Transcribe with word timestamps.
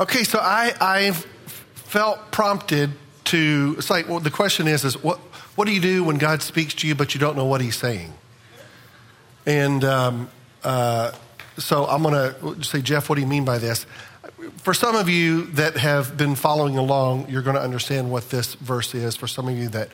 Okay, 0.00 0.24
so 0.24 0.38
I, 0.38 0.72
I 0.80 1.10
felt 1.74 2.30
prompted 2.30 2.90
to, 3.24 3.74
it's 3.76 3.90
like, 3.90 4.08
well, 4.08 4.18
the 4.18 4.30
question 4.30 4.66
is, 4.66 4.82
is 4.82 5.02
what, 5.02 5.18
what 5.56 5.66
do 5.66 5.74
you 5.74 5.80
do 5.80 6.04
when 6.04 6.16
God 6.16 6.40
speaks 6.40 6.72
to 6.76 6.88
you, 6.88 6.94
but 6.94 7.12
you 7.12 7.20
don't 7.20 7.36
know 7.36 7.44
what 7.44 7.60
he's 7.60 7.76
saying? 7.76 8.14
And 9.44 9.84
um, 9.84 10.30
uh, 10.64 11.12
so 11.58 11.84
I'm 11.84 12.02
going 12.02 12.14
to 12.14 12.64
say, 12.64 12.80
Jeff, 12.80 13.10
what 13.10 13.16
do 13.16 13.20
you 13.20 13.26
mean 13.26 13.44
by 13.44 13.58
this? 13.58 13.84
For 14.56 14.72
some 14.72 14.96
of 14.96 15.10
you 15.10 15.44
that 15.48 15.76
have 15.76 16.16
been 16.16 16.34
following 16.34 16.78
along, 16.78 17.28
you're 17.28 17.42
going 17.42 17.56
to 17.56 17.62
understand 17.62 18.10
what 18.10 18.30
this 18.30 18.54
verse 18.54 18.94
is. 18.94 19.16
For 19.16 19.28
some 19.28 19.48
of 19.48 19.58
you 19.58 19.68
that 19.68 19.90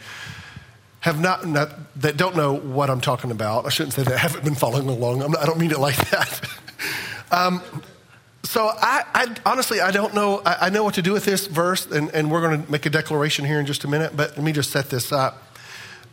have 1.01 1.19
not, 1.19 1.49
not 1.49 1.71
that 2.01 2.17
don't 2.17 2.37
know 2.37 2.55
what 2.55 2.91
I'm 2.91 3.01
talking 3.01 3.33
about, 3.33 3.67
I 3.67 3.71
shouldn't 3.71 3.95
say 3.95 4.05
that 4.05 4.19
haven't 4.19 4.45
been 4.45 4.55
following 4.55 4.89
along. 4.89 5.35
I 5.35 5.47
don't 5.47 5.59
mean 5.59 5.73
it 5.73 5.81
like 5.81 5.97
that. 6.11 6.49
um, 7.33 7.61
so 8.47 8.69
I, 8.69 9.05
I, 9.13 9.37
honestly, 9.45 9.81
I 9.81 9.91
don't 9.91 10.15
know. 10.15 10.41
I, 10.45 10.57
I, 10.63 10.71
know 10.71 10.85
what 10.85 10.95
to 10.95 11.03
do 11.03 11.13
with 11.13 11.25
this 11.25 11.47
verse, 11.47 11.87
and, 11.87 12.11
and 12.11 12.31
we're 12.31 12.41
going 12.41 12.65
to 12.65 12.71
make 12.71 12.87
a 12.87 12.91
declaration 12.91 13.45
here 13.45 13.59
in 13.59 13.67
just 13.67 13.85
a 13.85 13.89
minute. 13.89 14.17
But 14.17 14.31
let 14.31 14.43
me 14.43 14.53
just 14.53 14.71
set 14.71 14.89
this 14.89 15.11
up. 15.13 15.43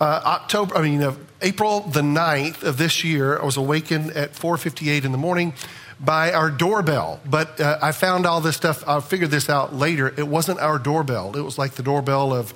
Uh, 0.02 0.21
October, 0.25 0.75
I 0.75 0.81
mean, 0.81 1.03
uh, 1.03 1.16
April 1.41 1.81
the 1.81 2.02
9th 2.02 2.63
of 2.63 2.77
this 2.77 3.03
year, 3.03 3.39
I 3.39 3.45
was 3.45 3.58
awakened 3.58 4.11
at 4.11 4.34
4:58 4.34 5.05
in 5.05 5.11
the 5.11 5.17
morning 5.17 5.53
by 5.99 6.34
our 6.34 6.49
doorbell. 6.49 7.20
But 7.23 7.61
uh, 7.61 7.77
I 7.81 7.91
found 7.91 8.25
all 8.25 8.41
this 8.41 8.55
stuff. 8.55 8.88
I 8.88 9.00
figured 9.00 9.30
this 9.30 9.50
out 9.50 9.75
later. 9.75 10.13
It 10.17 10.27
wasn't 10.27 10.59
our 10.59 10.80
doorbell. 10.80 11.38
It 11.38 11.41
was 11.41 11.58
like 11.58 11.73
the 11.73 11.84
doorbell 11.84 12.34
of 12.34 12.53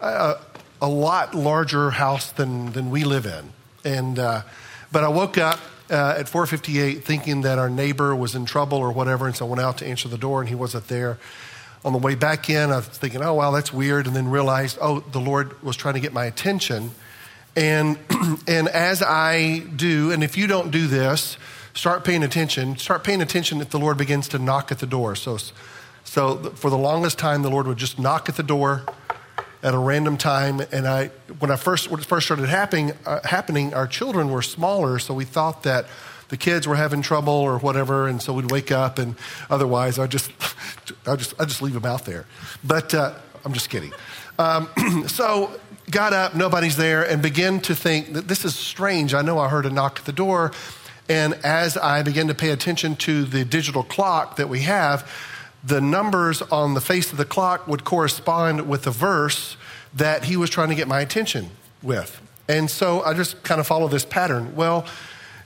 uh, 0.00 0.36
a 0.80 0.88
lot 0.88 1.34
larger 1.34 1.90
house 1.90 2.30
than 2.30 2.72
than 2.72 2.90
we 2.90 3.04
live 3.04 3.26
in. 3.26 3.52
And 3.84 4.18
uh, 4.18 4.42
but 4.92 5.02
I 5.02 5.08
woke 5.08 5.38
up 5.38 5.58
uh, 5.90 6.16
at 6.18 6.26
4:58, 6.26 7.02
thinking 7.02 7.42
that 7.42 7.58
our 7.58 7.70
neighbor 7.70 8.14
was 8.14 8.34
in 8.34 8.44
trouble 8.44 8.78
or 8.78 8.92
whatever, 8.92 9.26
and 9.26 9.36
so 9.36 9.46
I 9.46 9.48
went 9.48 9.60
out 9.60 9.78
to 9.78 9.86
answer 9.86 10.08
the 10.08 10.18
door, 10.18 10.40
and 10.40 10.48
he 10.48 10.54
wasn't 10.54 10.88
there. 10.88 11.18
On 11.84 11.92
the 11.92 11.98
way 11.98 12.14
back 12.14 12.50
in, 12.50 12.70
I 12.70 12.76
was 12.76 12.86
thinking, 12.88 13.22
"Oh 13.22 13.34
wow, 13.34 13.50
that's 13.50 13.72
weird," 13.72 14.06
and 14.06 14.14
then 14.14 14.28
realized, 14.28 14.78
"Oh, 14.80 15.00
the 15.00 15.20
Lord 15.20 15.60
was 15.62 15.76
trying 15.76 15.94
to 15.94 16.00
get 16.00 16.12
my 16.12 16.26
attention." 16.26 16.90
And 17.56 17.98
and 18.46 18.68
as 18.68 19.02
I 19.02 19.60
do, 19.74 20.10
and 20.10 20.22
if 20.22 20.36
you 20.36 20.46
don't 20.46 20.70
do 20.70 20.86
this, 20.86 21.36
start 21.74 22.04
paying 22.04 22.22
attention. 22.22 22.76
Start 22.76 23.04
paying 23.04 23.22
attention 23.22 23.60
if 23.60 23.70
the 23.70 23.78
Lord 23.78 23.96
begins 23.96 24.28
to 24.28 24.38
knock 24.38 24.70
at 24.70 24.80
the 24.80 24.86
door. 24.86 25.16
So, 25.16 25.38
so 26.04 26.36
for 26.54 26.70
the 26.70 26.78
longest 26.78 27.18
time, 27.18 27.42
the 27.42 27.50
Lord 27.50 27.66
would 27.66 27.78
just 27.78 27.98
knock 27.98 28.28
at 28.28 28.36
the 28.36 28.42
door 28.42 28.82
at 29.68 29.74
a 29.74 29.78
random 29.78 30.16
time. 30.16 30.62
And 30.72 30.88
I, 30.88 31.08
when 31.38 31.50
I 31.50 31.56
first, 31.56 31.90
when 31.90 32.00
it 32.00 32.06
first 32.06 32.26
started 32.26 32.48
happening, 32.48 32.92
uh, 33.04 33.20
happening, 33.22 33.74
our 33.74 33.86
children 33.86 34.30
were 34.30 34.40
smaller, 34.40 34.98
so 34.98 35.12
we 35.12 35.26
thought 35.26 35.62
that 35.64 35.84
the 36.30 36.38
kids 36.38 36.66
were 36.66 36.76
having 36.76 37.02
trouble 37.02 37.34
or 37.34 37.58
whatever, 37.58 38.08
and 38.08 38.22
so 38.22 38.32
we'd 38.32 38.50
wake 38.50 38.72
up, 38.72 38.98
and 38.98 39.14
otherwise, 39.50 39.98
I 39.98 40.06
just, 40.06 40.32
I 41.06 41.16
just, 41.16 41.38
I 41.38 41.44
just 41.44 41.60
leave 41.60 41.74
them 41.74 41.84
out 41.84 42.06
there. 42.06 42.24
But 42.64 42.94
uh, 42.94 43.14
I'm 43.44 43.52
just 43.52 43.68
kidding. 43.68 43.92
Um, 44.38 44.68
so 45.06 45.52
got 45.90 46.14
up, 46.14 46.34
nobody's 46.34 46.76
there, 46.76 47.02
and 47.08 47.20
began 47.20 47.60
to 47.60 47.74
think 47.74 48.14
that 48.14 48.26
this 48.26 48.46
is 48.46 48.54
strange. 48.54 49.12
I 49.12 49.20
know 49.20 49.38
I 49.38 49.48
heard 49.50 49.66
a 49.66 49.70
knock 49.70 49.98
at 49.98 50.06
the 50.06 50.12
door, 50.12 50.52
and 51.10 51.34
as 51.44 51.76
I 51.76 52.02
began 52.02 52.28
to 52.28 52.34
pay 52.34 52.50
attention 52.50 52.96
to 52.96 53.24
the 53.24 53.44
digital 53.44 53.82
clock 53.82 54.36
that 54.36 54.48
we 54.48 54.60
have, 54.60 55.10
the 55.64 55.80
numbers 55.80 56.42
on 56.42 56.74
the 56.74 56.80
face 56.80 57.10
of 57.10 57.18
the 57.18 57.24
clock 57.24 57.66
would 57.66 57.84
correspond 57.84 58.68
with 58.68 58.84
the 58.84 58.90
verse 58.90 59.56
that 59.94 60.24
he 60.24 60.36
was 60.36 60.50
trying 60.50 60.68
to 60.68 60.74
get 60.74 60.88
my 60.88 61.00
attention 61.00 61.50
with. 61.82 62.20
And 62.48 62.70
so 62.70 63.02
I 63.02 63.14
just 63.14 63.42
kind 63.42 63.60
of 63.60 63.66
follow 63.66 63.88
this 63.88 64.04
pattern. 64.04 64.54
Well, 64.54 64.86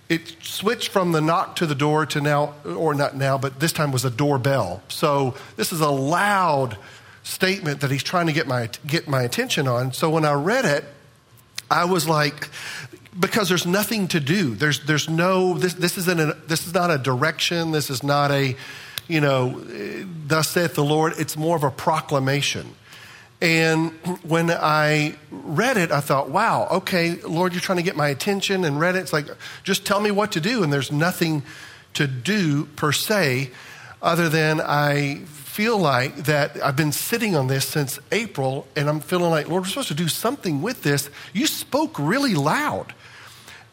it 0.08 0.36
switched 0.42 0.90
from 0.90 1.12
the 1.12 1.20
knock 1.20 1.56
to 1.56 1.66
the 1.66 1.74
door 1.74 2.04
to 2.06 2.20
now, 2.20 2.54
or 2.64 2.94
not 2.94 3.16
now, 3.16 3.38
but 3.38 3.60
this 3.60 3.72
time 3.72 3.92
was 3.92 4.04
a 4.04 4.10
doorbell. 4.10 4.82
So 4.88 5.34
this 5.56 5.72
is 5.72 5.80
a 5.80 5.90
loud 5.90 6.76
statement 7.22 7.80
that 7.80 7.90
he's 7.90 8.02
trying 8.02 8.26
to 8.26 8.32
get 8.32 8.46
my, 8.46 8.68
get 8.86 9.08
my 9.08 9.22
attention 9.22 9.66
on. 9.66 9.92
So 9.92 10.10
when 10.10 10.24
I 10.24 10.34
read 10.34 10.64
it, 10.64 10.84
I 11.70 11.86
was 11.86 12.06
like, 12.06 12.50
because 13.18 13.48
there's 13.48 13.66
nothing 13.66 14.08
to 14.08 14.20
do. 14.20 14.54
There's, 14.54 14.84
there's 14.84 15.08
no, 15.08 15.54
this, 15.54 15.74
this, 15.74 15.96
isn't 15.98 16.20
a, 16.20 16.34
this 16.46 16.66
is 16.66 16.74
not 16.74 16.90
a 16.90 16.98
direction. 16.98 17.70
This 17.70 17.90
is 17.90 18.02
not 18.02 18.30
a, 18.30 18.56
you 19.12 19.20
know, 19.20 19.62
thus 20.26 20.48
saith 20.48 20.74
the 20.74 20.82
Lord, 20.82 21.12
it's 21.18 21.36
more 21.36 21.54
of 21.54 21.64
a 21.64 21.70
proclamation. 21.70 22.74
And 23.42 23.90
when 24.22 24.50
I 24.50 25.16
read 25.30 25.76
it, 25.76 25.90
I 25.90 26.00
thought, 26.00 26.30
wow, 26.30 26.66
okay, 26.70 27.16
Lord, 27.16 27.52
you're 27.52 27.60
trying 27.60 27.76
to 27.76 27.82
get 27.82 27.96
my 27.96 28.08
attention 28.08 28.64
and 28.64 28.80
read 28.80 28.96
it. 28.96 29.00
It's 29.00 29.12
like, 29.12 29.26
just 29.64 29.84
tell 29.84 30.00
me 30.00 30.10
what 30.10 30.32
to 30.32 30.40
do. 30.40 30.62
And 30.62 30.72
there's 30.72 30.90
nothing 30.90 31.42
to 31.94 32.06
do 32.06 32.64
per 32.76 32.92
se, 32.92 33.50
other 34.00 34.28
than 34.30 34.60
I 34.60 35.16
feel 35.26 35.76
like 35.76 36.16
that 36.24 36.56
I've 36.64 36.76
been 36.76 36.92
sitting 36.92 37.36
on 37.36 37.48
this 37.48 37.68
since 37.68 37.98
April, 38.10 38.66
and 38.74 38.88
I'm 38.88 39.00
feeling 39.00 39.30
like, 39.30 39.48
Lord, 39.48 39.64
we're 39.64 39.68
supposed 39.68 39.88
to 39.88 39.94
do 39.94 40.08
something 40.08 40.62
with 40.62 40.82
this. 40.82 41.10
You 41.34 41.46
spoke 41.46 41.98
really 41.98 42.34
loud. 42.34 42.94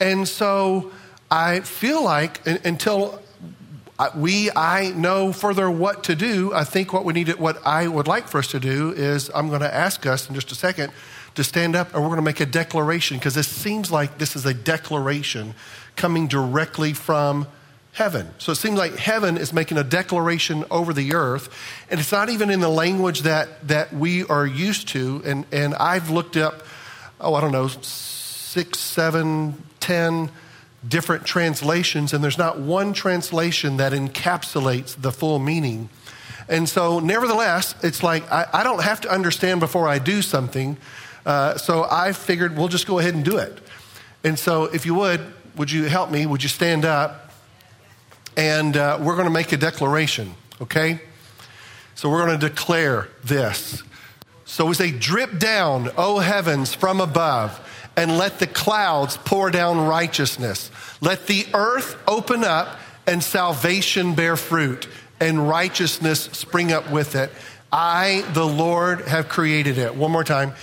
And 0.01 0.27
so 0.27 0.91
I 1.31 1.61
feel 1.61 2.03
like 2.03 2.45
until 2.65 3.21
we, 4.15 4.49
I 4.55 4.91
know 4.91 5.33
further 5.33 5.69
what 5.69 6.05
to 6.05 6.15
do. 6.15 6.53
I 6.53 6.63
think 6.63 6.93
what 6.93 7.03
we 7.03 7.13
need, 7.13 7.29
what 7.35 7.65
I 7.65 7.87
would 7.87 8.07
like 8.07 8.27
for 8.27 8.37
us 8.37 8.47
to 8.47 8.59
do 8.59 8.91
is 8.91 9.29
I'm 9.35 9.49
going 9.49 9.61
to 9.61 9.73
ask 9.73 10.05
us 10.05 10.29
in 10.29 10.35
just 10.35 10.51
a 10.51 10.55
second 10.55 10.93
to 11.35 11.43
stand 11.43 11.75
up 11.75 11.93
and 11.93 12.01
we're 12.01 12.09
going 12.09 12.17
to 12.17 12.23
make 12.23 12.39
a 12.39 12.45
declaration 12.45 13.17
because 13.17 13.35
this 13.35 13.47
seems 13.47 13.91
like 13.91 14.17
this 14.17 14.35
is 14.35 14.45
a 14.45 14.53
declaration 14.53 15.53
coming 15.95 16.27
directly 16.27 16.93
from 16.93 17.47
heaven. 17.91 18.29
So 18.37 18.53
it 18.53 18.55
seems 18.55 18.77
like 18.77 18.95
heaven 18.95 19.37
is 19.37 19.51
making 19.51 19.77
a 19.77 19.83
declaration 19.83 20.63
over 20.71 20.93
the 20.93 21.13
earth, 21.13 21.53
and 21.89 21.99
it's 21.99 22.11
not 22.11 22.29
even 22.29 22.49
in 22.49 22.61
the 22.61 22.69
language 22.69 23.21
that, 23.23 23.67
that 23.67 23.93
we 23.93 24.23
are 24.25 24.45
used 24.45 24.87
to. 24.89 25.21
And, 25.25 25.45
and 25.51 25.75
I've 25.75 26.09
looked 26.09 26.37
up, 26.37 26.63
oh, 27.19 27.33
I 27.33 27.41
don't 27.41 27.51
know, 27.51 27.67
six, 27.67 28.79
seven, 28.79 29.61
ten 29.81 30.31
different 30.87 31.25
translations, 31.25 32.13
and 32.13 32.23
there's 32.23 32.37
not 32.37 32.59
one 32.59 32.93
translation 32.93 33.77
that 33.77 33.91
encapsulates 33.91 34.99
the 34.99 35.11
full 35.11 35.39
meaning. 35.39 35.89
And 36.47 36.67
so, 36.67 36.99
nevertheless, 36.99 37.75
it's 37.83 38.01
like 38.01 38.29
I, 38.31 38.47
I 38.53 38.63
don't 38.63 38.83
have 38.83 39.01
to 39.01 39.11
understand 39.11 39.59
before 39.59 39.87
I 39.87 39.99
do 39.99 40.21
something. 40.21 40.77
Uh, 41.25 41.57
so 41.57 41.85
I 41.89 42.13
figured 42.13 42.57
we'll 42.57 42.69
just 42.69 42.87
go 42.87 42.99
ahead 42.99 43.13
and 43.13 43.23
do 43.23 43.37
it. 43.37 43.59
And 44.23 44.39
so, 44.39 44.65
if 44.65 44.85
you 44.85 44.95
would, 44.95 45.21
would 45.55 45.71
you 45.71 45.83
help 45.83 46.09
me? 46.09 46.25
Would 46.25 46.41
you 46.41 46.49
stand 46.49 46.85
up? 46.85 47.33
And 48.37 48.77
uh, 48.77 48.97
we're 49.01 49.15
going 49.15 49.27
to 49.27 49.33
make 49.33 49.51
a 49.51 49.57
declaration, 49.57 50.33
okay? 50.61 51.01
So 51.95 52.09
we're 52.09 52.25
going 52.25 52.39
to 52.39 52.49
declare 52.49 53.09
this. 53.23 53.83
So 54.45 54.65
we 54.65 54.73
say, 54.73 54.91
Drip 54.91 55.37
down, 55.37 55.91
O 55.97 56.19
heavens, 56.19 56.73
from 56.73 57.01
above 57.01 57.59
and 57.99 58.17
let 58.17 58.39
the 58.39 58.47
clouds 58.47 59.17
pour 59.17 59.51
down 59.51 59.85
righteousness. 59.85 60.71
Let 61.01 61.27
the 61.27 61.45
earth 61.53 62.01
open 62.07 62.45
up 62.45 62.79
and 63.05 63.21
salvation 63.21 64.15
bear 64.15 64.37
fruit 64.37 64.87
and 65.19 65.49
righteousness 65.49 66.21
spring 66.31 66.71
up 66.71 66.89
with 66.89 67.15
it. 67.15 67.29
I, 67.73 68.23
the 68.33 68.47
Lord, 68.47 69.01
have 69.01 69.27
created 69.27 69.77
it. 69.77 69.95
One 69.95 70.13
more 70.13 70.23
time. 70.23 70.53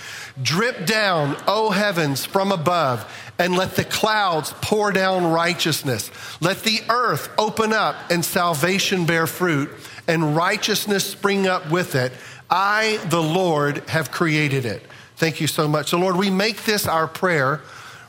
Drip 0.41 0.87
down, 0.87 1.37
O 1.47 1.69
heavens, 1.69 2.25
from 2.25 2.51
above, 2.51 3.05
and 3.37 3.55
let 3.55 3.75
the 3.75 3.85
clouds 3.85 4.51
pour 4.61 4.91
down 4.91 5.31
righteousness. 5.31 6.09
Let 6.41 6.63
the 6.63 6.81
earth 6.89 7.29
open 7.37 7.71
up 7.71 7.95
and 8.09 8.25
salvation 8.25 9.05
bear 9.05 9.27
fruit 9.27 9.69
and 10.07 10.35
righteousness 10.35 11.05
spring 11.05 11.45
up 11.45 11.69
with 11.69 11.93
it. 11.93 12.13
I, 12.49 12.99
the 13.09 13.21
Lord, 13.21 13.87
have 13.89 14.09
created 14.09 14.65
it. 14.65 14.81
Thank 15.17 15.41
you 15.41 15.47
so 15.47 15.67
much. 15.67 15.89
So, 15.89 15.97
Lord, 15.97 16.15
we 16.15 16.29
make 16.29 16.63
this 16.63 16.87
our 16.87 17.07
prayer 17.07 17.61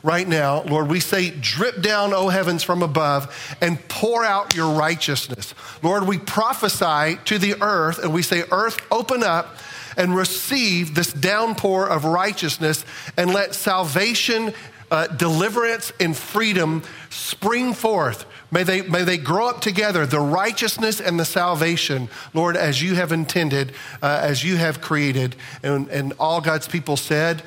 right 0.03 0.29
now. 0.29 0.63
Lord, 0.65 0.89
we 0.89 1.01
say, 1.01 1.31
drip 1.31 1.81
down, 1.81 2.13
O 2.13 2.29
heavens, 2.29 2.63
from 2.63 2.83
above 2.83 3.57
and 3.63 3.87
pour 3.89 4.27
out 4.27 4.55
your 4.55 4.75
righteousness. 4.75 5.55
Lord, 5.83 6.07
we 6.07 6.19
prophesy 6.19 7.19
to 7.25 7.39
the 7.39 7.63
earth 7.63 7.99
and 7.99 8.13
we 8.13 8.21
say, 8.21 8.45
Earth, 8.51 8.79
open 8.91 9.23
up 9.23 9.57
and 9.97 10.15
receive 10.15 10.95
this 10.95 11.11
downpour 11.11 11.89
of 11.89 12.05
righteousness 12.05 12.85
and 13.17 13.33
let 13.33 13.55
salvation, 13.55 14.53
uh, 14.91 15.07
deliverance, 15.07 15.93
and 15.99 16.15
freedom 16.15 16.83
spring 17.09 17.73
forth 17.73 18.27
May 18.51 18.63
they, 18.63 18.83
may 18.83 19.05
they 19.05 19.19
grow 19.19 19.49
up 19.49 19.61
together, 19.61 20.07
the 20.07 20.21
righteousness 20.21 21.01
and 21.01 21.21
the 21.21 21.25
salvation, 21.25 22.09
Lord, 22.33 22.57
as 22.57 22.83
you 22.83 22.95
have 22.95 23.13
intended, 23.13 23.73
uh, 24.03 24.21
as 24.23 24.43
you 24.43 24.57
have 24.57 24.81
created. 24.81 25.37
And, 25.63 25.89
and 25.89 26.15
all 26.19 26.41
God's 26.41 26.67
people 26.67 26.97
said, 26.97 27.43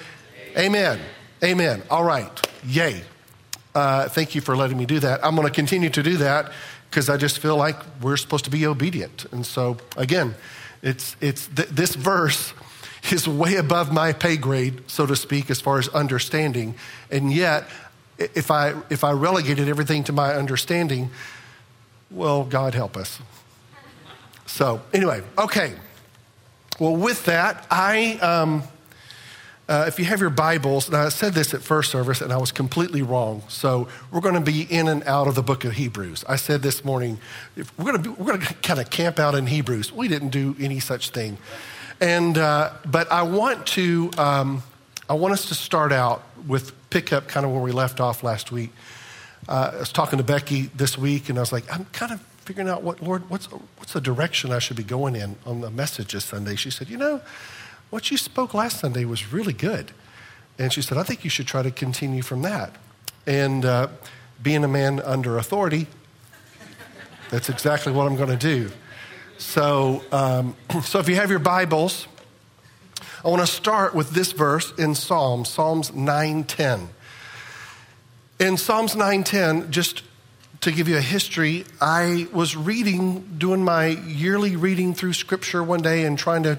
Amen. 0.57 0.99
Amen. 1.43 1.81
All 1.89 2.03
right. 2.03 2.29
Yay. 2.65 3.01
Uh, 3.73 4.09
thank 4.09 4.35
you 4.35 4.41
for 4.41 4.55
letting 4.55 4.77
me 4.77 4.85
do 4.85 4.99
that. 4.99 5.25
I'm 5.25 5.35
going 5.35 5.47
to 5.47 5.53
continue 5.53 5.89
to 5.89 6.03
do 6.03 6.17
that 6.17 6.51
because 6.89 7.09
I 7.09 7.17
just 7.17 7.39
feel 7.39 7.55
like 7.55 7.77
we're 8.01 8.17
supposed 8.17 8.45
to 8.45 8.51
be 8.51 8.67
obedient. 8.67 9.25
And 9.31 9.45
so, 9.45 9.77
again, 9.95 10.35
it's, 10.83 11.15
it's 11.21 11.47
th- 11.47 11.69
this 11.69 11.95
verse 11.95 12.53
is 13.11 13.27
way 13.27 13.55
above 13.55 13.91
my 13.91 14.13
pay 14.13 14.37
grade, 14.37 14.83
so 14.87 15.05
to 15.05 15.15
speak, 15.15 15.49
as 15.49 15.61
far 15.61 15.79
as 15.79 15.87
understanding. 15.89 16.75
And 17.09 17.31
yet, 17.33 17.67
if 18.35 18.51
I, 18.51 18.73
if 18.89 19.03
I 19.03 19.11
relegated 19.11 19.67
everything 19.67 20.03
to 20.05 20.13
my 20.13 20.33
understanding, 20.33 21.09
well, 22.09 22.43
God 22.43 22.73
help 22.73 22.97
us. 22.97 23.19
So, 24.45 24.81
anyway, 24.93 25.21
okay. 25.37 25.73
Well, 26.79 26.95
with 26.95 27.25
that, 27.25 27.65
I, 27.71 28.13
um, 28.15 28.63
uh, 29.69 29.85
if 29.87 29.97
you 29.97 30.05
have 30.05 30.19
your 30.19 30.29
Bibles, 30.29 30.87
and 30.87 30.97
I 30.97 31.07
said 31.09 31.33
this 31.33 31.53
at 31.53 31.61
first 31.61 31.89
service 31.89 32.19
and 32.19 32.33
I 32.33 32.37
was 32.37 32.51
completely 32.51 33.01
wrong. 33.01 33.43
So, 33.47 33.87
we're 34.11 34.19
going 34.19 34.35
to 34.35 34.41
be 34.41 34.63
in 34.63 34.89
and 34.89 35.03
out 35.03 35.27
of 35.27 35.35
the 35.35 35.43
book 35.43 35.63
of 35.63 35.73
Hebrews. 35.73 36.25
I 36.27 36.35
said 36.35 36.61
this 36.61 36.83
morning, 36.83 37.19
we're 37.77 37.91
going 37.91 38.03
to, 38.03 38.11
we're 38.11 38.25
going 38.25 38.41
to 38.41 38.53
kind 38.55 38.79
of 38.79 38.89
camp 38.89 39.19
out 39.19 39.35
in 39.35 39.47
Hebrews. 39.47 39.93
We 39.93 40.07
didn't 40.09 40.29
do 40.29 40.55
any 40.59 40.79
such 40.79 41.11
thing. 41.11 41.37
And, 42.01 42.37
uh, 42.37 42.73
but 42.85 43.09
I 43.11 43.21
want 43.21 43.67
to, 43.67 44.11
um, 44.17 44.63
I 45.07 45.13
want 45.13 45.33
us 45.33 45.45
to 45.45 45.55
start 45.55 45.91
out 45.91 46.23
with 46.47 46.73
pick 46.91 47.11
up 47.11 47.27
kind 47.27 47.45
of 47.45 47.51
where 47.51 47.61
we 47.61 47.71
left 47.71 47.99
off 47.99 48.21
last 48.21 48.51
week. 48.51 48.71
Uh, 49.49 49.71
I 49.73 49.79
was 49.79 49.91
talking 49.91 50.17
to 50.17 50.23
Becky 50.23 50.69
this 50.75 50.97
week, 50.97 51.29
and 51.29 51.39
I 51.39 51.41
was 51.41 51.51
like, 51.51 51.63
I'm 51.73 51.85
kind 51.85 52.11
of 52.11 52.21
figuring 52.45 52.69
out 52.69 52.83
what, 52.83 53.01
Lord, 53.01 53.27
what's, 53.29 53.47
what's 53.47 53.93
the 53.93 54.01
direction 54.01 54.51
I 54.51 54.59
should 54.59 54.77
be 54.77 54.83
going 54.83 55.15
in 55.15 55.37
on 55.45 55.61
the 55.61 55.71
message 55.71 56.13
this 56.13 56.25
Sunday. 56.25 56.55
She 56.55 56.69
said, 56.69 56.89
You 56.89 56.97
know, 56.97 57.21
what 57.89 58.11
you 58.11 58.17
spoke 58.17 58.53
last 58.53 58.79
Sunday 58.79 59.05
was 59.05 59.33
really 59.33 59.53
good. 59.53 59.91
And 60.59 60.71
she 60.71 60.81
said, 60.81 60.97
I 60.97 61.03
think 61.03 61.23
you 61.23 61.29
should 61.29 61.47
try 61.47 61.63
to 61.63 61.71
continue 61.71 62.21
from 62.21 62.43
that. 62.43 62.75
And 63.25 63.65
uh, 63.65 63.87
being 64.43 64.63
a 64.63 64.67
man 64.67 64.99
under 64.99 65.37
authority, 65.37 65.87
that's 67.29 67.49
exactly 67.49 67.93
what 67.93 68.05
I'm 68.05 68.15
going 68.15 68.29
to 68.29 68.35
do. 68.35 68.71
So, 69.37 70.03
um, 70.11 70.55
so 70.83 70.99
if 70.99 71.09
you 71.09 71.15
have 71.15 71.29
your 71.29 71.39
Bibles, 71.39 72.07
I 73.23 73.29
want 73.29 73.41
to 73.41 73.47
start 73.47 73.93
with 73.93 74.11
this 74.11 74.31
verse 74.31 74.73
in 74.79 74.95
Psalms, 74.95 75.47
Psalms 75.47 75.91
9:10. 75.91 76.89
In 78.39 78.57
Psalms 78.57 78.95
9:10, 78.95 79.69
just 79.69 80.01
to 80.61 80.71
give 80.71 80.87
you 80.87 80.97
a 80.97 81.01
history, 81.01 81.65
I 81.79 82.27
was 82.33 82.55
reading, 82.55 83.35
doing 83.37 83.63
my 83.63 83.87
yearly 83.87 84.55
reading 84.55 84.95
through 84.95 85.13
Scripture 85.13 85.61
one 85.61 85.81
day 85.81 86.03
and 86.03 86.17
trying 86.17 86.41
to 86.43 86.57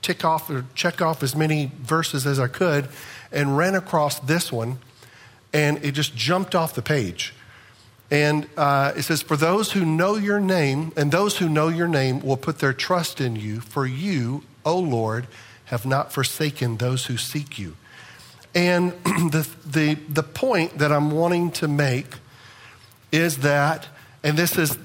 tick 0.00 0.24
off 0.24 0.48
or 0.48 0.64
check 0.74 1.02
off 1.02 1.22
as 1.22 1.36
many 1.36 1.70
verses 1.82 2.26
as 2.26 2.40
I 2.40 2.46
could, 2.46 2.88
and 3.30 3.58
ran 3.58 3.74
across 3.74 4.18
this 4.20 4.50
one, 4.50 4.78
and 5.52 5.84
it 5.84 5.92
just 5.92 6.16
jumped 6.16 6.54
off 6.54 6.72
the 6.74 6.80
page. 6.80 7.34
And 8.10 8.48
uh, 8.56 8.92
it 8.96 9.02
says, 9.02 9.20
For 9.20 9.36
those 9.36 9.72
who 9.72 9.84
know 9.84 10.16
your 10.16 10.40
name, 10.40 10.92
and 10.96 11.12
those 11.12 11.36
who 11.36 11.50
know 11.50 11.68
your 11.68 11.86
name 11.86 12.20
will 12.20 12.38
put 12.38 12.60
their 12.60 12.72
trust 12.72 13.20
in 13.20 13.36
you, 13.36 13.60
for 13.60 13.84
you, 13.84 14.42
O 14.64 14.78
Lord, 14.78 15.26
have 15.70 15.86
not 15.86 16.12
forsaken 16.12 16.78
those 16.78 17.06
who 17.06 17.16
seek 17.16 17.56
you. 17.56 17.76
And 18.56 18.90
the, 19.04 19.48
the, 19.64 19.94
the 20.08 20.24
point 20.24 20.78
that 20.78 20.90
I'm 20.90 21.12
wanting 21.12 21.52
to 21.52 21.68
make 21.68 22.06
is 23.12 23.38
that, 23.38 23.86
and 24.24 24.36
this 24.36 24.58
is, 24.58 24.76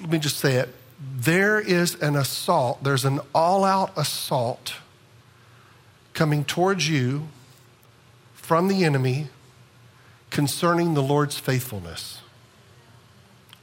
let 0.00 0.10
me 0.10 0.18
just 0.18 0.38
say 0.38 0.54
it, 0.54 0.70
there 1.18 1.60
is 1.60 2.00
an 2.00 2.16
assault, 2.16 2.82
there's 2.82 3.04
an 3.04 3.20
all 3.34 3.62
out 3.64 3.92
assault 3.94 4.76
coming 6.14 6.46
towards 6.46 6.88
you 6.88 7.28
from 8.32 8.68
the 8.68 8.84
enemy 8.84 9.28
concerning 10.30 10.94
the 10.94 11.02
Lord's 11.02 11.38
faithfulness. 11.38 12.22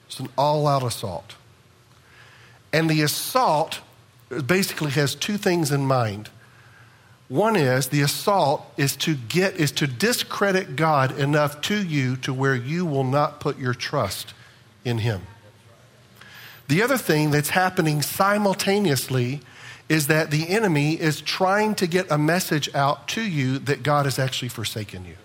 It's 0.05 0.19
an 0.19 0.29
all 0.37 0.67
out 0.67 0.83
assault. 0.83 1.33
And 2.71 2.87
the 2.87 3.01
assault 3.01 3.79
basically 4.45 4.91
has 4.91 5.15
two 5.15 5.37
things 5.37 5.71
in 5.71 5.87
mind. 5.87 6.29
One 7.29 7.55
is 7.55 7.87
the 7.87 8.01
assault 8.01 8.65
is 8.75 8.95
to 8.97 9.15
get 9.15 9.55
is 9.55 9.71
to 9.73 9.87
discredit 9.87 10.75
God 10.75 11.17
enough 11.17 11.61
to 11.61 11.81
you 11.81 12.17
to 12.17 12.33
where 12.33 12.55
you 12.55 12.85
will 12.85 13.03
not 13.03 13.39
put 13.39 13.59
your 13.59 13.75
trust 13.75 14.33
in 14.83 14.97
him. 14.99 15.21
The 16.67 16.81
other 16.81 16.97
thing 16.97 17.29
that's 17.29 17.49
happening 17.49 18.01
simultaneously 18.01 19.41
is 19.87 20.07
that 20.07 20.31
the 20.31 20.49
enemy 20.49 20.99
is 20.99 21.21
trying 21.21 21.75
to 21.75 21.87
get 21.87 22.09
a 22.11 22.17
message 22.17 22.73
out 22.75 23.07
to 23.09 23.21
you 23.21 23.59
that 23.59 23.83
God 23.83 24.05
has 24.05 24.19
actually 24.19 24.49
forsaken 24.49 25.05
you. 25.05 25.15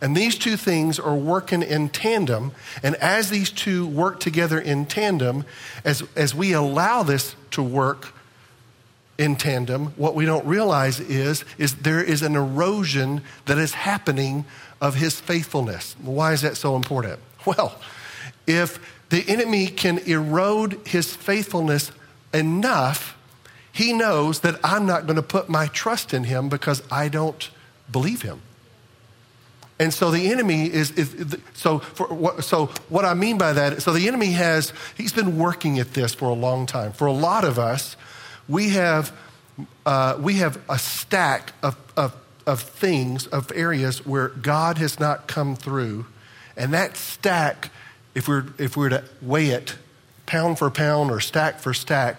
And 0.00 0.14
these 0.14 0.36
two 0.36 0.56
things 0.56 0.98
are 0.98 1.14
working 1.14 1.62
in 1.62 1.88
tandem. 1.88 2.52
And 2.82 2.94
as 2.96 3.30
these 3.30 3.50
two 3.50 3.86
work 3.86 4.20
together 4.20 4.58
in 4.58 4.84
tandem, 4.84 5.44
as, 5.84 6.02
as 6.14 6.34
we 6.34 6.52
allow 6.52 7.02
this 7.02 7.36
to 7.52 7.62
work 7.62 8.12
in 9.18 9.36
tandem, 9.36 9.86
what 9.96 10.14
we 10.14 10.24
don't 10.24 10.44
realize 10.46 10.98
is, 11.00 11.44
is 11.58 11.76
there 11.76 12.02
is 12.02 12.22
an 12.22 12.34
erosion 12.34 13.22
that 13.46 13.58
is 13.58 13.74
happening 13.74 14.44
of 14.80 14.96
his 14.96 15.20
faithfulness. 15.20 15.94
Why 16.02 16.32
is 16.32 16.42
that 16.42 16.56
so 16.56 16.76
important? 16.76 17.20
Well, 17.46 17.78
if 18.46 18.78
the 19.10 19.22
enemy 19.28 19.66
can 19.66 19.98
erode 19.98 20.80
his 20.86 21.14
faithfulness 21.14 21.92
enough, 22.32 23.18
he 23.70 23.92
knows 23.92 24.40
that 24.40 24.58
I'm 24.64 24.86
not 24.86 25.04
going 25.04 25.16
to 25.16 25.22
put 25.22 25.50
my 25.50 25.66
trust 25.66 26.14
in 26.14 26.24
him 26.24 26.48
because 26.48 26.82
I 26.90 27.10
don't 27.10 27.50
believe 27.92 28.22
him. 28.22 28.40
And 29.78 29.92
so 29.92 30.10
the 30.10 30.30
enemy 30.30 30.72
is, 30.72 30.92
is 30.92 31.36
so, 31.52 31.80
for, 31.80 32.40
so 32.40 32.66
what 32.88 33.04
I 33.04 33.12
mean 33.12 33.36
by 33.36 33.52
that, 33.52 33.82
so 33.82 33.92
the 33.92 34.08
enemy 34.08 34.32
has, 34.32 34.72
he's 34.96 35.12
been 35.12 35.36
working 35.36 35.78
at 35.78 35.92
this 35.92 36.14
for 36.14 36.30
a 36.30 36.34
long 36.34 36.64
time. 36.64 36.92
For 36.92 37.06
a 37.06 37.12
lot 37.12 37.44
of 37.44 37.58
us, 37.58 37.96
we 38.48 38.70
have, 38.70 39.12
uh, 39.86 40.16
we 40.20 40.34
have 40.34 40.60
a 40.68 40.78
stack 40.78 41.52
of, 41.62 41.76
of, 41.96 42.14
of 42.46 42.60
things, 42.60 43.26
of 43.26 43.50
areas 43.54 44.04
where 44.04 44.28
God 44.28 44.78
has 44.78 45.00
not 45.00 45.26
come 45.26 45.56
through. 45.56 46.06
And 46.56 46.72
that 46.72 46.96
stack, 46.96 47.70
if 48.14 48.28
we're, 48.28 48.44
if 48.58 48.76
we 48.76 48.84
were 48.84 48.90
to 48.90 49.04
weigh 49.22 49.48
it 49.48 49.76
pound 50.26 50.58
for 50.58 50.70
pound 50.70 51.10
or 51.10 51.20
stack 51.20 51.58
for 51.60 51.74
stack, 51.74 52.18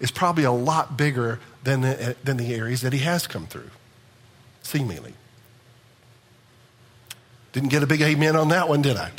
is 0.00 0.10
probably 0.10 0.44
a 0.44 0.52
lot 0.52 0.96
bigger 0.96 1.40
than 1.64 1.80
the, 1.80 2.16
than 2.22 2.36
the 2.36 2.54
areas 2.54 2.82
that 2.82 2.92
he 2.92 3.00
has 3.00 3.26
come 3.26 3.46
through, 3.46 3.70
seemingly. 4.62 5.14
Didn't 7.52 7.70
get 7.70 7.82
a 7.82 7.86
big 7.86 8.02
amen 8.02 8.36
on 8.36 8.48
that 8.48 8.68
one, 8.68 8.82
did 8.82 8.96
I? 8.96 9.10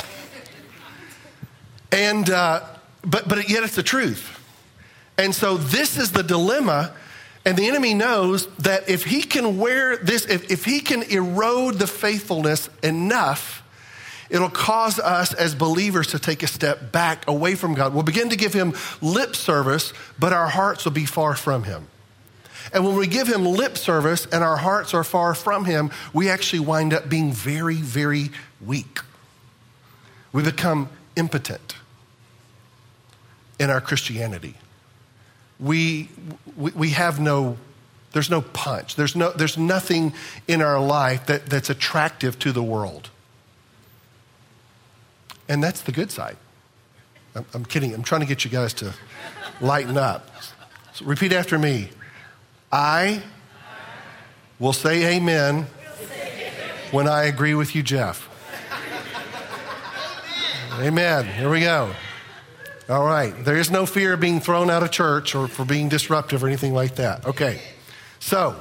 And, 1.92 2.30
uh, 2.30 2.63
but, 3.01 3.27
but 3.27 3.50
yet 3.50 3.63
it's 3.63 3.75
the 3.75 3.83
truth. 3.83 4.37
And 5.18 5.34
so 5.34 5.58
this 5.58 5.98
is 5.98 6.12
the 6.12 6.24
dilemma. 6.24 6.94
And 7.46 7.58
the 7.58 7.68
enemy 7.68 7.94
knows 7.94 8.48
that 8.58 8.90
if 8.90 9.06
he 9.06 9.22
can 9.22 9.58
wear 9.58 9.96
this, 9.98 10.25
if, 10.25 10.52
if 10.52 10.66
he 10.66 10.81
can 10.81 11.04
erode 11.04 11.75
the 11.75 11.88
faithfulness 11.88 12.69
enough, 12.84 13.64
it'll 14.30 14.50
cause 14.50 15.00
us 15.00 15.34
as 15.34 15.56
believers 15.56 16.08
to 16.08 16.19
take 16.19 16.44
a 16.44 16.48
step 16.48 16.92
back 16.92 17.25
away 17.25 17.56
from 17.56 17.74
God. 17.74 17.94
We'll 17.94 18.04
begin 18.04 18.30
to 18.30 18.36
give 18.36 18.54
him 18.54 18.74
lip 19.02 19.34
service, 19.34 19.94
but 20.19 20.34
our 20.34 20.50
hearts 20.50 20.84
will 20.84 20.92
be 20.92 21.06
far 21.06 21.36
from 21.36 21.64
him. 21.64 21.88
And 22.74 22.86
when 22.86 22.97
we 22.97 23.07
give 23.07 23.30
him 23.30 23.45
lip 23.45 23.78
service 23.78 24.26
and 24.26 24.44
our 24.44 24.57
hearts 24.57 24.94
are 24.94 25.06
far 25.06 25.33
from 25.33 25.64
him, 25.64 25.90
we 26.12 26.30
actually 26.30 26.59
wind 26.59 26.94
up 26.94 27.07
being 27.07 27.31
very, 27.31 27.76
very 27.76 28.30
weak. 28.59 29.00
We 30.33 30.44
become 30.44 30.90
impotent 31.16 31.78
in 33.57 33.69
our 33.69 33.80
Christianity 33.80 34.56
we, 35.59 36.09
we, 36.56 36.71
we 36.71 36.90
have 36.92 37.19
no, 37.19 37.57
there's 38.14 38.30
no 38.30 38.42
punch. 38.42 38.95
There's, 38.95 39.16
no, 39.16 39.31
there's 39.31 39.57
nothing 39.57 40.14
in 40.47 40.61
our 40.61 40.80
life 40.80 41.26
that, 41.28 41.47
that's 41.47 41.69
attractive 41.69 42.37
to 42.40 42.52
the 42.52 42.64
world. 42.64 43.09
And 45.49 45.64
that's 45.64 45.81
the 45.81 45.92
good 45.92 46.11
side. 46.11 46.37
I'm, 47.35 47.45
I'm 47.54 47.66
kidding. 47.66 47.94
I'm 47.94 48.04
trying 48.04 48.21
to 48.21 48.28
get 48.28 48.44
you 48.44 48.52
guys 48.52 48.73
to 48.76 48.94
lighten 49.61 49.97
up. 49.97 50.30
So 50.94 51.06
repeat 51.06 51.33
after 51.33 51.57
me. 51.57 51.90
I 52.71 53.23
will 54.59 54.73
say 54.73 55.16
amen 55.16 55.68
when 56.92 57.07
I 57.07 57.26
agree 57.26 57.54
with 57.54 57.76
you, 57.76 57.83
Jeff. 57.83 58.30
Amen. 60.80 61.26
Here 61.26 61.49
we 61.49 61.61
go. 61.61 61.92
All 62.90 63.06
right. 63.06 63.34
There 63.44 63.58
is 63.58 63.70
no 63.70 63.86
fear 63.86 64.14
of 64.14 64.20
being 64.20 64.40
thrown 64.40 64.70
out 64.70 64.82
of 64.82 64.92
church 64.92 65.36
or 65.36 65.48
for 65.48 65.66
being 65.66 65.90
disruptive 65.90 66.44
or 66.44 66.48
anything 66.48 66.74
like 66.74 66.96
that. 66.96 67.26
Okay. 67.26 67.62
So 68.20 68.56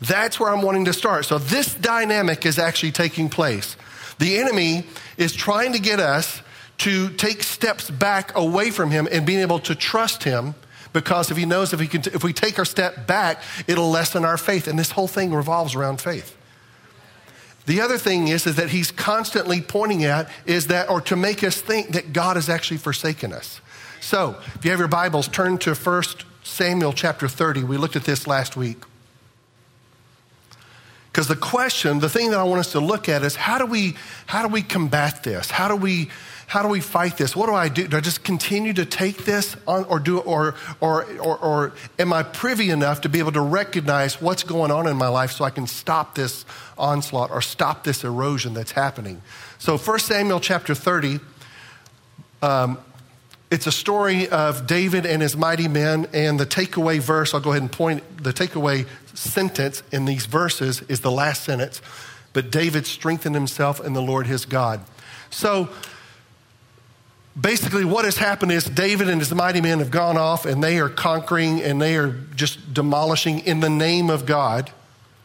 that's 0.00 0.40
where 0.40 0.50
I'm 0.50 0.62
wanting 0.62 0.86
to 0.86 0.92
start. 0.92 1.26
So 1.26 1.38
this 1.38 1.74
dynamic 1.74 2.46
is 2.46 2.58
actually 2.58 2.92
taking 2.92 3.28
place. 3.28 3.76
The 4.18 4.38
enemy 4.38 4.86
is 5.16 5.34
trying 5.34 5.72
to 5.72 5.78
get 5.78 6.00
us 6.00 6.40
to 6.78 7.10
take 7.10 7.42
steps 7.42 7.90
back 7.90 8.36
away 8.36 8.70
from 8.70 8.90
him 8.90 9.08
and 9.10 9.26
being 9.26 9.40
able 9.40 9.58
to 9.60 9.74
trust 9.74 10.24
him 10.24 10.54
because 10.92 11.30
if 11.30 11.36
he 11.36 11.44
knows 11.44 11.72
if, 11.72 11.80
he 11.80 11.86
can, 11.86 12.02
if 12.14 12.24
we 12.24 12.32
take 12.32 12.58
our 12.58 12.64
step 12.64 13.06
back, 13.06 13.42
it'll 13.66 13.90
lessen 13.90 14.24
our 14.24 14.38
faith. 14.38 14.68
And 14.68 14.78
this 14.78 14.92
whole 14.92 15.08
thing 15.08 15.34
revolves 15.34 15.74
around 15.74 16.00
faith. 16.00 16.36
The 17.66 17.80
other 17.80 17.96
thing 17.96 18.28
is, 18.28 18.46
is 18.46 18.56
that 18.56 18.70
he's 18.70 18.90
constantly 18.90 19.60
pointing 19.60 20.04
at 20.04 20.28
is 20.44 20.66
that, 20.66 20.90
or 20.90 21.00
to 21.02 21.16
make 21.16 21.42
us 21.42 21.60
think 21.60 21.92
that 21.92 22.12
God 22.12 22.36
has 22.36 22.48
actually 22.48 22.76
forsaken 22.76 23.32
us. 23.32 23.60
So, 24.00 24.36
if 24.54 24.64
you 24.64 24.70
have 24.70 24.80
your 24.80 24.88
Bibles, 24.88 25.28
turn 25.28 25.56
to 25.58 25.74
1 25.74 26.02
Samuel 26.42 26.92
chapter 26.92 27.26
30. 27.26 27.64
We 27.64 27.78
looked 27.78 27.96
at 27.96 28.04
this 28.04 28.26
last 28.26 28.54
week. 28.54 28.82
Because 31.10 31.28
the 31.28 31.36
question, 31.36 32.00
the 32.00 32.08
thing 32.08 32.30
that 32.32 32.40
I 32.40 32.42
want 32.42 32.60
us 32.60 32.72
to 32.72 32.80
look 32.80 33.08
at 33.08 33.22
is 33.22 33.36
how 33.36 33.56
do 33.56 33.66
we, 33.66 33.94
how 34.26 34.42
do 34.42 34.48
we 34.48 34.62
combat 34.62 35.22
this? 35.22 35.50
How 35.50 35.68
do 35.68 35.76
we, 35.76 36.10
how 36.46 36.62
do 36.62 36.68
we 36.68 36.80
fight 36.80 37.16
this? 37.16 37.34
What 37.34 37.46
do 37.46 37.54
I 37.54 37.68
do? 37.68 37.88
Do 37.88 37.96
I 37.96 38.00
just 38.00 38.24
continue 38.24 38.72
to 38.74 38.84
take 38.84 39.24
this 39.24 39.56
on, 39.66 39.84
or 39.84 39.98
do, 39.98 40.18
or, 40.18 40.54
or, 40.80 41.04
or, 41.18 41.38
or 41.38 41.72
am 41.98 42.12
I 42.12 42.22
privy 42.22 42.70
enough 42.70 43.00
to 43.02 43.08
be 43.08 43.18
able 43.18 43.32
to 43.32 43.40
recognize 43.40 44.20
what's 44.20 44.42
going 44.42 44.70
on 44.70 44.86
in 44.86 44.96
my 44.96 45.08
life 45.08 45.32
so 45.32 45.44
I 45.44 45.50
can 45.50 45.66
stop 45.66 46.14
this 46.14 46.44
onslaught 46.76 47.30
or 47.30 47.40
stop 47.40 47.84
this 47.84 48.04
erosion 48.04 48.54
that's 48.54 48.72
happening? 48.72 49.22
So, 49.58 49.78
1 49.78 49.98
Samuel 50.00 50.40
chapter 50.40 50.74
30, 50.74 51.20
um, 52.42 52.78
it's 53.50 53.66
a 53.66 53.72
story 53.72 54.28
of 54.28 54.66
David 54.66 55.06
and 55.06 55.22
his 55.22 55.36
mighty 55.36 55.68
men, 55.68 56.08
and 56.12 56.38
the 56.40 56.46
takeaway 56.46 56.98
verse, 56.98 57.32
I'll 57.34 57.40
go 57.40 57.50
ahead 57.50 57.62
and 57.62 57.72
point, 57.72 58.22
the 58.22 58.32
takeaway 58.32 58.86
sentence 59.14 59.82
in 59.92 60.04
these 60.04 60.26
verses 60.26 60.82
is 60.82 61.00
the 61.00 61.10
last 61.10 61.44
sentence. 61.44 61.80
But 62.32 62.50
David 62.50 62.84
strengthened 62.84 63.34
himself 63.34 63.84
in 63.84 63.92
the 63.92 64.02
Lord 64.02 64.26
his 64.26 64.44
God. 64.44 64.80
So 65.30 65.70
basically, 67.38 67.84
what 67.84 68.04
has 68.04 68.16
happened 68.16 68.52
is 68.52 68.64
David 68.64 69.08
and 69.08 69.20
his 69.20 69.32
mighty 69.34 69.60
men 69.60 69.78
have 69.78 69.90
gone 69.90 70.16
off 70.16 70.46
and 70.46 70.62
they 70.62 70.78
are 70.78 70.88
conquering 70.88 71.62
and 71.62 71.80
they 71.80 71.96
are 71.96 72.10
just 72.34 72.72
demolishing 72.72 73.40
in 73.40 73.60
the 73.60 73.70
name 73.70 74.10
of 74.10 74.26
God, 74.26 74.70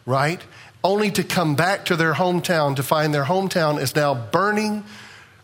right? 0.05 0.41
Only 0.83 1.11
to 1.11 1.23
come 1.23 1.55
back 1.55 1.85
to 1.85 1.95
their 1.95 2.13
hometown 2.13 2.75
to 2.77 2.83
find 2.83 3.13
their 3.13 3.25
hometown 3.25 3.79
is 3.79 3.95
now 3.95 4.13
burning 4.13 4.83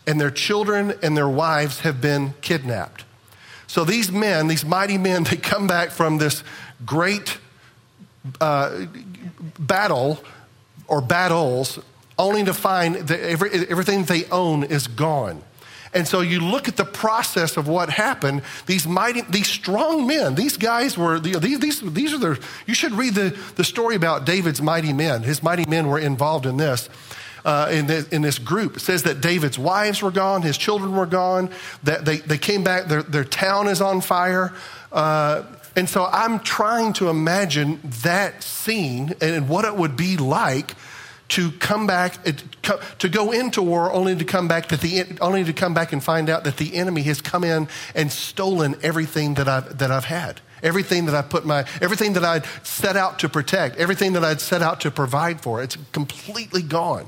and 0.08 0.20
their 0.20 0.32
children 0.32 0.94
and 1.02 1.16
their 1.16 1.30
wives 1.30 1.82
have 1.82 2.02
been 2.02 2.34
kidnapped. 2.42 3.04
So 3.68 3.84
these 3.84 4.12
men, 4.12 4.48
these 4.48 4.66
mighty 4.66 4.98
men, 4.98 5.24
they 5.30 5.38
come 5.38 5.68
back 5.68 5.92
from 5.92 6.18
this 6.18 6.44
great 6.86 7.38
uh, 8.42 8.86
battle 9.60 10.24
or 10.88 11.02
battles 11.02 11.80
only 12.18 12.44
to 12.46 12.54
find 12.54 12.96
that 12.96 13.20
every, 13.20 13.52
everything 13.68 14.06
they 14.06 14.26
own 14.26 14.64
is 14.64 14.88
gone. 14.88 15.44
And 15.96 16.08
so 16.08 16.20
you 16.22 16.42
look 16.42 16.68
at 16.68 16.76
the 16.76 16.86
process 16.86 17.58
of 17.58 17.68
what 17.68 17.90
happened. 17.90 18.44
These 18.66 18.86
mighty, 18.86 19.22
these 19.22 19.48
strong 19.48 20.06
men, 20.06 20.36
these 20.36 20.58
guys 20.58 20.98
were, 20.98 21.20
these, 21.20 21.60
these, 21.60 21.82
these 21.82 22.14
are 22.14 22.18
the, 22.18 22.40
you 22.68 22.74
should 22.74 22.92
read 22.92 23.16
the, 23.16 23.36
the 23.56 23.64
story 23.64 23.96
about 23.96 24.26
David's 24.26 24.62
mighty 24.62 24.94
men. 24.94 25.24
His 25.24 25.42
mighty 25.42 25.66
men 25.68 25.88
were 25.88 26.00
involved 26.00 26.46
in 26.46 26.58
this 26.58 26.90
uh, 27.46 27.70
in, 27.72 27.86
this, 27.86 28.08
in 28.10 28.24
this 28.24 28.40
group. 28.40 28.78
It 28.78 28.80
says 28.80 29.04
that 29.04 29.22
David's 29.22 29.58
wives 29.58 30.02
were 30.02 30.12
gone, 30.12 30.42
his 30.42 30.58
children 30.58 30.96
were 30.96 31.06
gone, 31.06 31.52
that 31.84 32.04
they, 32.04 32.18
they 32.18 32.40
came 32.40 32.64
back, 32.64 32.88
their, 32.88 33.04
their 33.04 33.24
town 33.24 33.68
is 33.68 33.82
on 33.82 34.02
fire. 34.02 34.54
Uh, 34.92 35.44
and 35.76 35.88
so 35.88 36.06
I'm 36.06 36.40
trying 36.40 36.94
to 36.94 37.10
imagine 37.10 37.80
that 38.02 38.42
scene 38.44 39.14
and 39.22 39.48
what 39.48 39.64
it 39.64 39.76
would 39.76 39.96
be 39.96 40.18
like 40.18 40.72
to 41.28 41.52
come 41.54 41.88
back 41.88 42.18
to 43.00 43.10
go 43.10 43.32
into 43.32 43.62
war 43.62 43.92
only 43.92 44.16
to 44.16 44.26
come 44.26 44.48
back 44.48 44.68
that 44.68 44.82
the 44.82 45.04
only 45.22 45.44
to 45.44 45.54
come 45.54 45.74
back 45.74 45.92
and 45.92 46.04
find 46.04 46.30
out 46.30 46.44
that 46.44 46.58
the 46.58 46.76
enemy 46.76 47.02
has 47.02 47.20
come 47.20 47.44
in 47.44 47.68
and 47.96 48.12
stolen 48.12 48.76
everything 48.84 49.34
that 49.36 49.48
I've 49.48 49.78
that 49.80 49.90
I've 49.92 50.06
had 50.06 50.40
everything 50.62 51.06
that 51.06 51.16
I 51.16 51.24
put 51.24 51.46
my 51.46 51.66
everything 51.82 52.14
that 52.14 52.24
I'd 52.24 52.46
set 52.64 52.96
out 52.96 53.20
to 53.20 53.30
protect 53.30 53.78
everything 53.78 54.14
that 54.14 54.24
I'd 54.24 54.40
set 54.40 54.62
out 54.62 54.82
to 54.82 54.92
provide 54.92 55.42
for 55.42 55.64
it's 55.64 55.78
completely 55.92 56.62
gone 56.62 57.08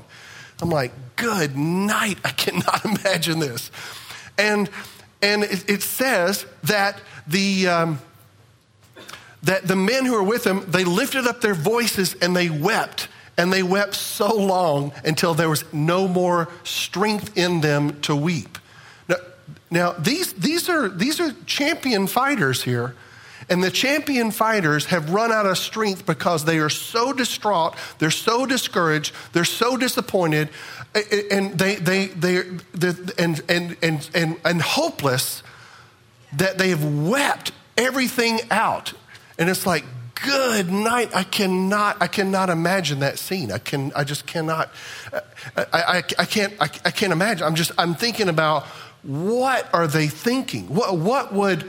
I'm 0.60 0.70
like, 0.70 0.92
good 1.16 1.56
night. 1.56 2.18
I 2.24 2.30
cannot 2.30 2.84
imagine 3.04 3.38
this. 3.38 3.70
And, 4.36 4.70
and 5.22 5.44
it, 5.44 5.68
it 5.68 5.82
says 5.82 6.46
that 6.64 7.00
the, 7.26 7.68
um, 7.68 8.00
that 9.42 9.66
the 9.66 9.76
men 9.76 10.04
who 10.04 10.12
were 10.12 10.22
with 10.22 10.46
him, 10.46 10.64
they 10.68 10.84
lifted 10.84 11.26
up 11.26 11.40
their 11.40 11.54
voices 11.54 12.14
and 12.14 12.36
they 12.36 12.50
wept. 12.50 13.08
And 13.38 13.50
they 13.52 13.62
wept 13.62 13.94
so 13.94 14.36
long 14.36 14.92
until 15.04 15.32
there 15.32 15.48
was 15.48 15.64
no 15.72 16.06
more 16.06 16.48
strength 16.64 17.38
in 17.38 17.62
them 17.62 18.00
to 18.02 18.14
weep. 18.14 18.58
Now, 19.08 19.16
now 19.70 19.92
these, 19.92 20.34
these, 20.34 20.68
are, 20.68 20.90
these 20.90 21.20
are 21.20 21.32
champion 21.46 22.06
fighters 22.06 22.62
here 22.64 22.94
and 23.48 23.62
the 23.62 23.70
champion 23.70 24.30
fighters 24.30 24.86
have 24.86 25.10
run 25.10 25.32
out 25.32 25.46
of 25.46 25.56
strength 25.56 26.04
because 26.04 26.44
they 26.44 26.58
are 26.58 26.68
so 26.68 27.12
distraught, 27.12 27.74
they're 27.98 28.10
so 28.10 28.44
discouraged, 28.44 29.14
they're 29.32 29.44
so 29.44 29.76
disappointed, 29.76 30.50
and 31.30 31.58
they, 31.58 31.76
they, 31.76 32.06
they, 32.06 32.38
and, 33.18 33.42
and, 33.48 33.76
and, 33.82 34.10
and, 34.14 34.36
and 34.44 34.62
hopeless 34.62 35.42
that 36.34 36.58
they 36.58 36.68
have 36.68 36.84
wept 36.84 37.52
everything 37.76 38.40
out. 38.50 38.92
And 39.38 39.48
it's 39.48 39.66
like, 39.66 39.84
good 40.22 40.70
night. 40.70 41.14
I 41.14 41.24
cannot, 41.24 41.96
I 42.00 42.06
cannot 42.06 42.50
imagine 42.50 43.00
that 43.00 43.18
scene. 43.18 43.52
I 43.52 43.58
can, 43.58 43.92
I 43.94 44.04
just 44.04 44.26
cannot, 44.26 44.70
I, 45.56 45.66
I, 45.72 45.96
I 46.18 46.24
can't, 46.24 46.54
I, 46.60 46.64
I 46.84 46.90
can't 46.90 47.12
imagine. 47.12 47.46
I'm 47.46 47.54
just, 47.54 47.72
I'm 47.78 47.94
thinking 47.94 48.28
about 48.28 48.64
what 49.02 49.68
are 49.72 49.86
they 49.86 50.08
thinking? 50.08 50.66
What, 50.74 50.96
what 50.98 51.32
would, 51.32 51.62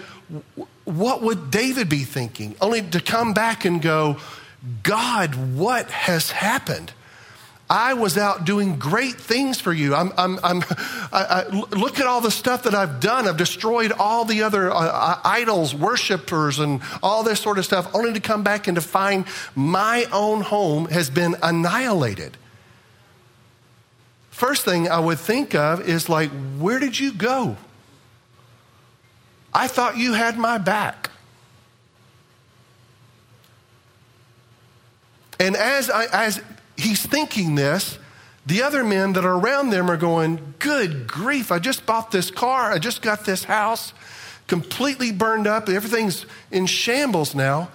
what 0.86 1.22
would 1.22 1.52
David 1.52 1.90
be 1.90 2.04
thinking? 2.04 2.56
Only 2.62 2.82
to 2.82 3.00
come 3.00 3.34
back 3.34 3.66
and 3.66 3.82
go, 3.82 4.18
God, 4.84 5.56
what 5.56 5.90
has 5.92 6.32
happened? 6.32 6.92
I 7.70 7.94
was 7.94 8.18
out 8.18 8.46
doing 8.46 8.80
great 8.80 9.16
things 9.16 9.62
for 9.62 9.72
you. 9.72 9.94
I'm, 9.94 10.12
I'm, 10.18 10.40
I'm, 10.44 10.64
I, 11.12 11.46
I, 11.48 11.48
look 11.50 12.00
at 12.00 12.08
all 12.08 12.20
the 12.20 12.32
stuff 12.32 12.64
that 12.64 12.74
I've 12.74 13.00
done. 13.00 13.28
I've 13.28 13.38
destroyed 13.38 13.92
all 13.92 14.26
the 14.26 14.42
other 14.42 14.72
uh, 14.72 14.76
uh, 14.76 15.20
idols, 15.24 15.76
worshipers, 15.76 16.58
and 16.58 16.82
all 17.04 17.22
this 17.24 17.40
sort 17.40 17.60
of 17.60 17.66
stuff, 17.66 17.94
only 17.94 18.14
to 18.14 18.20
come 18.20 18.44
back 18.44 18.68
and 18.68 18.76
to 18.76 18.82
find 18.82 19.26
my 19.56 20.06
own 20.12 20.42
home 20.42 20.88
has 20.88 21.12
been 21.12 21.36
annihilated. 21.44 22.38
First 24.32 24.66
thing 24.66 24.90
I 24.90 25.00
would 25.00 25.20
think 25.20 25.54
of 25.54 25.88
is 25.88 26.10
like, 26.10 26.32
where 26.58 26.80
did 26.80 27.00
you 27.00 27.14
go? 27.14 27.58
I 29.54 29.68
thought 29.68 29.98
you 29.98 30.14
had 30.14 30.38
my 30.38 30.58
back. 30.58 31.12
And 35.40 35.56
as, 35.56 35.90
I, 35.90 36.06
as 36.12 36.42
he's 36.80 37.06
thinking 37.06 37.56
this, 37.56 37.98
the 38.46 38.64
other 38.64 38.84
men 38.84 39.14
that 39.14 39.26
are 39.26 39.38
around 39.38 39.70
them 39.70 39.90
are 39.90 39.98
going, 39.98 40.56
Good 40.60 41.08
grief, 41.08 41.52
I 41.52 41.60
just 41.60 41.86
bought 41.86 42.12
this 42.12 42.32
car, 42.32 42.72
I 42.72 42.80
just 42.80 43.02
got 43.02 43.26
this 43.26 43.44
house 43.44 43.94
completely 44.48 45.12
burned 45.12 45.46
up, 45.46 45.70
everything's 45.70 46.26
in 46.50 46.66
shambles 46.66 47.36
now, 47.36 47.70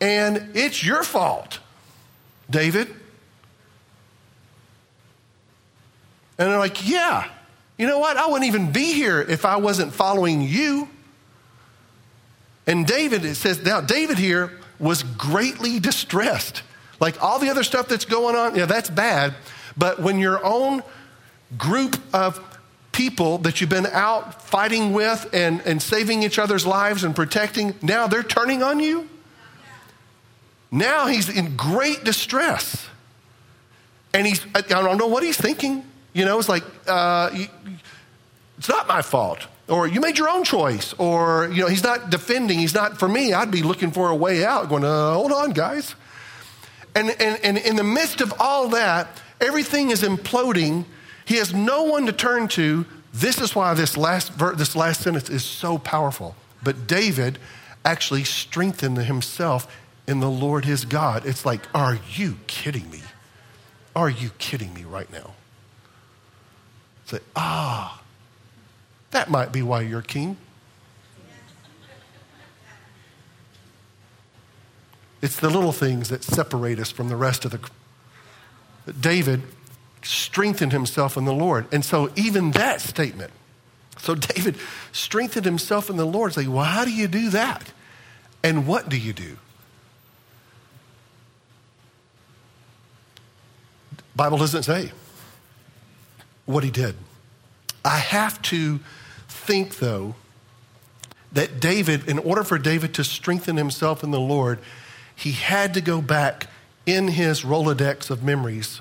and 0.00 0.50
it's 0.54 0.84
your 0.84 1.02
fault, 1.02 1.60
David. 2.50 2.88
And 6.38 6.50
they're 6.50 6.58
like, 6.58 6.88
Yeah, 6.88 7.28
you 7.78 7.86
know 7.86 7.98
what? 7.98 8.16
I 8.16 8.26
wouldn't 8.26 8.46
even 8.46 8.72
be 8.72 8.92
here 8.92 9.20
if 9.20 9.44
I 9.44 9.56
wasn't 9.56 9.94
following 9.94 10.42
you. 10.42 10.88
And 12.66 12.86
David, 12.86 13.24
it 13.24 13.36
says, 13.36 13.64
now 13.64 13.80
David 13.80 14.18
here 14.18 14.52
was 14.78 15.02
greatly 15.02 15.80
distressed. 15.80 16.62
Like 17.00 17.22
all 17.22 17.38
the 17.38 17.48
other 17.50 17.62
stuff 17.62 17.88
that's 17.88 18.04
going 18.04 18.34
on, 18.34 18.56
yeah, 18.56 18.66
that's 18.66 18.90
bad. 18.90 19.34
But 19.76 20.00
when 20.00 20.18
your 20.18 20.44
own 20.44 20.82
group 21.56 21.98
of 22.12 22.40
people 22.92 23.38
that 23.38 23.60
you've 23.60 23.70
been 23.70 23.86
out 23.86 24.42
fighting 24.42 24.92
with 24.92 25.28
and, 25.32 25.60
and 25.60 25.80
saving 25.80 26.22
each 26.22 26.38
other's 26.38 26.66
lives 26.66 27.04
and 27.04 27.14
protecting, 27.14 27.74
now 27.82 28.06
they're 28.06 28.22
turning 28.22 28.62
on 28.62 28.80
you? 28.80 29.08
Now 30.70 31.06
he's 31.06 31.28
in 31.28 31.56
great 31.56 32.04
distress. 32.04 32.86
And 34.12 34.26
he's, 34.26 34.44
I 34.54 34.62
don't 34.62 34.98
know 34.98 35.06
what 35.06 35.22
he's 35.22 35.36
thinking. 35.36 35.84
You 36.12 36.24
know, 36.24 36.38
it's 36.38 36.48
like, 36.48 36.64
uh, 36.86 37.30
it's 38.58 38.68
not 38.68 38.88
my 38.88 39.02
fault 39.02 39.46
or 39.68 39.86
you 39.86 40.00
made 40.00 40.18
your 40.18 40.28
own 40.28 40.44
choice, 40.44 40.94
or 40.94 41.48
you 41.52 41.62
know, 41.62 41.68
he's 41.68 41.82
not 41.82 42.10
defending. 42.10 42.58
He's 42.58 42.74
not 42.74 42.98
for 42.98 43.08
me. 43.08 43.32
I'd 43.32 43.50
be 43.50 43.62
looking 43.62 43.90
for 43.90 44.08
a 44.08 44.16
way 44.16 44.44
out, 44.44 44.68
going, 44.68 44.84
uh, 44.84 45.14
hold 45.14 45.32
on, 45.32 45.50
guys. 45.50 45.94
And, 46.98 47.10
and, 47.20 47.38
and 47.44 47.58
in 47.58 47.76
the 47.76 47.84
midst 47.84 48.20
of 48.20 48.34
all 48.40 48.70
that, 48.70 49.22
everything 49.40 49.90
is 49.90 50.02
imploding. 50.02 50.84
He 51.24 51.36
has 51.36 51.54
no 51.54 51.84
one 51.84 52.06
to 52.06 52.12
turn 52.12 52.48
to. 52.48 52.86
This 53.14 53.40
is 53.40 53.54
why 53.54 53.72
this 53.74 53.96
last, 53.96 54.36
this 54.36 54.74
last 54.74 55.02
sentence 55.02 55.30
is 55.30 55.44
so 55.44 55.78
powerful. 55.78 56.34
But 56.60 56.88
David 56.88 57.38
actually 57.84 58.24
strengthened 58.24 58.98
himself 58.98 59.72
in 60.08 60.18
the 60.18 60.28
Lord 60.28 60.64
his 60.64 60.84
God. 60.84 61.24
It's 61.24 61.46
like, 61.46 61.60
are 61.72 62.00
you 62.16 62.38
kidding 62.48 62.90
me? 62.90 63.02
Are 63.94 64.10
you 64.10 64.30
kidding 64.38 64.74
me 64.74 64.82
right 64.82 65.10
now? 65.12 65.34
Say, 67.06 67.20
ah, 67.36 68.02
that 69.12 69.30
might 69.30 69.52
be 69.52 69.62
why 69.62 69.82
you're 69.82 70.02
king. 70.02 70.36
It's 75.20 75.38
the 75.38 75.50
little 75.50 75.72
things 75.72 76.08
that 76.10 76.22
separate 76.22 76.78
us 76.78 76.90
from 76.90 77.08
the 77.08 77.16
rest 77.16 77.44
of 77.44 77.50
the. 77.50 78.92
David 78.92 79.42
strengthened 80.02 80.72
himself 80.72 81.16
in 81.16 81.24
the 81.24 81.32
Lord. 81.32 81.66
And 81.72 81.84
so, 81.84 82.10
even 82.16 82.52
that 82.52 82.80
statement, 82.80 83.32
so 83.98 84.14
David 84.14 84.56
strengthened 84.92 85.44
himself 85.44 85.90
in 85.90 85.96
the 85.96 86.06
Lord. 86.06 86.34
Say, 86.34 86.46
well, 86.46 86.64
how 86.64 86.84
do 86.84 86.92
you 86.92 87.08
do 87.08 87.30
that? 87.30 87.72
And 88.42 88.66
what 88.66 88.88
do 88.88 88.96
you 88.96 89.12
do? 89.12 89.36
Bible 94.14 94.38
doesn't 94.38 94.64
say 94.64 94.92
what 96.46 96.64
he 96.64 96.70
did. 96.70 96.96
I 97.84 97.98
have 97.98 98.40
to 98.42 98.80
think, 99.28 99.78
though, 99.78 100.14
that 101.32 101.60
David, 101.60 102.08
in 102.08 102.18
order 102.18 102.42
for 102.42 102.58
David 102.58 102.94
to 102.94 103.04
strengthen 103.04 103.56
himself 103.56 104.02
in 104.02 104.10
the 104.10 104.20
Lord, 104.20 104.58
he 105.18 105.32
had 105.32 105.74
to 105.74 105.80
go 105.80 106.00
back 106.00 106.46
in 106.86 107.08
his 107.08 107.42
Rolodex 107.42 108.08
of 108.08 108.22
memories 108.22 108.80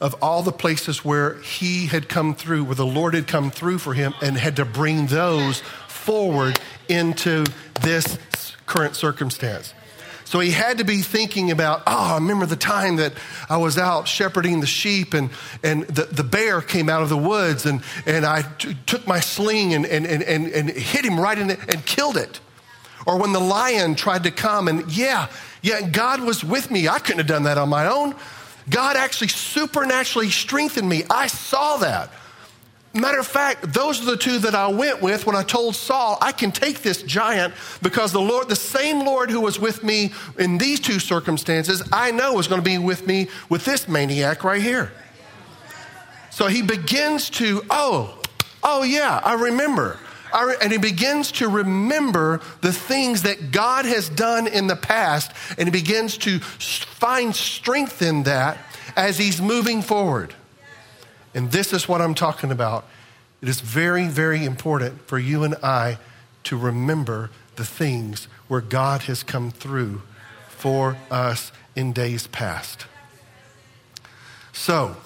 of 0.00 0.14
all 0.22 0.42
the 0.42 0.52
places 0.52 1.02
where 1.02 1.40
he 1.40 1.86
had 1.86 2.10
come 2.10 2.34
through, 2.34 2.64
where 2.64 2.74
the 2.74 2.84
Lord 2.84 3.14
had 3.14 3.26
come 3.26 3.50
through 3.50 3.78
for 3.78 3.94
him, 3.94 4.12
and 4.20 4.36
had 4.36 4.56
to 4.56 4.66
bring 4.66 5.06
those 5.06 5.60
forward 5.88 6.60
into 6.90 7.46
this 7.80 8.18
current 8.66 8.94
circumstance. 8.94 9.72
So 10.26 10.40
he 10.40 10.50
had 10.50 10.78
to 10.78 10.84
be 10.84 11.00
thinking 11.00 11.50
about, 11.50 11.84
oh, 11.86 12.12
I 12.12 12.14
remember 12.16 12.44
the 12.44 12.56
time 12.56 12.96
that 12.96 13.14
I 13.48 13.56
was 13.56 13.78
out 13.78 14.08
shepherding 14.08 14.60
the 14.60 14.66
sheep 14.66 15.14
and, 15.14 15.30
and 15.62 15.84
the, 15.84 16.02
the 16.04 16.24
bear 16.24 16.60
came 16.60 16.90
out 16.90 17.02
of 17.02 17.08
the 17.08 17.16
woods 17.16 17.64
and, 17.64 17.80
and 18.04 18.26
I 18.26 18.42
t- 18.42 18.76
took 18.86 19.06
my 19.06 19.20
sling 19.20 19.72
and, 19.72 19.86
and, 19.86 20.04
and, 20.04 20.22
and 20.22 20.68
hit 20.68 21.04
him 21.04 21.18
right 21.18 21.38
in 21.38 21.50
it 21.50 21.60
and 21.72 21.86
killed 21.86 22.16
it. 22.16 22.40
Or 23.06 23.18
when 23.18 23.32
the 23.32 23.40
lion 23.40 23.94
tried 23.94 24.24
to 24.24 24.30
come 24.30 24.68
and 24.68 24.90
yeah, 24.92 25.28
yeah, 25.62 25.88
God 25.88 26.20
was 26.20 26.44
with 26.44 26.70
me. 26.70 26.88
I 26.88 26.98
couldn't 26.98 27.18
have 27.18 27.26
done 27.26 27.44
that 27.44 27.56
on 27.56 27.68
my 27.68 27.86
own. 27.86 28.14
God 28.68 28.96
actually 28.96 29.28
supernaturally 29.28 30.30
strengthened 30.30 30.88
me. 30.88 31.04
I 31.08 31.28
saw 31.28 31.76
that. 31.78 32.10
Matter 32.96 33.18
of 33.18 33.26
fact, 33.26 33.74
those 33.74 34.00
are 34.00 34.06
the 34.06 34.16
two 34.16 34.38
that 34.38 34.54
I 34.54 34.68
went 34.68 35.02
with 35.02 35.26
when 35.26 35.36
I 35.36 35.42
told 35.42 35.76
Saul, 35.76 36.16
I 36.22 36.32
can 36.32 36.50
take 36.50 36.80
this 36.82 37.02
giant 37.02 37.52
because 37.82 38.10
the 38.10 38.20
Lord, 38.20 38.48
the 38.48 38.56
same 38.56 39.04
Lord 39.04 39.30
who 39.30 39.42
was 39.42 39.60
with 39.60 39.84
me 39.84 40.12
in 40.38 40.56
these 40.56 40.80
two 40.80 40.98
circumstances, 40.98 41.82
I 41.92 42.10
know 42.10 42.38
is 42.38 42.48
going 42.48 42.60
to 42.60 42.64
be 42.64 42.78
with 42.78 43.06
me 43.06 43.28
with 43.50 43.66
this 43.66 43.86
maniac 43.86 44.44
right 44.44 44.62
here. 44.62 44.92
So 46.30 46.46
he 46.46 46.62
begins 46.62 47.28
to, 47.30 47.62
oh, 47.68 48.18
oh 48.62 48.82
yeah, 48.82 49.20
I 49.22 49.34
remember. 49.34 49.98
And 50.32 50.72
he 50.72 50.78
begins 50.78 51.32
to 51.32 51.48
remember 51.48 52.40
the 52.60 52.72
things 52.72 53.22
that 53.22 53.50
God 53.52 53.84
has 53.84 54.08
done 54.08 54.46
in 54.46 54.66
the 54.66 54.76
past, 54.76 55.32
and 55.58 55.66
he 55.66 55.70
begins 55.70 56.18
to 56.18 56.40
find 56.40 57.34
strength 57.34 58.02
in 58.02 58.24
that 58.24 58.58
as 58.96 59.18
he's 59.18 59.40
moving 59.40 59.82
forward. 59.82 60.34
And 61.34 61.50
this 61.52 61.72
is 61.72 61.88
what 61.88 62.00
I'm 62.00 62.14
talking 62.14 62.50
about. 62.50 62.86
It 63.42 63.48
is 63.48 63.60
very, 63.60 64.06
very 64.06 64.44
important 64.44 65.06
for 65.06 65.18
you 65.18 65.44
and 65.44 65.54
I 65.62 65.98
to 66.44 66.56
remember 66.56 67.30
the 67.56 67.64
things 67.64 68.28
where 68.48 68.60
God 68.60 69.02
has 69.02 69.22
come 69.22 69.50
through 69.50 70.02
for 70.48 70.96
us 71.10 71.52
in 71.74 71.92
days 71.92 72.26
past. 72.26 72.86
So, 74.52 74.96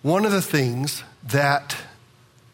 one 0.00 0.24
of 0.24 0.32
the 0.32 0.42
things 0.42 1.04
that 1.22 1.76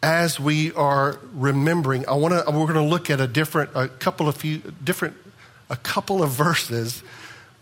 as 0.01 0.39
we 0.39 0.71
are 0.73 1.19
remembering, 1.33 2.07
I 2.07 2.13
want 2.13 2.33
to 2.33 2.51
we're 2.51 2.65
going 2.65 2.73
to 2.75 2.81
look 2.81 3.09
at 3.09 3.19
a 3.19 3.27
different 3.27 3.71
a 3.75 3.87
couple 3.87 4.27
of 4.27 4.37
few 4.37 4.59
different 4.83 5.15
a 5.69 5.75
couple 5.75 6.23
of 6.23 6.31
verses 6.31 7.03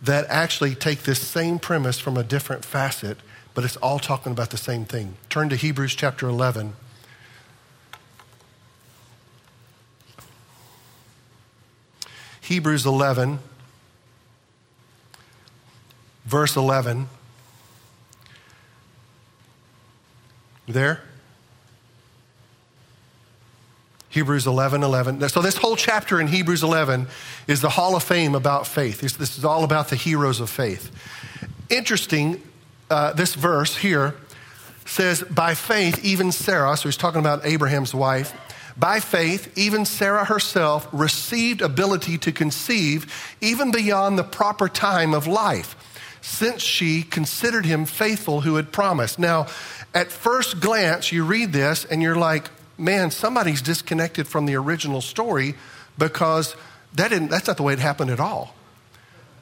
that 0.02 0.26
actually 0.30 0.76
take 0.76 1.04
this 1.04 1.20
same 1.20 1.58
premise 1.58 2.00
from 2.00 2.18
a 2.18 2.24
different 2.24 2.64
facet 2.64 3.18
but 3.58 3.64
it's 3.64 3.78
all 3.78 3.98
talking 3.98 4.32
about 4.32 4.52
the 4.52 4.58
same 4.58 4.86
thing. 4.86 5.16
Turn 5.30 5.50
to 5.50 5.56
Hebrews 5.56 5.96
chapter 5.96 6.28
11. 6.28 6.74
Hebrews 12.40 12.86
11, 12.86 13.40
verse 16.24 16.56
11. 16.56 17.10
You 20.68 20.74
there? 20.76 21.02
Hebrews 24.18 24.48
11, 24.48 24.82
11. 24.82 25.30
So, 25.30 25.44
this 25.44 25.58
whole 25.58 25.76
chapter 25.76 26.20
in 26.20 26.26
Hebrews 26.26 26.64
11 26.64 27.06
is 27.48 27.62
the 27.62 27.70
Hall 27.70 27.96
of 27.96 28.02
Fame 28.02 28.34
about 28.34 28.66
faith. 28.66 29.00
This, 29.00 29.38
is 29.38 29.46
all 29.46 29.64
about 29.64 29.90
the 29.90 29.96
heroes 29.96 30.40
of 30.40 30.50
faith. 30.50 30.90
Interesting, 31.70 32.42
uh, 32.90 33.14
this 33.14 33.36
verse 33.36 33.78
here 33.78 34.16
says, 34.88 35.22
By 35.22 35.54
faith, 35.54 36.04
even 36.04 36.32
Sarah, 36.32 36.76
so 36.78 36.90
he's 36.90 36.98
talking 36.98 37.20
about 37.20 37.46
Abraham's 37.46 37.94
wife, 37.94 38.34
by 38.76 39.02
faith, 39.02 39.56
even 39.56 39.86
Sarah 39.86 40.26
herself 40.26 40.88
received 40.92 41.62
ability 41.62 42.18
to 42.18 42.32
conceive 42.32 43.36
even 43.40 43.70
beyond 43.70 44.18
the 44.18 44.24
proper 44.24 44.68
time 44.68 45.14
of 45.14 45.28
life, 45.28 45.76
since 46.22 46.64
she 46.64 47.04
considered 47.04 47.68
him 47.68 47.86
faithful 47.86 48.42
who 48.42 48.56
had 48.56 48.72
promised. 48.72 49.20
Now, 49.20 49.46
at 49.94 50.12
first 50.12 50.60
glance, 50.60 51.12
you 51.12 51.24
read 51.24 51.54
this 51.54 51.86
and 51.86 52.02
you're 52.02 52.16
like, 52.16 52.50
man, 52.78 53.12
somebody's 53.12 53.62
disconnected 53.62 54.28
from 54.28 54.46
the 54.46 54.56
original 54.56 55.02
story 55.02 55.56
because 55.98 56.56
that 56.94 57.10
didn't, 57.10 57.30
that's 57.30 57.48
not 57.48 57.58
the 57.58 57.64
way 57.64 57.74
it 57.74 57.80
happened 57.80 58.12
at 58.12 58.20
all. 58.20 58.54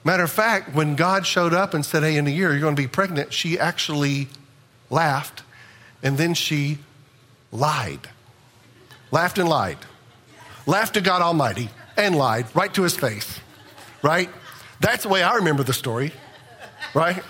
Matter 0.04 0.24
of 0.24 0.32
fact, 0.32 0.76
when 0.76 0.96
God 0.96 1.26
showed 1.26 1.54
up 1.54 1.74
and 1.74 1.84
said, 1.84 2.04
Hey, 2.04 2.18
in 2.18 2.28
a 2.28 2.30
year 2.30 2.52
you're 2.52 2.62
going 2.62 2.76
to 2.76 2.82
be 2.82 2.88
pregnant, 2.88 3.34
she 3.34 3.58
actually 3.58 4.28
laughed 4.90 5.42
and 6.04 6.18
then 6.18 6.34
she 6.34 6.78
lied. 7.52 8.10
Laughed 9.12 9.38
and 9.38 9.50
lied. 9.50 9.78
Laughed 10.68 10.94
to 10.94 11.02
God 11.02 11.22
Almighty 11.22 11.70
and 11.98 12.16
lied 12.16 12.46
right 12.56 12.74
to 12.74 12.84
his 12.84 12.96
face, 12.96 13.40
right? 14.04 14.30
That's 14.80 15.04
the 15.04 15.10
way 15.10 15.24
I 15.24 15.36
remember 15.36 15.64
the 15.64 15.74
story, 15.74 16.12
right? 16.94 17.24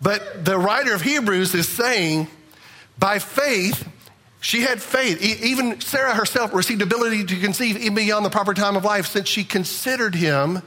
But 0.00 0.44
the 0.44 0.58
writer 0.58 0.94
of 0.94 1.02
Hebrews 1.02 1.54
is 1.54 1.68
saying, 1.68 2.28
by 2.98 3.18
faith, 3.18 3.88
she 4.44 4.60
had 4.60 4.82
faith. 4.82 5.22
Even 5.22 5.80
Sarah 5.80 6.14
herself 6.14 6.52
received 6.52 6.82
ability 6.82 7.24
to 7.24 7.40
conceive 7.40 7.78
even 7.78 7.94
beyond 7.94 8.26
the 8.26 8.30
proper 8.30 8.52
time 8.52 8.76
of 8.76 8.84
life 8.84 9.06
since 9.06 9.26
she 9.26 9.42
considered 9.42 10.14
him 10.14 10.60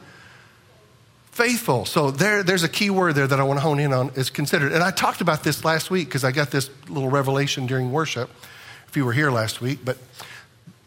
faithful. 1.29 1.85
So 1.85 2.09
there, 2.09 2.41
there's 2.41 2.63
a 2.63 2.69
key 2.69 2.89
word 2.89 3.13
there 3.13 3.27
that 3.27 3.39
I 3.39 3.43
want 3.43 3.57
to 3.57 3.61
hone 3.61 3.79
in 3.79 3.93
on 3.93 4.09
is 4.15 4.31
considered. 4.31 4.71
And 4.71 4.83
I 4.83 4.89
talked 4.89 5.21
about 5.21 5.43
this 5.43 5.63
last 5.63 5.91
week 5.91 6.07
because 6.07 6.23
I 6.23 6.31
got 6.31 6.49
this 6.49 6.71
little 6.89 7.09
revelation 7.09 7.67
during 7.67 7.91
worship. 7.91 8.31
If 8.87 8.97
you 8.97 9.05
were 9.05 9.13
here 9.13 9.29
last 9.29 9.61
week, 9.61 9.81
but 9.85 9.99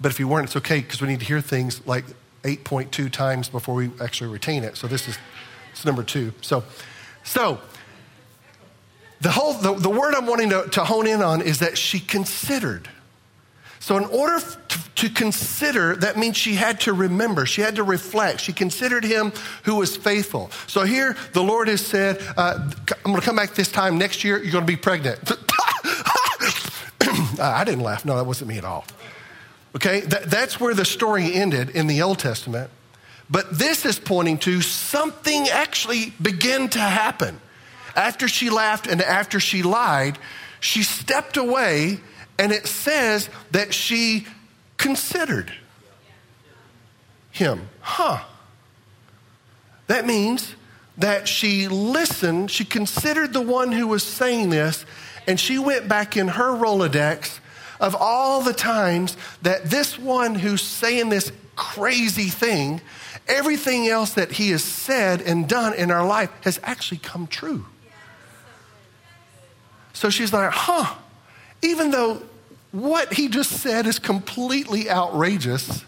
but 0.01 0.11
if 0.11 0.19
you 0.19 0.27
weren't, 0.27 0.47
it's 0.47 0.57
okay 0.57 0.81
because 0.81 1.01
we 1.01 1.07
need 1.07 1.21
to 1.21 1.27
hear 1.27 1.41
things 1.41 1.87
like 1.87 2.07
8.2 2.43 3.13
times 3.13 3.49
before 3.49 3.77
we 3.77 3.91
actually 4.01 4.33
retain 4.33 4.65
it. 4.65 4.77
So 4.77 4.89
this 4.89 5.07
is 5.07 5.17
it's 5.71 5.85
number 5.85 6.03
two. 6.03 6.33
So 6.41 6.65
so 7.23 7.61
the 9.21 9.31
whole 9.31 9.55
the, 9.55 9.75
the 9.75 9.91
word 9.91 10.15
I'm 10.15 10.27
wanting 10.27 10.51
to, 10.51 10.69
to 10.73 10.85
hone 10.85 11.07
in 11.07 11.23
on 11.23 11.43
is 11.43 11.59
that 11.59 11.77
she 11.77 12.01
considered. 12.01 12.89
So, 13.83 13.97
in 13.97 14.05
order 14.05 14.45
to, 14.97 15.09
consider, 15.09 15.97
that 15.97 16.19
means 16.19 16.37
she 16.37 16.55
had 16.55 16.81
to 16.81 16.93
remember, 16.93 17.47
she 17.47 17.63
had 17.63 17.77
to 17.77 17.83
reflect. 17.83 18.41
She 18.41 18.53
considered 18.53 19.05
him 19.05 19.33
who 19.63 19.77
was 19.77 19.97
faithful. 19.97 20.51
So, 20.67 20.85
here 20.85 21.17
the 21.33 21.43
Lord 21.43 21.69
has 21.69 21.81
said, 21.81 22.23
uh, 22.37 22.59
I'm 22.59 23.03
going 23.05 23.21
to 23.21 23.23
come 23.23 23.37
back 23.37 23.55
this 23.55 23.73
time 23.73 23.97
next 23.97 24.23
year, 24.23 24.37
you're 24.37 24.53
going 24.53 24.67
to 24.67 24.71
be 24.71 24.77
pregnant. 24.77 25.19
I 27.41 27.65
didn't 27.65 27.83
laugh. 27.83 28.05
No, 28.05 28.17
that 28.17 28.27
wasn't 28.27 28.49
me 28.49 28.59
at 28.59 28.67
all. 28.67 28.85
Okay, 29.75 30.01
that, 30.01 30.25
that's 30.25 30.61
where 30.61 30.75
the 30.75 30.85
story 30.85 31.33
ended 31.33 31.71
in 31.71 31.87
the 31.87 32.03
Old 32.03 32.19
Testament. 32.19 32.71
But 33.31 33.59
this 33.59 33.87
is 33.87 33.99
pointing 33.99 34.37
to 34.39 34.61
something 34.61 35.49
actually 35.49 36.13
began 36.21 36.69
to 36.71 36.81
happen. 36.81 37.41
After 37.97 38.29
she 38.29 38.51
laughed 38.51 38.87
and 38.87 39.03
after 39.03 39.41
she 39.41 39.63
lied, 39.63 40.19
she 40.61 40.83
stepped 40.83 41.37
away 41.37 42.01
and 42.39 42.53
it 42.53 42.67
says 42.67 43.29
that 43.51 43.75
she 43.75 44.27
considered 44.77 45.53
him. 47.31 47.69
Huh. 47.81 48.25
That 49.87 50.07
means 50.07 50.55
that 50.97 51.29
she 51.29 51.69
listened, 51.69 52.51
she 52.51 52.65
considered 52.65 53.33
the 53.33 53.41
one 53.41 53.73
who 53.73 53.87
was 53.87 54.03
saying 54.03 54.51
this, 54.51 54.85
and 55.27 55.39
she 55.39 55.59
went 55.59 55.89
back 55.89 56.17
in 56.17 56.29
her 56.29 56.53
Rolodex 56.53 57.41
of 57.81 57.97
all 57.99 58.43
the 58.43 58.53
times 58.53 59.17
that 59.43 59.65
this 59.71 59.99
one 59.99 60.35
who's 60.35 60.63
saying 60.63 61.09
this 61.09 61.33
crazy 61.57 62.29
thing, 62.29 62.81
everything 63.27 63.89
else 63.89 64.15
that 64.15 64.33
he 64.33 64.51
has 64.51 64.63
said 64.63 65.23
and 65.23 65.49
done 65.49 65.75
in 65.75 65.91
our 65.91 66.07
life 66.07 66.31
has 66.43 66.61
actually 66.63 66.99
come 66.99 67.27
true. 67.27 67.67
So 70.01 70.09
she's 70.09 70.33
like, 70.33 70.51
huh, 70.51 70.95
even 71.61 71.91
though 71.91 72.23
what 72.73 73.13
he 73.13 73.29
just 73.29 73.51
said 73.51 73.87
is 73.87 73.99
completely 73.99 74.89
outrageous, 74.89 75.85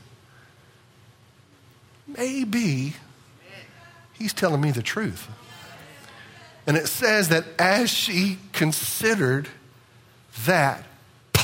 maybe 2.07 2.93
he's 4.13 4.35
telling 4.35 4.61
me 4.61 4.71
the 4.71 4.83
truth. 4.83 5.31
And 6.67 6.77
it 6.77 6.89
says 6.89 7.31
that 7.31 7.45
as 7.59 7.89
she 7.89 8.37
considered 8.53 9.49
that, 10.45 10.85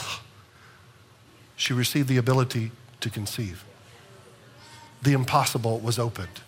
she 1.57 1.73
received 1.73 2.07
the 2.07 2.19
ability 2.19 2.73
to 3.01 3.09
conceive. 3.09 3.65
The 5.01 5.15
impossible 5.15 5.79
was 5.79 5.99
opened. 5.99 6.43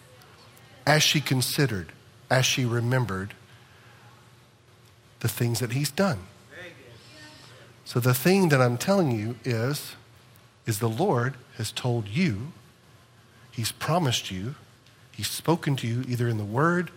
As 0.86 1.02
she 1.02 1.22
considered, 1.22 1.92
as 2.28 2.44
she 2.44 2.66
remembered 2.66 3.32
the 5.20 5.28
things 5.28 5.60
that 5.60 5.72
he's 5.72 5.90
done. 5.90 6.18
So 7.84 7.98
the 7.98 8.14
thing 8.14 8.50
that 8.50 8.60
I'm 8.60 8.78
telling 8.78 9.10
you 9.10 9.36
is, 9.44 9.96
is 10.64 10.78
the 10.78 10.88
Lord 10.88 11.34
has 11.56 11.72
told 11.72 12.06
you, 12.06 12.52
He's 13.50 13.72
promised 13.72 14.30
you, 14.30 14.54
He's 15.10 15.28
spoken 15.28 15.74
to 15.76 15.88
you 15.88 16.04
either 16.08 16.28
in 16.28 16.38
the 16.38 16.44
Word, 16.44 16.92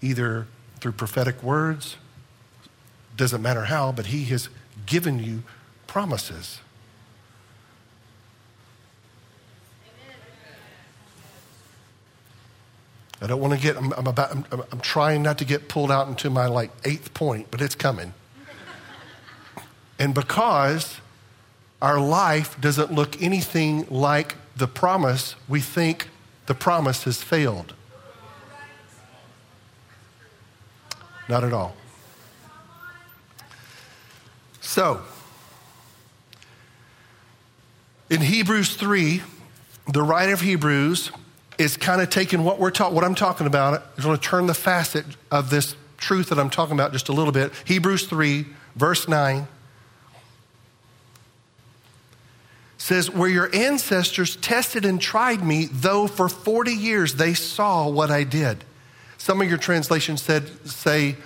either 0.00 0.46
through 0.80 0.92
prophetic 0.92 1.42
words, 1.42 1.96
doesn't 3.16 3.42
matter 3.42 3.66
how, 3.66 3.92
but 3.92 4.06
He 4.06 4.24
has 4.24 4.48
given 4.86 5.22
you 5.22 5.42
promises. 5.86 6.60
I 13.24 13.26
don't 13.26 13.40
want 13.40 13.54
to 13.54 13.58
get, 13.58 13.78
I'm, 13.78 13.90
I'm 13.94 14.06
about, 14.06 14.32
I'm, 14.32 14.44
I'm, 14.70 14.80
trying 14.80 15.22
not 15.22 15.38
to 15.38 15.46
get 15.46 15.66
pulled 15.66 15.90
out 15.90 16.08
into 16.08 16.28
my 16.28 16.46
like 16.46 16.70
eighth 16.84 17.14
point, 17.14 17.46
but 17.50 17.62
it's 17.62 17.74
coming. 17.74 18.12
And 19.98 20.12
because 20.14 21.00
our 21.80 21.98
life 21.98 22.60
doesn't 22.60 22.92
look 22.92 23.22
anything 23.22 23.86
like 23.88 24.34
the 24.56 24.66
promise, 24.66 25.36
we 25.48 25.60
think 25.60 26.08
the 26.44 26.54
promise 26.54 27.04
has 27.04 27.22
failed. 27.22 27.72
Not 31.26 31.44
at 31.44 31.54
all. 31.54 31.74
So, 34.60 35.00
in 38.10 38.20
Hebrews 38.20 38.76
3, 38.76 39.22
the 39.90 40.02
writer 40.02 40.34
of 40.34 40.42
Hebrews 40.42 41.10
is 41.58 41.76
kind 41.76 42.00
of 42.00 42.10
taking 42.10 42.44
what 42.44 42.58
we're 42.58 42.70
talking, 42.70 42.94
what 42.94 43.04
I'm 43.04 43.14
talking 43.14 43.46
about. 43.46 43.82
I 43.98 44.02
going 44.02 44.16
to 44.16 44.22
turn 44.22 44.46
the 44.46 44.54
facet 44.54 45.04
of 45.30 45.50
this 45.50 45.76
truth 45.96 46.28
that 46.30 46.38
I'm 46.38 46.50
talking 46.50 46.74
about 46.74 46.92
just 46.92 47.08
a 47.08 47.12
little 47.12 47.32
bit. 47.32 47.52
Hebrews 47.64 48.06
3, 48.06 48.46
verse 48.76 49.08
9. 49.08 49.46
says, 52.84 53.10
Where 53.10 53.30
your 53.30 53.54
ancestors 53.54 54.36
tested 54.36 54.84
and 54.84 55.00
tried 55.00 55.42
me, 55.42 55.66
though 55.72 56.06
for 56.06 56.28
40 56.28 56.72
years 56.72 57.14
they 57.14 57.32
saw 57.32 57.88
what 57.88 58.10
I 58.10 58.24
did. 58.24 58.62
Some 59.16 59.40
of 59.40 59.48
your 59.48 59.58
translations 59.58 60.20
said, 60.20 60.48
say, 60.68 61.16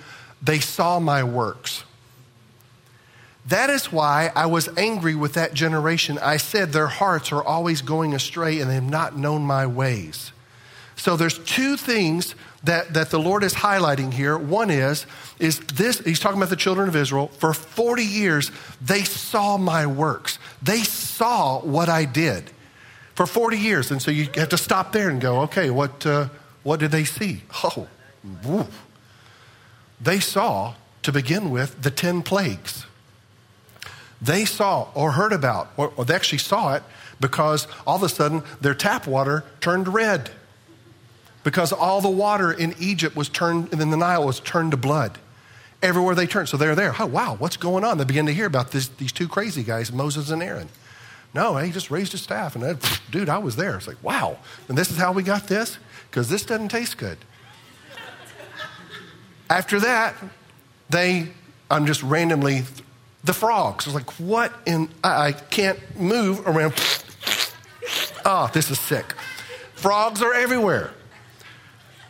they 0.41 0.61
saw 0.61 1.01
my 1.01 1.25
works. 1.25 1.83
That 3.49 3.71
is 3.71 3.91
why 3.91 4.31
I 4.37 4.47
was 4.47 4.69
angry 4.77 5.15
with 5.15 5.35
that 5.35 5.55
generation. 5.55 6.19
I 6.19 6.37
said, 6.37 6.73
Their 6.73 6.87
hearts 6.87 7.33
are 7.33 7.43
always 7.43 7.81
going 7.81 8.15
astray 8.15 8.61
and 8.61 8.71
they 8.71 8.75
have 8.75 8.89
not 8.89 9.17
known 9.17 9.43
my 9.43 9.67
ways. 9.67 10.33
So 10.97 11.17
there's 11.17 11.39
two 11.39 11.77
things 11.77 12.35
that, 12.65 12.93
that 12.95 13.11
the 13.11 13.21
Lord 13.21 13.45
is 13.45 13.55
highlighting 13.55 14.13
here. 14.13 14.37
One 14.37 14.69
is, 14.69 15.07
is 15.39 15.61
this, 15.61 16.01
he's 16.01 16.19
talking 16.19 16.39
about 16.39 16.51
the 16.51 16.57
children 16.57 16.89
of 16.89 16.97
Israel. 16.97 17.29
For 17.29 17.55
40 17.55 18.03
years, 18.03 18.51
they 18.83 19.05
saw 19.05 19.57
my 19.57 19.87
works. 19.87 20.39
They 20.61 20.83
saw 20.83 21.61
what 21.61 21.89
I 21.89 22.05
did 22.05 22.51
for 23.15 23.27
40 23.27 23.57
years. 23.57 23.91
And 23.91 24.03
so 24.03 24.11
you 24.11 24.29
have 24.35 24.49
to 24.51 24.59
stop 24.59 24.93
there 24.93 25.09
and 25.09 25.21
go, 25.21 25.43
okay, 25.43 25.71
what, 25.71 26.05
uh, 26.05 26.29
what 26.65 26.81
did 26.81 26.91
they 26.91 27.05
see? 27.05 27.43
Oh, 27.65 27.87
woo. 28.45 28.67
they 30.01 30.19
saw, 30.19 30.75
to 31.03 31.13
begin 31.13 31.51
with, 31.51 31.81
the 31.81 31.91
10 31.91 32.23
plagues. 32.23 32.85
They 34.21 34.45
saw 34.45 34.89
or 34.95 35.13
heard 35.13 35.33
about, 35.33 35.71
or, 35.77 35.93
or 35.97 36.05
they 36.05 36.15
actually 36.15 36.39
saw 36.39 36.75
it 36.75 36.83
because 37.21 37.67
all 37.87 37.97
of 37.97 38.03
a 38.03 38.09
sudden 38.09 38.43
their 38.61 38.75
tap 38.75 39.07
water 39.07 39.45
turned 39.61 39.89
red 39.89 40.31
because 41.45 41.73
all 41.73 42.01
the 42.01 42.11
water 42.11 42.53
in 42.53 42.75
Egypt 42.79 43.17
was 43.17 43.29
turned, 43.29 43.71
and 43.73 43.81
then 43.81 43.91
the 43.91 43.97
Nile 43.97 44.27
was 44.27 44.41
turned 44.41 44.73
to 44.73 44.77
blood 44.77 45.19
everywhere 45.83 46.15
they 46.15 46.27
turned. 46.27 46.49
So 46.49 46.57
they're 46.57 46.75
there. 46.75 46.95
Oh, 46.99 47.07
wow, 47.07 47.37
what's 47.39 47.57
going 47.57 47.85
on? 47.85 47.99
They 47.99 48.05
begin 48.05 48.27
to 48.27 48.35
hear 48.35 48.47
about 48.47 48.73
this, 48.73 48.89
these 48.89 49.13
two 49.13 49.29
crazy 49.29 49.63
guys, 49.63 49.93
Moses 49.93 50.31
and 50.31 50.43
Aaron. 50.43 50.69
No, 51.35 51.57
eh, 51.57 51.67
he 51.67 51.73
just 51.73 51.91
raised 51.91 52.13
his 52.13 52.23
staff. 52.23 52.55
And 52.55 52.65
that, 52.65 53.01
dude, 53.11 53.29
I 53.29 53.39
was 53.39 53.57
there. 53.57 53.77
It's 53.77 53.87
like, 53.87 54.03
wow. 54.03 54.39
And 54.69 54.77
this 54.77 54.91
is 54.91 54.97
how 54.97 55.13
we 55.13 55.23
got 55.23 55.47
this? 55.47 55.79
Because 56.11 56.29
this 56.29 56.45
doesn't 56.45 56.69
taste 56.69 56.99
good. 56.99 57.19
After 59.51 59.81
that, 59.81 60.15
they, 60.91 61.29
I'm 61.71 61.87
just 61.87 62.03
randomly, 62.03 62.65
the 63.29 63.33
frogs. 63.33 63.87
I 63.87 63.91
was 63.91 63.95
like, 63.95 64.11
what 64.19 64.53
in, 64.67 64.89
I, 65.05 65.29
I 65.29 65.33
can't 65.33 65.79
move 65.97 66.41
around. 66.47 66.75
Oh, 68.25 68.51
this 68.53 68.71
is 68.71 68.81
sick. 68.81 69.15
Frogs 69.75 70.23
are 70.23 70.35
everywhere. 70.35 70.91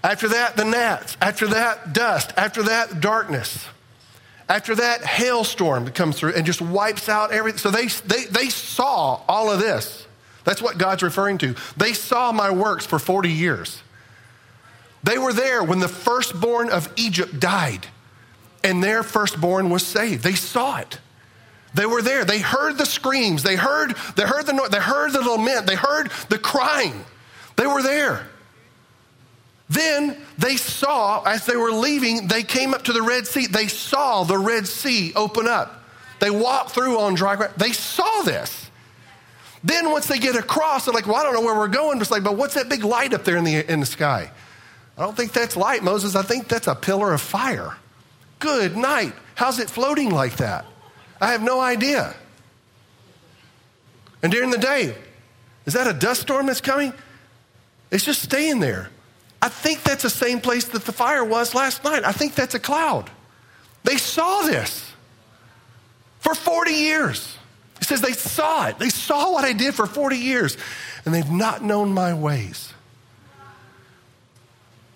After 0.03 0.29
that, 0.29 0.57
the 0.57 0.65
gnats. 0.65 1.17
After 1.21 1.49
that, 1.49 1.93
dust. 1.93 2.33
After 2.37 2.63
that, 2.63 3.01
darkness. 3.01 3.67
After 4.49 4.77
that, 4.77 5.05
hailstorm 5.05 5.85
that 5.85 5.95
comes 5.95 6.19
through 6.19 6.35
and 6.35 6.47
just 6.47 6.63
wipes 6.63 7.09
out 7.09 7.33
everything. 7.33 7.59
So 7.59 7.71
they, 7.71 7.87
they, 7.87 8.25
they 8.25 8.49
saw 8.49 9.21
all 9.29 9.51
of 9.51 9.59
this. 9.59 10.07
That's 10.45 10.63
what 10.63 10.79
God's 10.79 11.03
referring 11.03 11.37
to. 11.39 11.55
They 11.77 11.93
saw 11.93 12.33
my 12.33 12.51
works 12.51 12.87
for 12.87 12.99
40 12.99 13.29
years. 13.29 13.83
They 15.03 15.19
were 15.19 15.33
there 15.33 15.63
when 15.63 15.81
the 15.81 15.89
firstborn 15.89 16.71
of 16.71 16.91
Egypt 16.97 17.39
died, 17.39 17.87
and 18.65 18.83
their 18.83 19.03
firstborn 19.03 19.69
was 19.69 19.85
saved. 19.87 20.23
They 20.23 20.35
saw 20.35 20.79
it. 20.79 20.99
They 21.79 21.87
were 21.87 22.03
there. 22.03 22.25
They 22.25 22.41
heard 22.41 22.77
the 22.77 22.85
screams. 22.85 23.45
They 23.45 23.55
heard, 23.55 23.95
they 24.17 24.25
heard 24.25 24.47
the 24.47 24.53
noise. 24.53 24.71
They 24.71 24.81
heard 24.81 25.12
the 25.12 25.21
lament. 25.21 25.64
They 25.69 25.77
heard 25.77 26.11
the 26.29 26.37
crying. 26.37 27.05
They 27.55 27.69
were 27.69 27.85
there. 27.85 28.27
Then 29.71 30.17
they 30.38 30.57
saw, 30.57 31.23
as 31.23 31.47
they 31.47 31.55
were 31.55 31.71
leaving, 31.71 32.27
they 32.27 32.43
came 32.43 32.75
up 32.75 32.83
to 32.85 32.93
the 32.93 33.01
Red 33.01 33.29
Sea. 33.29 33.47
They 33.47 33.69
saw 33.69 34.25
the 34.25 34.38
Red 34.38 34.67
Sea 34.67 35.12
open 35.14 35.47
up. 35.47 35.85
They 36.19 36.31
walked 36.31 36.71
through 36.71 36.99
on 36.99 37.14
dry 37.14 37.37
ground. 37.37 37.55
They 37.57 37.71
saw 37.71 38.23
this. 38.23 38.69
Then 39.62 39.93
once 39.93 40.09
they 40.09 40.19
get 40.19 40.35
across, 40.35 40.87
they're 40.87 40.95
like, 40.95 41.07
well, 41.07 41.14
I 41.14 41.23
don't 41.23 41.35
know 41.35 41.43
where 41.43 41.57
we're 41.57 41.69
going. 41.69 42.01
It's 42.01 42.11
like, 42.11 42.25
but 42.25 42.37
what's 42.37 42.55
that 42.55 42.69
big 42.69 42.83
light 42.83 43.14
up 43.14 43.23
there 43.23 43.37
in 43.37 43.45
the, 43.45 43.71
in 43.71 43.79
the 43.79 43.87
sky? 43.87 44.33
I 44.97 45.03
don't 45.03 45.17
think 45.17 45.33
that's 45.33 45.57
light, 45.57 45.85
Moses. 45.85 46.17
I 46.17 46.23
think 46.23 46.49
that's 46.49 46.67
a 46.67 46.75
pillar 46.75 47.12
of 47.12 47.21
fire. 47.21 47.77
Good 48.41 48.77
night. 48.77 49.12
How's 49.37 49.61
it 49.61 49.71
floating 49.71 50.11
like 50.11 50.38
that? 50.38 50.64
I 51.21 51.33
have 51.33 51.43
no 51.43 51.61
idea. 51.61 52.15
And 54.23 54.33
during 54.33 54.51
the 54.51 54.59
day, 54.59 54.95
is 55.67 55.75
that 55.75 55.87
a 55.87 55.93
dust 55.93 56.23
storm 56.23 56.47
that's 56.47 56.61
coming? 56.61 56.93
It's 57.91 58.05
just 58.05 58.23
staying 58.23 58.61
there. 58.61 58.91
I 59.41 59.49
think 59.49 59.83
that's 59.83 60.03
the 60.03 60.11
same 60.11 60.41
place 60.41 60.65
that 60.67 60.85
the 60.85 60.93
fire 60.93 61.25
was 61.25 61.55
last 61.55 61.85
night. 61.85 62.05
I 62.05 62.13
think 62.13 62.35
that's 62.35 62.55
a 62.55 62.61
cloud. 62.61 63.11
They 63.85 63.97
saw 63.97 64.43
this 64.43 64.93
for 66.21 66.35
40 66.35 66.73
years. 66.73 67.37
He 67.79 67.85
says 67.85 68.01
they 68.01 68.13
saw 68.13 68.67
it. 68.67 68.79
They 68.79 68.89
saw 68.89 69.33
what 69.33 69.45
I 69.45 69.53
did 69.53 69.75
for 69.75 69.87
40 69.87 70.17
years, 70.17 70.57
and 71.05 71.15
they've 71.15 71.31
not 71.31 71.63
known 71.63 71.93
my 71.93 72.13
ways. 72.15 72.73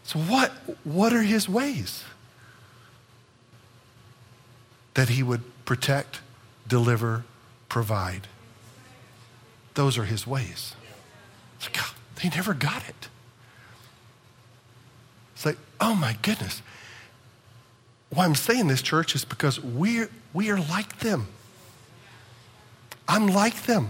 So, 0.05 0.19
what, 0.19 0.51
what 0.83 1.13
are 1.13 1.23
his 1.23 1.49
ways? 1.49 2.05
That 4.95 5.09
he 5.09 5.23
would 5.23 5.43
protect, 5.73 6.21
deliver, 6.69 7.25
provide. 7.71 8.27
Those 9.73 9.97
are 9.97 10.05
his 10.05 10.27
ways. 10.27 10.75
Like, 11.63 11.73
God, 11.73 11.93
they 12.23 12.29
never 12.29 12.53
got 12.53 12.87
it. 12.87 13.09
It's 15.35 15.47
like, 15.47 15.57
oh 15.81 15.95
my 15.95 16.15
goodness. 16.21 16.61
Why 18.11 18.27
I'm 18.27 18.35
saying 18.35 18.67
this, 18.67 18.83
church, 18.83 19.15
is 19.15 19.25
because 19.25 19.61
we're, 19.61 20.11
we 20.35 20.51
are 20.51 20.61
like 20.61 20.99
them. 20.99 21.27
I'm 23.09 23.29
like 23.29 23.63
them. 23.63 23.89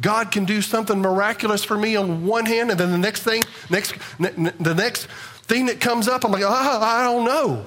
God 0.00 0.32
can 0.32 0.44
do 0.44 0.60
something 0.60 1.00
miraculous 1.00 1.62
for 1.62 1.78
me 1.78 1.94
on 1.94 2.26
one 2.26 2.46
hand, 2.46 2.72
and 2.72 2.80
then 2.80 2.90
the 2.90 2.98
next 2.98 3.22
thing, 3.22 3.44
next, 3.70 3.94
the 4.18 4.74
next 4.76 5.06
thing 5.44 5.66
that 5.66 5.78
comes 5.78 6.08
up, 6.08 6.24
I'm 6.24 6.32
like, 6.32 6.42
oh, 6.42 6.48
I 6.48 7.04
don't 7.04 7.24
know. 7.24 7.64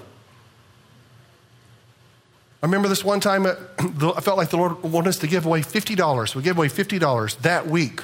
I 2.61 2.65
remember 2.65 2.87
this 2.87 3.03
one 3.03 3.19
time, 3.19 3.45
uh, 3.45 3.55
I 4.15 4.21
felt 4.21 4.37
like 4.37 4.49
the 4.49 4.57
Lord 4.57 4.81
wanted 4.83 5.09
us 5.09 5.19
to 5.19 5.27
give 5.27 5.45
away 5.45 5.61
$50. 5.61 6.35
We 6.35 6.41
gave 6.41 6.57
away 6.57 6.67
$50 6.67 7.39
that 7.39 7.67
week. 7.67 8.01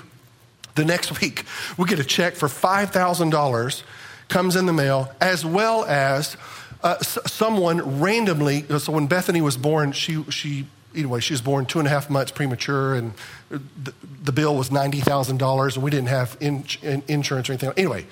The 0.75 0.85
next 0.85 1.19
week, 1.21 1.45
we 1.77 1.85
get 1.85 1.99
a 1.99 2.03
check 2.03 2.35
for 2.35 2.47
$5,000 2.47 3.83
comes 4.29 4.55
in 4.55 4.65
the 4.65 4.73
mail, 4.73 5.11
as 5.21 5.45
well 5.45 5.85
as 5.85 6.37
uh, 6.81 6.97
someone 6.99 7.99
randomly. 7.99 8.63
So 8.79 8.91
when 8.91 9.07
Bethany 9.07 9.41
was 9.41 9.57
born, 9.57 9.91
she, 9.91 10.23
she 10.29 10.65
anyway, 10.95 11.19
she 11.19 11.33
was 11.33 11.41
born 11.41 11.65
two 11.65 11.79
and 11.79 11.87
a 11.87 11.91
half 11.91 12.09
months 12.09 12.31
premature, 12.31 12.95
and 12.95 13.13
the, 13.49 13.93
the 14.23 14.31
bill 14.31 14.55
was 14.55 14.69
$90,000, 14.69 15.75
and 15.75 15.83
we 15.83 15.91
didn't 15.91 16.09
have 16.09 16.37
in, 16.39 16.65
in 16.81 17.03
insurance 17.07 17.49
or 17.49 17.53
anything. 17.53 17.71
Anyway, 17.77 18.05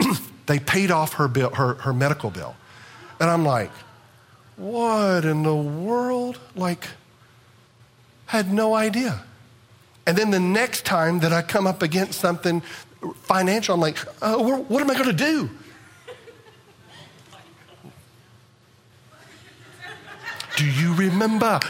they 0.46 0.58
paid 0.58 0.90
off 0.90 1.14
her, 1.14 1.28
bill, 1.28 1.50
her, 1.50 1.74
her 1.74 1.92
medical 1.92 2.30
bill. 2.30 2.56
And 3.20 3.30
I'm 3.30 3.44
like, 3.44 3.70
what 4.58 5.24
in 5.24 5.42
the 5.44 5.54
world? 5.54 6.38
Like, 6.54 6.88
had 8.26 8.52
no 8.52 8.74
idea. 8.74 9.24
And 10.06 10.16
then 10.16 10.30
the 10.30 10.40
next 10.40 10.84
time 10.84 11.20
that 11.20 11.32
I 11.32 11.42
come 11.42 11.66
up 11.66 11.82
against 11.82 12.20
something 12.20 12.60
financial, 13.22 13.74
I'm 13.74 13.80
like, 13.80 13.98
uh, 14.20 14.36
what 14.36 14.82
am 14.82 14.90
I 14.90 14.94
going 14.94 15.06
to 15.06 15.12
do? 15.12 15.48
Do 20.56 20.66
you 20.66 20.94
remember? 20.94 21.60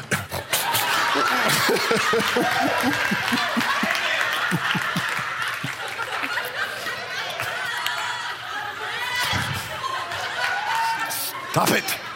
Stop 11.51 11.71
it. 11.73 12.08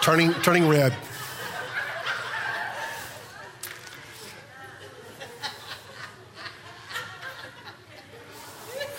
Turning, 0.00 0.32
turning 0.34 0.68
red. 0.68 0.94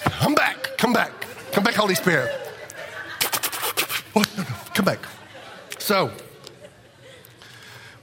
Come 0.04 0.36
back, 0.36 0.78
come 0.78 0.94
back, 0.94 1.12
come 1.52 1.64
back, 1.64 1.74
Holy 1.74 1.96
Spirit. 1.96 2.32
Come 4.74 4.86
back. 4.86 5.00
So, 5.80 6.12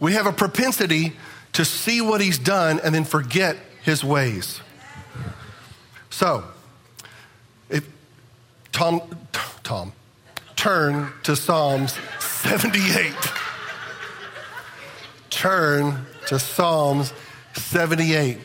we 0.00 0.12
have 0.12 0.26
a 0.26 0.32
propensity 0.32 1.16
to 1.54 1.64
see 1.64 2.00
what 2.00 2.20
he's 2.20 2.38
done 2.38 2.80
and 2.84 2.94
then 2.94 3.04
forget 3.04 3.56
his 3.82 4.04
ways. 4.04 4.60
So, 6.10 6.44
if 7.70 7.88
Tom, 8.72 9.00
Tom, 9.62 9.92
turn 10.56 11.12
to 11.22 11.36
Psalms 11.36 11.96
78. 12.48 13.12
Turn 15.28 16.06
to 16.28 16.38
Psalms 16.38 17.12
78. 17.52 18.38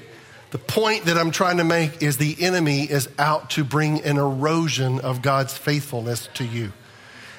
The 0.52 0.58
point 0.58 1.06
that 1.06 1.18
I'm 1.18 1.32
trying 1.32 1.56
to 1.56 1.64
make 1.64 2.04
is 2.04 2.18
the 2.18 2.36
enemy 2.42 2.82
is 2.84 3.08
out 3.18 3.52
to 3.52 3.64
bring 3.64 4.02
an 4.02 4.18
erosion 4.18 5.00
of 5.00 5.22
God's 5.22 5.58
faithfulness 5.58 6.28
to 6.34 6.44
you. 6.44 6.74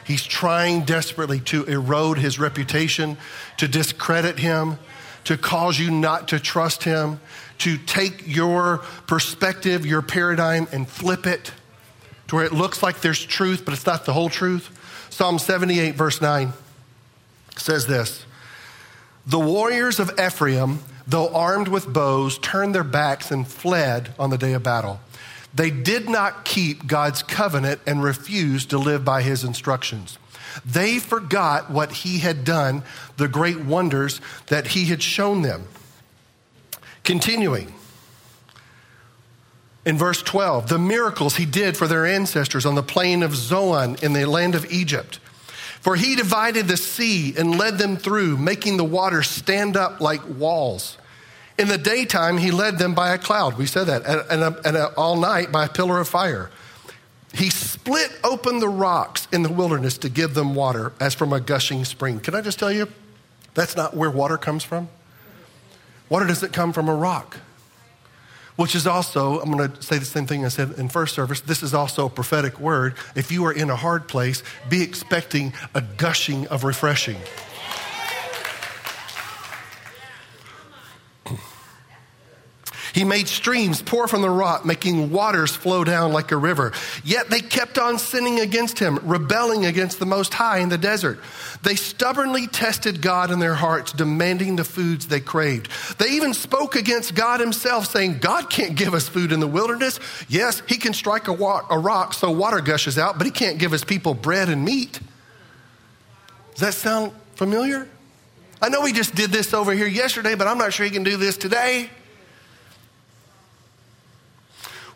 He's 0.07 0.22
trying 0.22 0.85
desperately 0.85 1.40
to 1.40 1.64
erode 1.64 2.16
his 2.16 2.38
reputation, 2.38 3.18
to 3.59 3.68
discredit 3.68 4.38
him, 4.38 4.79
to 5.24 5.37
cause 5.37 5.79
you 5.79 5.90
not 5.90 6.29
to 6.29 6.40
trust 6.40 6.85
him, 6.85 7.20
to 7.59 7.77
take 7.77 8.27
your 8.27 8.79
perspective, 9.07 9.85
your 9.85 10.00
paradigm, 10.00 10.66
and 10.72 10.88
flip 10.88 11.27
it 11.27 11.53
to 12.29 12.37
where 12.37 12.46
it 12.46 12.53
looks 12.53 12.83
like 12.83 13.03
there's 13.03 13.22
truth, 13.22 13.66
but 13.66 13.74
it's 13.74 13.85
not 13.85 14.07
the 14.07 14.14
whole 14.14 14.31
truth. 14.31 14.81
Psalm 15.14 15.38
78, 15.38 15.94
verse 15.94 16.20
9 16.20 16.53
says 17.57 17.87
this 17.87 18.27
The 19.24 19.38
warriors 19.38 20.00
of 20.00 20.11
Ephraim, 20.18 20.81
though 21.07 21.33
armed 21.33 21.68
with 21.68 21.87
bows, 21.87 22.37
turned 22.38 22.74
their 22.74 22.83
backs 22.83 23.31
and 23.31 23.46
fled 23.46 24.12
on 24.18 24.31
the 24.31 24.37
day 24.37 24.55
of 24.55 24.64
battle. 24.64 24.98
They 25.55 25.70
did 25.70 26.09
not 26.09 26.44
keep 26.44 26.88
God's 26.88 27.22
covenant 27.22 27.81
and 27.87 28.03
refused 28.03 28.70
to 28.70 28.79
live 28.79 29.05
by 29.05 29.22
his 29.22 29.44
instructions. 29.44 30.18
They 30.66 30.98
forgot 30.98 31.70
what 31.70 31.92
he 31.92 32.18
had 32.18 32.44
done, 32.44 32.83
the 33.16 33.29
great 33.29 33.61
wonders 33.61 34.20
that 34.48 34.66
he 34.66 34.87
had 34.87 35.00
shown 35.00 35.42
them. 35.42 35.68
Continuing 37.05 37.72
in 39.85 39.99
verse 39.99 40.23
12, 40.23 40.68
the 40.68 40.79
miracles 40.79 41.37
he 41.37 41.44
did 41.44 41.77
for 41.77 41.87
their 41.87 42.07
ancestors 42.07 42.64
on 42.64 42.75
the 42.75 42.83
plain 42.83 43.23
of 43.23 43.35
Zoan 43.35 43.97
in 44.03 44.12
the 44.12 44.25
land 44.25 44.55
of 44.55 44.70
Egypt. 44.70 45.18
For 45.81 45.97
he 45.97 46.16
divided 46.16 46.66
the 46.66 46.79
sea 46.79 47.35
and 47.37 47.59
led 47.59 47.77
them 47.77 47.99
through, 47.99 48.38
making 48.38 48.79
the 48.79 48.85
waters 48.85 49.29
stand 49.29 49.77
up 49.77 50.01
like 50.01 50.27
walls. 50.27 50.97
In 51.59 51.68
the 51.68 51.77
daytime, 51.77 52.38
he 52.38 52.51
led 52.51 52.79
them 52.79 52.94
by 52.94 53.12
a 53.12 53.18
cloud. 53.18 53.59
We 53.59 53.66
said 53.66 53.85
that. 53.85 54.07
And, 54.07 54.42
and, 54.42 54.57
and 54.64 54.77
uh, 54.77 54.90
all 54.97 55.16
night 55.16 55.53
by 55.53 55.66
a 55.66 55.68
pillar 55.68 56.01
of 56.01 56.09
fire. 56.09 56.51
He 57.35 57.51
split 57.51 58.11
open 58.25 58.61
the 58.61 58.68
rocks 58.68 59.29
in 59.33 59.42
the 59.42 59.53
wilderness 59.53 59.99
to 59.99 60.09
give 60.09 60.35
them 60.35 60.55
water 60.55 60.92
as 61.01 61.14
from 61.14 61.33
a 61.33 61.40
gushing 61.40 61.85
spring. 61.85 62.20
Can 62.20 62.35
I 62.35 62.40
just 62.40 62.59
tell 62.59 62.73
you, 62.73 62.88
that's 63.55 63.77
not 63.77 63.94
where 63.94 64.11
water 64.11 64.38
comes 64.38 64.64
from? 64.64 64.88
Water 66.09 66.27
doesn't 66.27 66.53
come 66.53 66.73
from 66.73 66.88
a 66.88 66.94
rock, 66.94 67.38
which 68.57 68.75
is 68.75 68.87
also, 68.87 69.40
I'm 69.40 69.51
going 69.51 69.71
to 69.71 69.83
say 69.83 69.99
the 69.99 70.05
same 70.05 70.27
thing 70.27 70.45
I 70.45 70.49
said 70.49 70.75
in 70.79 70.88
first 70.88 71.14
service. 71.14 71.40
This 71.40 71.62
is 71.62 71.75
also 71.75 72.07
a 72.07 72.11
prophetic 72.11 72.61
word. 72.61 72.95
If 73.14 73.33
you 73.33 73.45
are 73.47 73.53
in 73.53 73.71
a 73.71 73.77
hard 73.77 74.07
place, 74.09 74.43
be 74.69 74.83
expecting 74.83 75.53
a 75.75 75.83
gushing 75.83 76.47
of 76.49 76.64
refreshing. 76.64 77.17
He 82.94 83.02
made 83.02 83.26
streams 83.26 83.83
pour 83.83 84.07
from 84.07 84.22
the 84.22 84.30
rock, 84.30 84.64
making 84.64 85.11
waters 85.11 85.57
flow 85.57 85.83
down 85.83 86.12
like 86.12 86.30
a 86.30 86.37
river. 86.37 86.72
Yet 87.02 87.28
they 87.28 87.40
kept 87.40 87.76
on 87.76 87.98
sinning 87.98 88.38
against 88.38 88.78
him, 88.78 89.00
rebelling 89.02 89.66
against 89.66 89.98
the 89.98 90.07
Most 90.07 90.33
High 90.33 90.59
in 90.59 90.68
the 90.68 90.78
desert. 90.78 91.18
They 91.64 91.74
stubbornly 91.74 92.46
tested 92.46 93.02
God 93.02 93.33
in 93.33 93.40
their 93.40 93.57
hearts, 93.57 93.90
demanding 93.90 94.54
the 94.54 94.62
foods 94.62 95.09
they 95.09 95.18
craved. 95.18 95.72
They 95.98 96.11
even 96.11 96.33
spoke 96.35 96.76
against 96.76 97.16
God 97.16 97.40
himself, 97.40 97.87
saying, 97.87 98.18
God 98.20 98.48
can't 98.48 98.76
give 98.76 98.94
us 98.94 99.09
food 99.09 99.33
in 99.33 99.40
the 99.40 99.48
wilderness. 99.48 99.98
Yes, 100.28 100.62
he 100.68 100.76
can 100.76 100.94
strike 100.94 101.26
a, 101.26 101.33
wa- 101.33 101.66
a 101.68 101.78
rock 101.78 102.14
so 102.14 102.30
water 102.30 102.61
gushes 102.61 102.96
out, 102.96 103.18
but 103.18 103.26
he 103.26 103.33
can't 103.33 103.59
give 103.59 103.72
his 103.72 103.85
people 103.85 104.14
bread 104.14 104.48
and 104.48 104.64
meat. 104.64 105.00
Does 106.52 106.61
that 106.61 106.74
sound 106.74 107.11
familiar? 107.35 107.88
I 108.62 108.68
know 108.68 108.83
we 108.83 108.92
just 108.92 109.16
did 109.16 109.30
this 109.30 109.52
over 109.52 109.72
here 109.72 109.88
yesterday, 109.88 110.37
but 110.37 110.46
I'm 110.46 110.59
not 110.59 110.72
sure 110.72 110.87
he 110.87 110.92
can 110.92 111.02
do 111.02 111.16
this 111.16 111.37
today. 111.37 111.90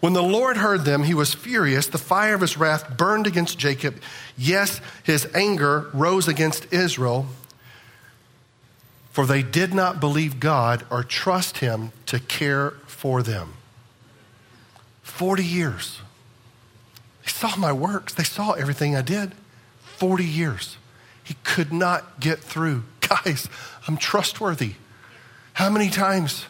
When 0.00 0.12
the 0.12 0.22
Lord 0.22 0.56
heard 0.56 0.84
them, 0.84 1.02
he 1.02 1.14
was 1.14 1.34
furious. 1.34 1.88
The 1.88 1.98
fire 1.98 2.34
of 2.34 2.40
his 2.40 2.56
wrath 2.56 2.96
burned 2.96 3.26
against 3.26 3.58
Jacob. 3.58 4.00
Yes, 4.36 4.80
his 5.02 5.26
anger 5.34 5.90
rose 5.92 6.28
against 6.28 6.72
Israel, 6.72 7.26
for 9.10 9.26
they 9.26 9.42
did 9.42 9.74
not 9.74 9.98
believe 9.98 10.38
God 10.38 10.86
or 10.90 11.02
trust 11.02 11.58
him 11.58 11.90
to 12.06 12.20
care 12.20 12.70
for 12.86 13.22
them. 13.22 13.54
40 15.02 15.44
years. 15.44 15.98
They 17.24 17.30
saw 17.30 17.56
my 17.56 17.72
works, 17.72 18.14
they 18.14 18.24
saw 18.24 18.52
everything 18.52 18.94
I 18.94 19.02
did. 19.02 19.32
40 19.96 20.24
years. 20.24 20.76
He 21.24 21.34
could 21.42 21.72
not 21.72 22.20
get 22.20 22.38
through. 22.38 22.84
Guys, 23.00 23.48
I'm 23.88 23.96
trustworthy. 23.96 24.74
How 25.54 25.68
many 25.70 25.90
times? 25.90 26.44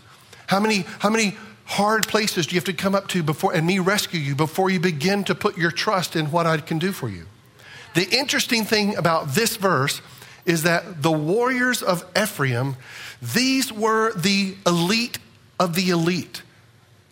How 0.49 0.61
many, 0.61 0.85
how 0.99 1.09
many 1.09 1.39
hard 1.69 2.09
places 2.09 2.47
do 2.47 2.55
you 2.55 2.59
have 2.59 2.65
to 2.65 2.73
come 2.73 2.95
up 2.95 3.09
to 3.09 3.23
before 3.23 3.55
and 3.55 3.67
me 3.67 3.79
rescue 3.79 4.19
you 4.19 4.35
before 4.35 4.71
you 4.71 4.81
begin 4.81 5.23
to 5.25 5.35
put 5.35 5.59
your 5.59 5.71
trust 5.71 6.17
in 6.17 6.31
what 6.31 6.47
I 6.47 6.57
can 6.57 6.79
do 6.79 6.93
for 6.93 7.09
you? 7.09 7.27
The 7.95 8.09
interesting 8.09 8.65
thing 8.65 8.97
about 8.97 9.29
this 9.35 9.57
verse 9.57 10.01
is 10.47 10.63
that 10.63 11.03
the 11.03 11.13
warriors 11.13 11.83
of 11.83 12.07
Ephraim, 12.17 12.77
these 13.21 13.71
were 13.71 14.15
the 14.15 14.57
elite 14.67 15.19
of 15.61 15.75
the 15.75 15.91
elite 15.91 16.43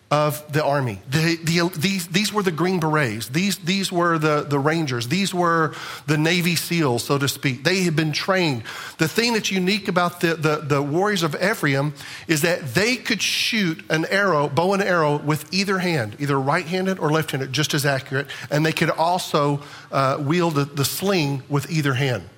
of 0.08 0.52
the 0.52 0.64
army. 0.64 1.00
The, 1.10 1.36
the, 1.42 1.68
these, 1.76 2.06
these 2.06 2.32
were 2.32 2.42
the 2.44 2.52
Green 2.52 2.78
Berets. 2.78 3.28
These, 3.28 3.58
these 3.58 3.90
were 3.90 4.18
the, 4.18 4.42
the 4.42 4.58
Rangers. 4.58 5.08
These 5.08 5.34
were 5.34 5.74
the 6.06 6.16
Navy 6.16 6.54
SEALs, 6.54 7.02
so 7.02 7.18
to 7.18 7.26
speak. 7.26 7.64
They 7.64 7.82
had 7.82 7.96
been 7.96 8.12
trained. 8.12 8.62
The 8.98 9.08
thing 9.08 9.32
that's 9.32 9.50
unique 9.50 9.88
about 9.88 10.20
the, 10.20 10.34
the, 10.34 10.56
the 10.58 10.80
warriors 10.80 11.24
of 11.24 11.34
Ephraim 11.34 11.92
is 12.28 12.42
that 12.42 12.74
they 12.74 12.94
could 12.94 13.20
shoot 13.20 13.84
an 13.90 14.04
arrow, 14.04 14.48
bow 14.48 14.74
and 14.74 14.82
arrow, 14.82 15.16
with 15.16 15.52
either 15.52 15.78
hand, 15.78 16.14
either 16.20 16.38
right 16.38 16.66
handed 16.66 17.00
or 17.00 17.10
left 17.10 17.32
handed, 17.32 17.52
just 17.52 17.74
as 17.74 17.84
accurate. 17.84 18.28
And 18.48 18.64
they 18.64 18.72
could 18.72 18.90
also 18.90 19.60
uh, 19.90 20.18
wield 20.20 20.54
the, 20.54 20.66
the 20.66 20.84
sling 20.84 21.42
with 21.48 21.68
either 21.68 21.94
hand. 21.94 22.28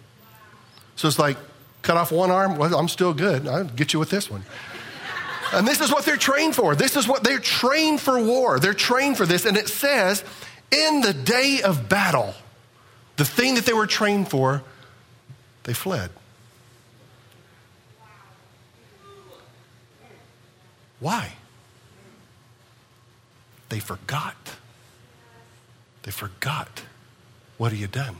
So 0.96 1.06
it's 1.06 1.18
like, 1.18 1.36
cut 1.82 1.98
off 1.98 2.10
one 2.12 2.30
arm, 2.30 2.56
well, 2.56 2.74
I'm 2.74 2.88
still 2.88 3.12
good. 3.12 3.46
I'll 3.46 3.64
get 3.64 3.92
you 3.92 3.98
with 3.98 4.08
this 4.08 4.30
one. 4.30 4.44
And 5.52 5.66
this 5.66 5.80
is 5.80 5.90
what 5.90 6.04
they're 6.04 6.16
trained 6.16 6.54
for. 6.54 6.74
This 6.74 6.96
is 6.96 7.08
what 7.08 7.24
they're 7.24 7.38
trained 7.38 8.00
for 8.00 8.22
war. 8.22 8.58
They're 8.58 8.74
trained 8.74 9.16
for 9.16 9.26
this. 9.26 9.44
And 9.44 9.56
it 9.56 9.68
says, 9.68 10.22
in 10.70 11.00
the 11.00 11.14
day 11.14 11.62
of 11.62 11.88
battle, 11.88 12.34
the 13.16 13.24
thing 13.24 13.54
that 13.54 13.64
they 13.64 13.72
were 13.72 13.86
trained 13.86 14.28
for, 14.28 14.62
they 15.64 15.72
fled. 15.72 16.10
Why? 21.00 21.32
They 23.68 23.78
forgot. 23.78 24.36
They 26.02 26.10
forgot 26.10 26.82
what 27.56 27.72
he 27.72 27.82
had 27.82 27.92
done. 27.92 28.16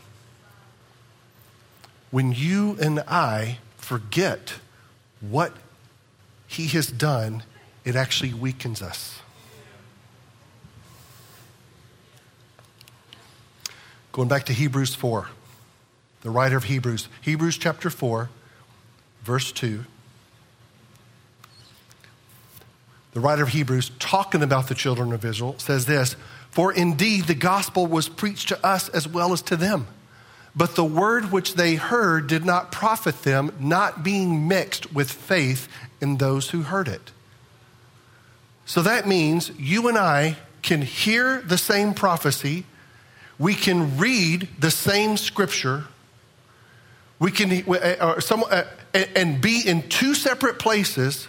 When 2.10 2.32
you 2.32 2.76
and 2.80 3.00
I 3.00 3.58
forget 3.76 4.54
what 5.20 5.52
he 6.48 6.66
has 6.68 6.88
done, 6.88 7.44
it 7.84 7.94
actually 7.94 8.32
weakens 8.34 8.82
us. 8.82 9.20
Going 14.11 14.28
back 14.28 14.46
to 14.46 14.52
Hebrews 14.52 14.94
4, 14.94 15.28
the 16.22 16.30
writer 16.30 16.56
of 16.56 16.64
Hebrews, 16.64 17.08
Hebrews 17.20 17.58
chapter 17.58 17.90
4, 17.90 18.30
verse 19.22 19.52
2. 19.52 19.84
The 23.12 23.20
writer 23.20 23.42
of 23.42 23.50
Hebrews, 23.50 23.90
talking 23.98 24.42
about 24.42 24.68
the 24.68 24.74
children 24.74 25.12
of 25.12 25.24
Israel, 25.24 25.58
says 25.58 25.87
this 25.87 26.16
For 26.50 26.72
indeed 26.72 27.24
the 27.24 27.34
gospel 27.34 27.87
was 27.87 28.08
preached 28.08 28.48
to 28.48 28.66
us 28.66 28.88
as 28.88 29.06
well 29.06 29.32
as 29.32 29.42
to 29.42 29.56
them. 29.56 29.87
But 30.56 30.74
the 30.74 30.84
word 30.84 31.30
which 31.30 31.54
they 31.54 31.76
heard 31.76 32.26
did 32.26 32.44
not 32.44 32.72
profit 32.72 33.22
them, 33.22 33.52
not 33.61 34.02
being 34.02 34.48
mixed 34.48 34.92
with 34.92 35.11
faith 35.11 35.68
in 36.00 36.18
those 36.18 36.50
who 36.50 36.62
heard 36.62 36.88
it. 36.88 37.12
So 38.66 38.82
that 38.82 39.06
means 39.06 39.50
you 39.58 39.88
and 39.88 39.96
I 39.96 40.37
can 40.62 40.82
hear 40.82 41.40
the 41.40 41.58
same 41.58 41.94
prophecy, 41.94 42.64
we 43.38 43.54
can 43.54 43.96
read 43.96 44.48
the 44.58 44.70
same 44.70 45.16
scripture, 45.16 45.84
we 47.18 47.30
can 47.30 47.64
uh, 47.66 47.72
uh, 47.72 48.20
some, 48.20 48.44
uh, 48.50 48.64
and 48.92 49.40
be 49.40 49.62
in 49.66 49.88
two 49.88 50.14
separate 50.14 50.58
places 50.58 51.28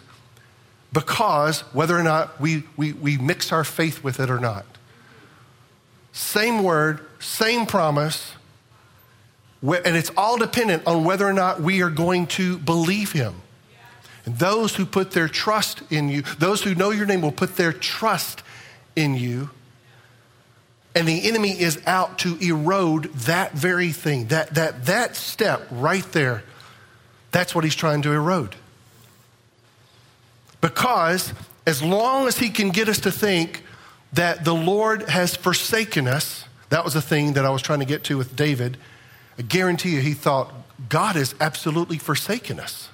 because 0.92 1.62
whether 1.74 1.98
or 1.98 2.04
not 2.04 2.40
we, 2.42 2.64
we, 2.76 2.94
we 2.94 3.18
mix 3.18 3.52
our 3.52 3.64
faith 3.64 4.04
with 4.04 4.20
it 4.20 4.30
or 4.30 4.40
not. 4.40 4.66
Same 6.12 6.64
word, 6.64 7.00
same 7.20 7.66
promise, 7.66 8.34
and 9.62 9.96
it's 9.96 10.12
all 10.18 10.38
dependent 10.38 10.88
on 10.88 11.04
whether 11.04 11.28
or 11.28 11.34
not 11.34 11.62
we 11.62 11.82
are 11.82 11.90
going 11.90 12.28
to 12.28 12.58
believe 12.58 13.12
him. 13.12 13.36
And 14.26 14.38
those 14.38 14.76
who 14.76 14.86
put 14.86 15.12
their 15.12 15.28
trust 15.28 15.82
in 15.90 16.10
you, 16.10 16.24
those 16.38 16.64
who 16.64 16.76
know 16.76 16.92
your 16.92 17.06
name 17.06 17.22
will 17.22 17.32
put 17.32 17.56
their 17.56 17.74
trust 17.74 18.44
in 18.96 19.16
you. 19.16 19.50
And 20.96 21.08
the 21.08 21.28
enemy 21.28 21.52
is 21.52 21.82
out 21.86 22.20
to 22.20 22.38
erode 22.38 23.14
that 23.14 23.54
very 23.54 23.92
thing. 23.92 24.28
That, 24.28 24.56
that, 24.56 24.86
that 24.86 25.16
step 25.16 25.68
right 25.72 26.04
there, 26.12 26.44
that's 27.32 27.54
what 27.54 27.64
he's 27.64 27.76
trying 27.76 28.02
to 28.04 28.12
erode. 28.12 28.56
Because 30.62 31.34
as 31.66 31.82
long 31.82 32.28
as 32.28 32.40
he 32.40 32.50
can 32.50 32.72
get 32.72 32.90
us 32.90 33.00
to 33.02 33.12
think 33.12 33.64
that 34.14 34.44
the 34.44 34.56
Lord 34.56 35.04
has 35.10 35.36
forsaken 35.36 36.08
us, 36.08 36.46
that 36.70 36.84
was 36.84 36.94
the 36.94 37.02
thing 37.02 37.34
that 37.34 37.46
I 37.46 37.50
was 37.50 37.62
trying 37.62 37.80
to 37.80 37.86
get 37.86 38.04
to 38.06 38.18
with 38.18 38.36
David. 38.36 38.78
I 39.38 39.44
guarantee 39.44 39.92
you, 39.92 40.02
he 40.02 40.14
thought, 40.14 40.52
God 40.90 41.16
has 41.16 41.36
absolutely 41.40 41.98
forsaken 41.98 42.60
us. 42.60 42.90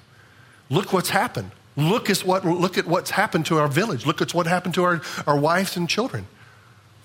Look 0.68 0.92
what's 0.92 1.10
happened. 1.10 1.52
Look 1.76 2.08
at, 2.08 2.18
what, 2.20 2.44
look 2.44 2.78
at 2.78 2.86
what's 2.86 3.10
happened 3.10 3.46
to 3.46 3.58
our 3.58 3.68
village. 3.68 4.06
Look 4.06 4.22
at 4.22 4.32
what 4.32 4.46
happened 4.46 4.74
to 4.74 4.84
our, 4.84 5.02
our 5.26 5.38
wives 5.38 5.76
and 5.76 5.88
children. 5.88 6.26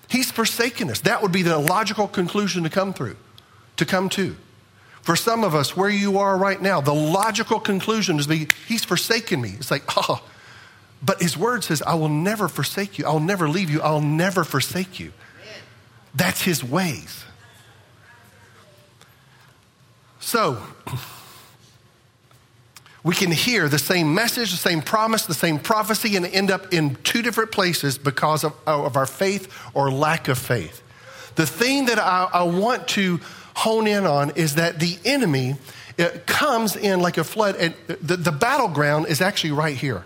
He's 0.08 0.30
forsaken 0.30 0.90
us. 0.90 1.00
That 1.00 1.22
would 1.22 1.32
be 1.32 1.42
the 1.42 1.58
logical 1.58 2.08
conclusion 2.08 2.62
to 2.64 2.70
come 2.70 2.92
through, 2.92 3.16
to 3.76 3.84
come 3.84 4.08
to. 4.10 4.36
For 5.02 5.16
some 5.16 5.42
of 5.42 5.54
us, 5.54 5.76
where 5.76 5.90
you 5.90 6.18
are 6.18 6.36
right 6.36 6.60
now, 6.60 6.80
the 6.80 6.94
logical 6.94 7.58
conclusion 7.58 8.18
is 8.18 8.26
be, 8.26 8.48
He's 8.66 8.84
forsaken 8.84 9.40
me. 9.40 9.54
It's 9.56 9.70
like, 9.70 9.82
oh, 9.96 10.24
but 11.02 11.20
His 11.20 11.36
word 11.36 11.64
says, 11.64 11.82
I 11.82 11.94
will 11.94 12.08
never 12.08 12.48
forsake 12.48 12.98
you. 12.98 13.04
I'll 13.04 13.20
never 13.20 13.48
leave 13.48 13.68
you. 13.68 13.82
I'll 13.82 14.00
never 14.00 14.44
forsake 14.44 15.00
you. 15.00 15.12
That's 16.14 16.42
His 16.42 16.62
ways. 16.62 17.24
So, 20.20 20.62
we 23.04 23.14
can 23.14 23.32
hear 23.32 23.68
the 23.68 23.78
same 23.78 24.14
message, 24.14 24.52
the 24.52 24.56
same 24.56 24.80
promise, 24.80 25.26
the 25.26 25.34
same 25.34 25.58
prophecy, 25.58 26.14
and 26.16 26.24
end 26.26 26.50
up 26.50 26.72
in 26.72 26.94
two 27.02 27.20
different 27.22 27.50
places 27.50 27.98
because 27.98 28.44
of, 28.44 28.54
of 28.66 28.96
our 28.96 29.06
faith 29.06 29.52
or 29.74 29.90
lack 29.90 30.28
of 30.28 30.38
faith. 30.38 30.82
The 31.34 31.46
thing 31.46 31.86
that 31.86 31.98
I, 31.98 32.28
I 32.32 32.42
want 32.44 32.88
to 32.88 33.18
hone 33.54 33.86
in 33.86 34.06
on 34.06 34.30
is 34.30 34.54
that 34.54 34.78
the 34.78 34.98
enemy 35.04 35.56
comes 36.26 36.76
in 36.76 37.00
like 37.00 37.18
a 37.18 37.24
flood, 37.24 37.56
and 37.56 37.74
the, 37.86 38.16
the 38.16 38.32
battleground 38.32 39.06
is 39.08 39.20
actually 39.20 39.52
right 39.52 39.76
here. 39.76 40.04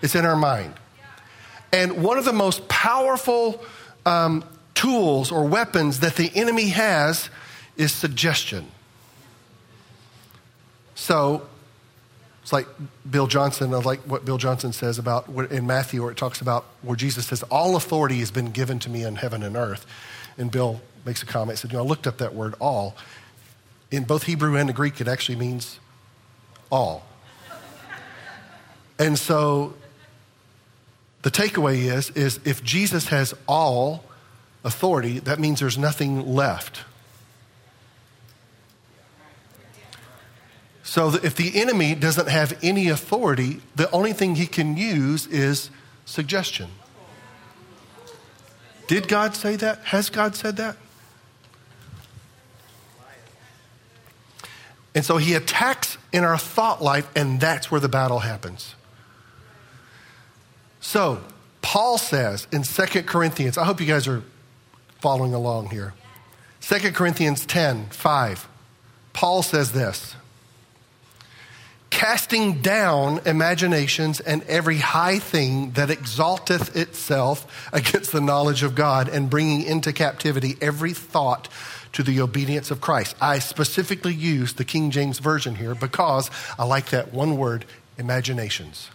It's 0.00 0.14
in 0.14 0.24
our 0.24 0.36
mind. 0.36 0.74
And 1.72 2.02
one 2.02 2.18
of 2.18 2.24
the 2.24 2.32
most 2.32 2.68
powerful 2.68 3.62
um, 4.06 4.44
tools 4.74 5.32
or 5.32 5.44
weapons 5.44 6.00
that 6.00 6.16
the 6.16 6.30
enemy 6.34 6.68
has 6.68 7.30
is 7.76 7.92
suggestion. 7.92 8.68
So 10.94 11.46
it's 12.48 12.52
like 12.54 12.66
Bill 13.10 13.26
Johnson, 13.26 13.74
I 13.74 13.76
like 13.76 14.00
what 14.04 14.24
Bill 14.24 14.38
Johnson 14.38 14.72
says 14.72 14.98
about 14.98 15.28
in 15.50 15.66
Matthew, 15.66 16.00
where 16.00 16.10
it 16.10 16.16
talks 16.16 16.40
about 16.40 16.64
where 16.80 16.96
Jesus 16.96 17.26
says, 17.26 17.42
All 17.50 17.76
authority 17.76 18.20
has 18.20 18.30
been 18.30 18.52
given 18.52 18.78
to 18.78 18.88
me 18.88 19.02
in 19.02 19.16
heaven 19.16 19.42
and 19.42 19.54
earth. 19.54 19.84
And 20.38 20.50
Bill 20.50 20.80
makes 21.04 21.22
a 21.22 21.26
comment, 21.26 21.58
said, 21.58 21.72
You 21.72 21.76
know, 21.76 21.84
I 21.84 21.86
looked 21.86 22.06
up 22.06 22.16
that 22.16 22.34
word 22.34 22.54
all. 22.58 22.96
In 23.90 24.04
both 24.04 24.22
Hebrew 24.22 24.56
and 24.56 24.66
the 24.66 24.72
Greek, 24.72 24.98
it 24.98 25.08
actually 25.08 25.36
means 25.36 25.78
all. 26.72 27.04
and 28.98 29.18
so 29.18 29.74
the 31.20 31.30
takeaway 31.30 31.80
is, 31.80 32.08
is 32.12 32.40
if 32.46 32.64
Jesus 32.64 33.08
has 33.08 33.34
all 33.46 34.04
authority, 34.64 35.18
that 35.18 35.38
means 35.38 35.60
there's 35.60 35.76
nothing 35.76 36.26
left. 36.26 36.80
So 40.88 41.14
if 41.22 41.34
the 41.34 41.60
enemy 41.60 41.94
doesn't 41.94 42.28
have 42.28 42.58
any 42.62 42.88
authority, 42.88 43.60
the 43.76 43.90
only 43.90 44.14
thing 44.14 44.36
he 44.36 44.46
can 44.46 44.78
use 44.78 45.26
is 45.26 45.68
suggestion. 46.06 46.70
Did 48.86 49.06
God 49.06 49.36
say 49.36 49.56
that? 49.56 49.80
Has 49.80 50.08
God 50.08 50.34
said 50.34 50.56
that? 50.56 50.78
And 54.94 55.04
so 55.04 55.18
he 55.18 55.34
attacks 55.34 55.98
in 56.10 56.24
our 56.24 56.38
thought 56.38 56.82
life, 56.82 57.06
and 57.14 57.38
that's 57.38 57.70
where 57.70 57.82
the 57.82 57.90
battle 57.90 58.20
happens. 58.20 58.74
So, 60.80 61.22
Paul 61.60 61.98
says 61.98 62.48
in 62.50 62.62
2 62.62 63.02
Corinthians, 63.02 63.58
I 63.58 63.64
hope 63.64 63.78
you 63.78 63.86
guys 63.86 64.08
are 64.08 64.22
following 65.00 65.34
along 65.34 65.68
here. 65.68 65.92
2 66.62 66.92
Corinthians 66.92 67.44
10 67.44 67.90
5, 67.90 68.48
Paul 69.12 69.42
says 69.42 69.72
this 69.72 70.14
casting 71.90 72.60
down 72.60 73.20
imaginations 73.26 74.20
and 74.20 74.42
every 74.44 74.78
high 74.78 75.18
thing 75.18 75.72
that 75.72 75.90
exalteth 75.90 76.76
itself 76.76 77.68
against 77.72 78.12
the 78.12 78.20
knowledge 78.20 78.62
of 78.62 78.74
God, 78.74 79.08
and 79.08 79.30
bringing 79.30 79.62
into 79.62 79.92
captivity 79.92 80.56
every 80.60 80.92
thought 80.92 81.48
to 81.92 82.02
the 82.02 82.20
obedience 82.20 82.70
of 82.70 82.80
Christ. 82.80 83.16
I 83.20 83.38
specifically 83.38 84.14
use 84.14 84.52
the 84.52 84.64
King 84.64 84.90
James 84.90 85.18
Version 85.18 85.54
here 85.54 85.74
because 85.74 86.30
I 86.58 86.64
like 86.64 86.90
that 86.90 87.12
one 87.12 87.36
word, 87.36 87.64
imaginations. 87.96 88.90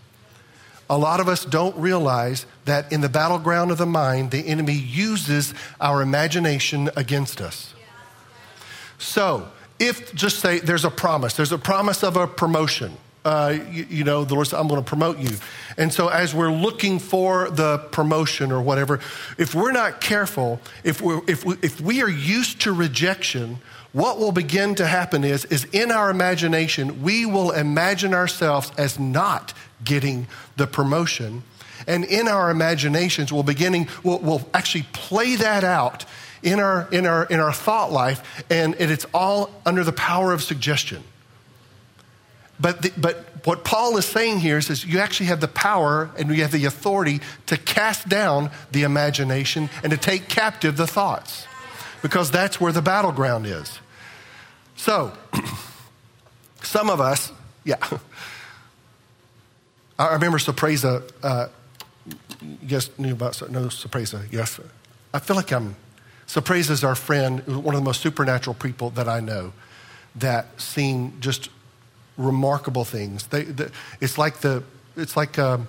A 0.90 0.98
lot 0.98 1.20
of 1.20 1.28
us 1.28 1.44
don't 1.46 1.76
realize 1.78 2.46
that 2.66 2.92
in 2.92 3.02
the 3.02 3.10
battleground 3.10 3.72
of 3.72 3.78
the 3.78 3.86
mind, 3.86 4.32
the 4.32 4.48
enemy 4.48 4.74
uses 4.74 5.54
our 5.82 6.02
imagination 6.02 6.90
against 6.96 7.42
us. 7.42 7.74
So, 9.00 9.50
if 9.84 10.14
just 10.16 10.40
say 10.40 10.60
there's 10.60 10.86
a 10.86 10.92
promise, 10.92 11.36
there's 11.36 11.52
a 11.52 11.58
promise 11.58 12.04
of 12.04 12.18
a 12.18 12.28
promotion. 12.28 12.98
Uh, 13.26 13.58
you, 13.72 13.86
you, 13.90 14.04
know, 14.04 14.26
the 14.26 14.34
Lord 14.34 14.48
said, 14.48 14.60
I'm 14.60 14.68
going 14.68 14.84
to 14.84 14.88
promote 14.88 15.18
you. 15.18 15.30
And 15.78 15.94
so, 15.94 16.10
as 16.10 16.36
we're 16.36 16.52
looking 16.52 17.00
for 17.00 17.50
the 17.50 17.78
promotion 17.92 18.52
or 18.52 18.62
whatever, 18.62 19.00
if 19.38 19.56
we're 19.56 19.72
not 19.72 20.02
careful, 20.02 20.60
if, 20.84 21.02
we're, 21.02 21.22
if, 21.28 21.46
we, 21.46 21.56
if 21.62 21.80
we 21.80 22.02
are 22.02 22.10
used 22.10 22.62
to 22.62 22.74
rejection, 22.74 23.60
what 23.94 24.20
will 24.20 24.34
begin 24.34 24.76
to 24.76 24.86
happen 24.86 25.24
is, 25.24 25.46
is 25.46 25.66
in 25.66 25.90
our 25.92 26.10
imagination, 26.10 27.02
we 27.02 27.26
will 27.26 27.52
imagine 27.52 28.14
ourselves 28.14 28.72
as 28.78 29.00
not 29.00 29.54
getting 29.86 30.28
the 30.58 30.68
promotion. 30.68 31.44
And 31.88 32.04
in 32.04 32.28
our 32.28 32.50
imaginations, 32.50 33.32
we'll 33.32 33.44
beginning, 33.44 33.88
we'll, 34.04 34.20
we'll 34.20 34.50
actually 34.54 34.86
play 34.92 35.36
that 35.38 35.64
out 35.64 36.06
in 36.44 36.60
our, 36.60 36.88
in 36.92 37.06
our, 37.06 37.26
in 37.26 37.40
our 37.40 37.54
thought 37.54 37.92
life, 37.92 38.44
and, 38.50 38.76
it's 38.80 39.06
all 39.14 39.50
under 39.66 39.84
the 39.84 39.94
power 39.94 40.34
of 40.34 40.44
suggestion. 40.44 41.04
But, 42.60 42.82
the, 42.82 42.92
but 42.98 43.46
what 43.46 43.64
Paul 43.64 43.98
is 43.98 44.06
saying 44.06 44.40
here 44.40 44.58
is, 44.58 44.70
is 44.70 44.86
you 44.86 45.00
actually 45.00 45.28
have 45.28 45.42
the 45.42 45.48
power 45.48 46.12
and 46.18 46.30
you 46.30 46.42
have 46.44 46.52
the 46.52 46.66
authority 46.66 47.22
to 47.48 47.58
cast 47.58 48.08
down 48.08 48.52
the 48.72 48.84
imagination 48.84 49.70
and 49.82 49.92
to 49.92 49.98
take 49.98 50.28
captive 50.30 50.78
the 50.78 50.86
thoughts 50.86 51.48
because 52.02 52.30
that's 52.30 52.62
where 52.62 52.72
the 52.72 52.82
battleground 52.82 53.48
is. 53.48 53.80
So, 54.76 55.14
some 56.62 56.90
of 56.90 57.02
us, 57.02 57.32
yeah. 57.64 57.78
I 59.98 60.14
remember 60.14 60.40
Surprise, 60.40 60.84
uh, 60.84 61.50
guys 62.68 62.90
knew 62.98 63.14
about, 63.14 63.50
no, 63.50 63.70
Surprise, 63.70 64.14
yes. 64.32 64.60
I 65.14 65.20
feel 65.20 65.36
like 65.36 65.52
I'm 65.52 65.76
Surprise 66.34 66.72
is 66.72 66.84
our 66.84 66.96
friend, 66.96 67.46
one 67.46 67.76
of 67.76 67.82
the 67.82 67.86
most 67.86 68.02
supernatural 68.02 68.56
people 68.56 68.90
that 68.90 69.08
I 69.08 69.20
know, 69.20 69.54
that 70.16 70.60
seen 70.60 71.14
just 71.20 71.48
remarkable 72.18 72.86
things. 72.86 73.28
They, 73.28 73.44
the, 73.44 73.72
it's 74.02 74.18
like 74.18 74.40
the 74.40 74.64
it's 74.98 75.16
like 75.16 75.38
um, 75.38 75.68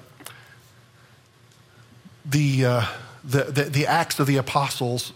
the, 2.24 2.64
uh, 2.64 2.86
the, 3.22 3.44
the 3.44 3.64
the 3.64 3.86
acts 3.86 4.18
of 4.18 4.26
the 4.26 4.38
apostles 4.38 5.12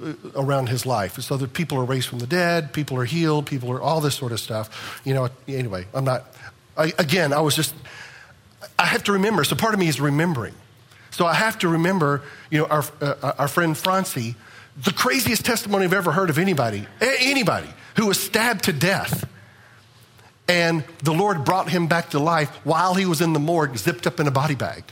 uh, 0.00 0.12
around 0.36 0.68
his 0.68 0.86
life. 0.86 1.20
So 1.20 1.36
that 1.36 1.52
people 1.52 1.78
are 1.78 1.84
raised 1.84 2.06
from 2.06 2.20
the 2.20 2.28
dead, 2.28 2.72
people 2.72 2.96
are 2.96 3.04
healed, 3.04 3.46
people 3.46 3.72
are 3.72 3.82
all 3.82 4.00
this 4.00 4.14
sort 4.14 4.30
of 4.30 4.38
stuff. 4.38 5.02
You 5.04 5.14
know. 5.14 5.30
Anyway, 5.48 5.88
I'm 5.94 6.04
not. 6.04 6.26
I, 6.76 6.92
again, 6.96 7.32
I 7.32 7.40
was 7.40 7.56
just. 7.56 7.74
I 8.78 8.86
have 8.86 9.02
to 9.02 9.12
remember. 9.14 9.42
So 9.42 9.56
part 9.56 9.74
of 9.74 9.80
me 9.80 9.88
is 9.88 10.00
remembering. 10.00 10.54
So 11.10 11.26
I 11.26 11.34
have 11.34 11.58
to 11.58 11.68
remember. 11.68 12.22
You 12.52 12.58
know, 12.60 12.66
our 12.66 12.84
uh, 13.00 13.32
our 13.36 13.48
friend 13.48 13.76
Francie 13.76 14.36
the 14.76 14.92
craziest 14.92 15.44
testimony 15.44 15.84
I've 15.84 15.92
ever 15.92 16.12
heard 16.12 16.30
of 16.30 16.38
anybody. 16.38 16.86
Anybody. 17.00 17.68
who 17.96 18.06
was 18.06 18.18
stabbed 18.18 18.64
to 18.64 18.72
death. 18.72 19.28
And 20.48 20.84
the 21.02 21.12
Lord 21.12 21.44
brought 21.44 21.68
him 21.68 21.86
back 21.86 22.10
to 22.10 22.18
life 22.18 22.48
while 22.64 22.94
he 22.94 23.06
was 23.06 23.20
in 23.20 23.32
the 23.32 23.40
morgue, 23.40 23.76
zipped 23.76 24.06
up 24.06 24.20
in 24.20 24.26
a 24.26 24.30
body 24.30 24.54
bag. 24.54 24.84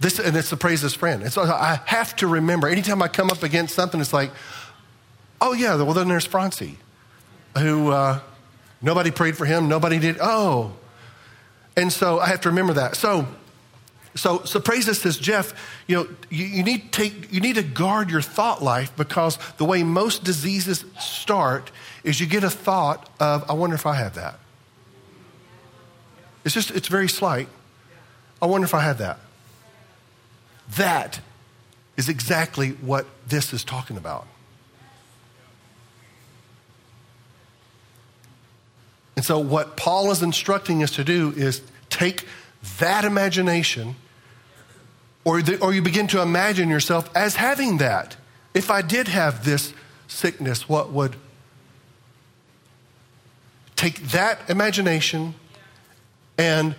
This, 0.00 0.18
and 0.18 0.36
it's 0.36 0.50
to 0.50 0.56
praise 0.56 0.80
his 0.80 0.94
friend. 0.94 1.22
And 1.22 1.32
so 1.32 1.42
I 1.42 1.80
have 1.84 2.14
to 2.16 2.28
remember, 2.28 2.68
anytime 2.68 3.02
I 3.02 3.08
come 3.08 3.30
up 3.30 3.42
against 3.42 3.74
something, 3.74 4.00
it's 4.00 4.12
like, 4.12 4.30
oh, 5.40 5.52
yeah, 5.52 5.74
well, 5.76 5.92
then 5.92 6.08
there's 6.08 6.24
Francie, 6.24 6.78
who 7.56 7.90
uh, 7.90 8.20
nobody 8.80 9.10
prayed 9.10 9.36
for 9.36 9.44
him, 9.44 9.68
nobody 9.68 9.98
did. 9.98 10.16
Oh. 10.20 10.76
And 11.76 11.92
so 11.92 12.20
I 12.20 12.26
have 12.26 12.40
to 12.42 12.48
remember 12.48 12.74
that. 12.74 12.94
So, 12.94 13.26
so, 14.18 14.42
so 14.44 14.58
praise 14.58 14.88
us 14.88 14.98
says, 14.98 15.16
Jeff, 15.16 15.54
you 15.86 15.96
know, 15.96 16.08
you, 16.28 16.44
you, 16.44 16.62
need 16.64 16.92
take, 16.92 17.32
you 17.32 17.40
need 17.40 17.54
to 17.54 17.62
guard 17.62 18.10
your 18.10 18.20
thought 18.20 18.62
life 18.62 18.94
because 18.96 19.38
the 19.58 19.64
way 19.64 19.82
most 19.82 20.24
diseases 20.24 20.84
start 20.98 21.70
is 22.02 22.20
you 22.20 22.26
get 22.26 22.42
a 22.42 22.50
thought 22.50 23.08
of, 23.20 23.48
I 23.48 23.52
wonder 23.52 23.76
if 23.76 23.86
I 23.86 23.94
have 23.94 24.14
that. 24.16 24.40
It's 26.44 26.54
just, 26.54 26.70
it's 26.72 26.88
very 26.88 27.08
slight. 27.08 27.48
I 28.42 28.46
wonder 28.46 28.64
if 28.64 28.74
I 28.74 28.80
have 28.80 28.98
that. 28.98 29.20
That 30.76 31.20
is 31.96 32.08
exactly 32.08 32.70
what 32.70 33.06
this 33.26 33.52
is 33.52 33.62
talking 33.62 33.96
about. 33.96 34.26
And 39.14 39.24
so, 39.24 39.38
what 39.38 39.76
Paul 39.76 40.10
is 40.12 40.22
instructing 40.22 40.82
us 40.82 40.92
to 40.92 41.04
do 41.04 41.32
is 41.36 41.60
take 41.90 42.24
that 42.78 43.04
imagination, 43.04 43.96
or, 45.28 45.42
the, 45.42 45.60
or 45.60 45.74
you 45.74 45.82
begin 45.82 46.06
to 46.06 46.22
imagine 46.22 46.70
yourself 46.70 47.14
as 47.14 47.36
having 47.36 47.76
that. 47.78 48.16
If 48.54 48.70
I 48.70 48.80
did 48.80 49.08
have 49.08 49.44
this 49.44 49.74
sickness, 50.06 50.66
what 50.66 50.90
would. 50.90 51.16
Take 53.76 54.00
that 54.08 54.40
imagination 54.48 55.34
and 56.38 56.74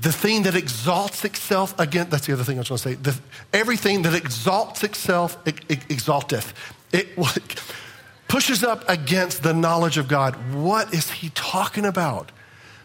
the 0.00 0.10
thing 0.10 0.42
that 0.42 0.56
exalts 0.56 1.24
itself 1.24 1.78
against, 1.78 2.10
that's 2.10 2.26
the 2.26 2.32
other 2.32 2.42
thing 2.42 2.58
I 2.58 2.62
was 2.62 2.68
going 2.68 2.78
to 2.78 2.82
say. 2.82 2.94
The, 2.94 3.20
everything 3.52 4.02
that 4.02 4.14
exalts 4.14 4.82
itself, 4.82 5.38
it, 5.46 5.60
it 5.68 5.88
exalteth. 5.88 6.52
It 6.90 7.16
pushes 8.28 8.64
up 8.64 8.88
against 8.88 9.44
the 9.44 9.54
knowledge 9.54 9.98
of 9.98 10.08
God. 10.08 10.52
What 10.52 10.92
is 10.92 11.12
he 11.12 11.30
talking 11.30 11.86
about? 11.86 12.32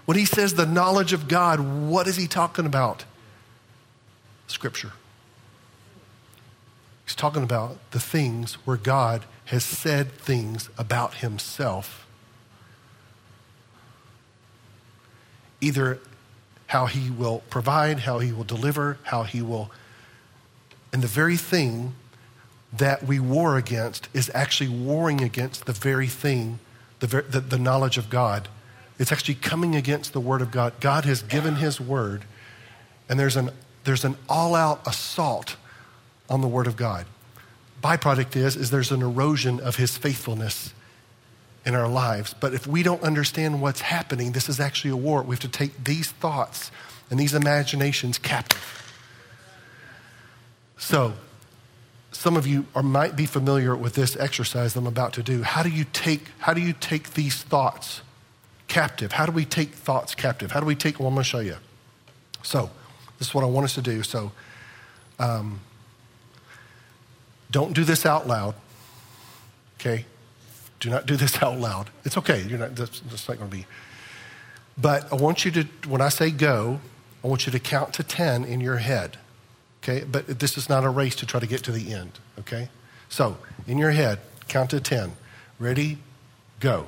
When 0.05 0.19
he 0.19 0.25
says 0.25 0.53
the 0.53 0.67
knowledge 0.67 1.13
of 1.13 1.27
God, 1.27 1.88
what 1.89 2.07
is 2.07 2.15
he 2.15 2.27
talking 2.27 2.67
about? 2.67 3.05
Scripture. 4.48 4.94
He's 7.06 7.16
talking 7.16 7.44
about 7.44 7.78
the 7.91 8.00
things 8.00 8.54
where 8.66 8.78
God 8.78 9.26
has 9.46 9.64
said 9.64 10.12
things 10.14 10.70
about 10.78 11.16
himself. 11.16 12.08
Either 15.60 16.00
how 16.68 16.88
he 16.88 17.10
will 17.10 17.44
provide, 17.50 18.00
how 18.00 18.20
he 18.20 18.32
will 18.32 18.44
deliver, 18.44 18.98
how 19.04 19.24
he 19.24 19.41
will. 19.41 19.70
And 20.91 21.02
the 21.02 21.08
very 21.08 21.38
thing 21.38 21.96
that 22.76 23.04
we 23.04 23.20
war 23.20 23.58
against 23.58 24.10
is 24.14 24.32
actually 24.34 24.70
warring 24.70 25.22
against 25.22 25.66
the 25.66 25.74
very 25.74 26.08
thing, 26.08 26.60
the, 27.00 27.08
the, 27.08 27.39
the 27.41 27.60
knowledge 27.60 27.98
of 27.98 28.10
God. 28.10 28.48
It's 28.98 29.12
actually 29.12 29.36
coming 29.36 29.76
against 29.76 30.14
the 30.14 30.20
Word 30.20 30.41
of 30.41 30.52
God. 30.52 30.74
God 30.80 31.06
has 31.06 31.22
given 31.22 31.58
His 31.58 31.80
Word, 31.80 32.24
and 33.10 33.20
there's 33.20 33.36
an, 33.36 33.52
there's 33.84 34.05
an 34.05 34.15
all 34.29 34.55
out 34.55 34.86
assault 34.88 35.55
on 36.29 36.41
the 36.41 36.47
Word 36.47 36.67
of 36.67 36.75
God. 36.75 37.05
Byproduct 37.84 38.36
is, 38.36 38.55
is 38.55 38.69
there's 38.69 38.91
an 38.91 39.01
erosion 39.01 39.59
of 39.59 39.75
His 39.75 39.97
faithfulness 39.97 40.73
in 41.65 41.75
our 41.75 41.88
lives. 41.88 42.34
But 42.34 42.53
if 42.53 42.67
we 42.67 42.84
don't 42.84 43.01
understand 43.03 43.61
what's 43.61 43.81
happening, 43.81 44.31
this 44.31 44.49
is 44.49 44.59
actually 44.59 44.91
a 44.91 44.97
war. 44.97 45.21
We 45.23 45.36
have 45.36 45.41
to 45.41 45.47
take 45.47 45.84
these 45.84 46.11
thoughts 46.11 46.71
and 47.09 47.19
these 47.19 47.34
imaginations 47.34 48.17
captive. 48.17 48.79
So, 50.77 51.13
some 52.11 52.38
of 52.38 52.45
you 52.45 52.65
are, 52.75 52.84
might 52.84 53.15
be 53.15 53.25
familiar 53.25 53.75
with 53.75 53.95
this 53.95 54.15
exercise 54.17 54.75
I'm 54.75 54.88
about 54.88 55.13
to 55.13 55.23
do. 55.23 55.43
How 55.43 55.63
do 55.63 55.69
you 55.69 55.86
take, 55.93 56.27
how 56.39 56.53
do 56.53 56.61
you 56.61 56.73
take 56.73 57.13
these 57.13 57.41
thoughts 57.41 58.01
captive? 58.67 59.13
How 59.13 59.25
do 59.25 59.31
we 59.31 59.45
take 59.45 59.69
thoughts 59.69 60.15
captive? 60.15 60.51
How 60.51 60.59
do 60.59 60.65
we 60.65 60.75
take, 60.75 60.99
well, 60.99 61.07
I'm 61.07 61.15
going 61.15 61.23
to 61.23 61.29
show 61.29 61.39
you. 61.39 61.57
So, 62.43 62.69
this 63.24 63.30
is 63.30 63.34
what 63.34 63.45
I 63.45 63.47
want 63.47 63.63
us 63.63 63.76
to 63.76 63.82
do. 63.82 64.03
So, 64.03 64.34
um, 65.17 65.61
don't 67.51 67.71
do 67.74 67.86
this 67.86 68.05
out 68.05 68.28
loud, 68.28 68.53
okay? 69.80 70.03
Do 70.82 70.89
not 70.89 71.05
do 71.05 71.15
this 71.15 71.41
out 71.41 71.57
loud. 71.57 71.89
It's 72.03 72.17
okay. 72.17 72.43
You're 72.43 72.59
not, 72.59 72.76
that's, 72.76 72.99
that's 72.99 73.30
not 73.30 73.38
going 73.38 73.49
to 73.49 73.55
be. 73.55 73.65
But 74.78 75.09
I 75.09 75.15
want 75.15 75.45
you 75.45 75.51
to, 75.51 75.63
when 75.88 76.01
I 76.01 76.09
say 76.09 76.32
go, 76.32 76.82
I 77.24 77.28
want 77.28 77.45
you 77.45 77.53
to 77.53 77.59
count 77.59 77.93
to 77.93 78.03
10 78.03 78.43
in 78.43 78.59
your 78.59 78.78
head. 78.78 79.15
Okay? 79.82 80.03
But 80.03 80.28
this 80.39 80.57
is 80.57 80.67
not 80.67 80.84
a 80.84 80.89
race 80.89 81.15
to 81.15 81.26
try 81.26 81.39
to 81.39 81.47
get 81.47 81.63
to 81.63 81.71
the 81.71 81.93
end. 81.93 82.19
Okay? 82.39 82.67
So, 83.07 83.38
in 83.67 83.78
your 83.78 83.91
head, 83.91 84.19
count 84.49 84.71
to 84.71 84.82
10. 84.82 85.13
Ready? 85.59 85.99
Go. 86.59 86.88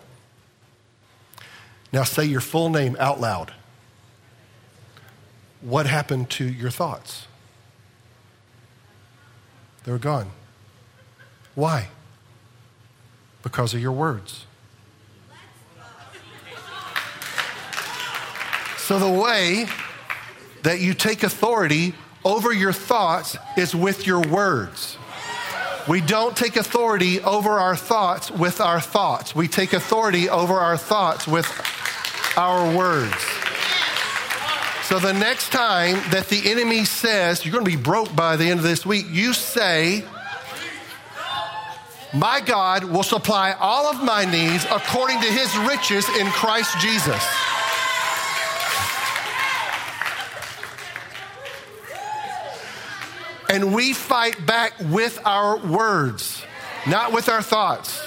Now 1.94 2.04
say 2.04 2.26
your 2.26 2.42
full 2.42 2.68
name 2.68 2.98
out 3.00 3.22
loud. 3.22 3.54
What 5.66 5.86
happened 5.88 6.30
to 6.32 6.46
your 6.46 6.72
thoughts? 6.72 7.28
They 9.84 9.92
were 9.92 10.00
gone. 10.00 10.32
Why? 11.56 11.90
because 13.46 13.76
of 13.76 13.80
your 13.80 13.92
words. 13.92 14.48
So, 18.78 18.98
the 18.98 19.10
way 19.10 19.68
that 20.64 20.80
you 20.80 20.96
take 20.96 21.22
authority 21.22 21.94
over 22.24 22.52
your 22.52 22.74
thoughts 22.74 23.38
is 23.56 23.76
with 23.76 24.08
your 24.08 24.22
words. 24.22 24.98
We 25.88 26.02
don't 26.02 26.36
take 26.36 26.56
authority 26.56 27.22
over 27.22 27.52
our 27.52 27.76
thoughts 27.76 28.32
with 28.32 28.60
our 28.60 28.82
thoughts. 28.82 29.36
We 29.36 29.48
take 29.48 29.74
authority 29.74 30.28
over 30.28 30.56
our 30.56 30.78
thoughts 30.78 31.28
with 31.28 31.48
our 32.36 32.76
words. 32.76 33.35
So 34.86 35.00
the 35.00 35.14
next 35.14 35.52
time 35.52 35.96
that 36.12 36.28
the 36.30 36.52
enemy 36.52 36.86
says, 36.86 37.44
you're 37.44 37.52
going 37.52 37.66
to 37.66 37.72
be 37.72 37.76
broke 37.76 38.16
by 38.16 38.38
the 38.38 38.46
end 38.46 38.60
of 38.60 38.64
this 38.64 38.86
week, 38.86 39.08
you 39.10 39.34
say, 39.34 40.04
my 42.14 42.40
God 42.40 42.84
will 42.84 43.02
supply 43.02 43.54
all 43.60 43.88
of 43.88 44.04
my 44.04 44.26
needs 44.26 44.64
according 44.70 45.22
to 45.22 45.28
his 45.28 45.58
riches 45.58 46.08
in 46.18 46.28
Christ 46.28 46.80
Jesus. 46.80 47.22
And 53.50 53.74
we 53.74 53.92
fight 53.94 54.46
back 54.46 54.74
with 54.80 55.20
our 55.26 55.58
words, 55.58 56.44
not 56.86 57.12
with 57.12 57.28
our 57.28 57.42
thoughts. 57.42 58.05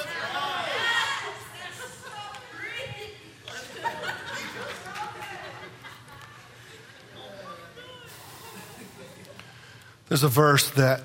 There's 10.08 10.22
a 10.22 10.28
verse 10.28 10.70
that 10.70 11.02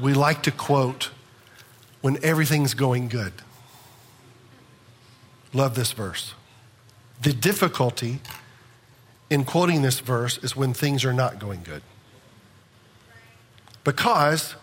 we 0.00 0.14
like 0.14 0.42
to 0.44 0.50
quote 0.50 1.10
when 2.00 2.22
everything's 2.22 2.74
going 2.74 3.08
good. 3.08 3.32
Love 5.52 5.74
this 5.74 5.92
verse. 5.92 6.34
The 7.22 7.32
difficulty 7.32 8.20
in 9.30 9.44
quoting 9.44 9.82
this 9.82 10.00
verse 10.00 10.38
is 10.38 10.56
when 10.56 10.74
things 10.74 11.04
are 11.04 11.12
not 11.12 11.38
going 11.38 11.62
good. 11.62 11.82
Because 13.84 14.54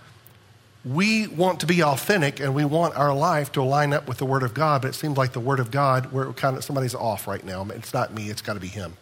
we 0.84 1.28
want 1.28 1.60
to 1.60 1.68
be 1.68 1.84
authentic 1.84 2.40
and 2.40 2.56
we 2.56 2.66
want 2.66 2.96
our 2.98 3.14
life 3.14 3.52
to 3.52 3.62
line 3.62 3.94
up 3.94 4.08
with 4.08 4.18
the 4.18 4.26
Word 4.26 4.44
of 4.44 4.54
God, 4.54 4.82
but 4.82 4.90
it 4.90 4.94
seems 4.94 5.18
like 5.18 5.32
the 5.32 5.40
Word 5.40 5.60
of 5.60 5.70
God, 5.70 6.12
we're 6.12 6.34
kind 6.34 6.58
of 6.58 6.64
somebody's 6.64 6.96
off 6.96 7.28
right 7.28 7.46
now. 7.46 7.66
It's 7.70 7.94
not 7.94 8.14
me, 8.14 8.30
it's 8.30 8.42
got 8.42 8.56
to 8.56 8.60
be 8.60 8.68
Him, 8.68 8.98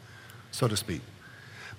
so 0.51 0.67
to 0.67 0.75
speak. 0.75 1.01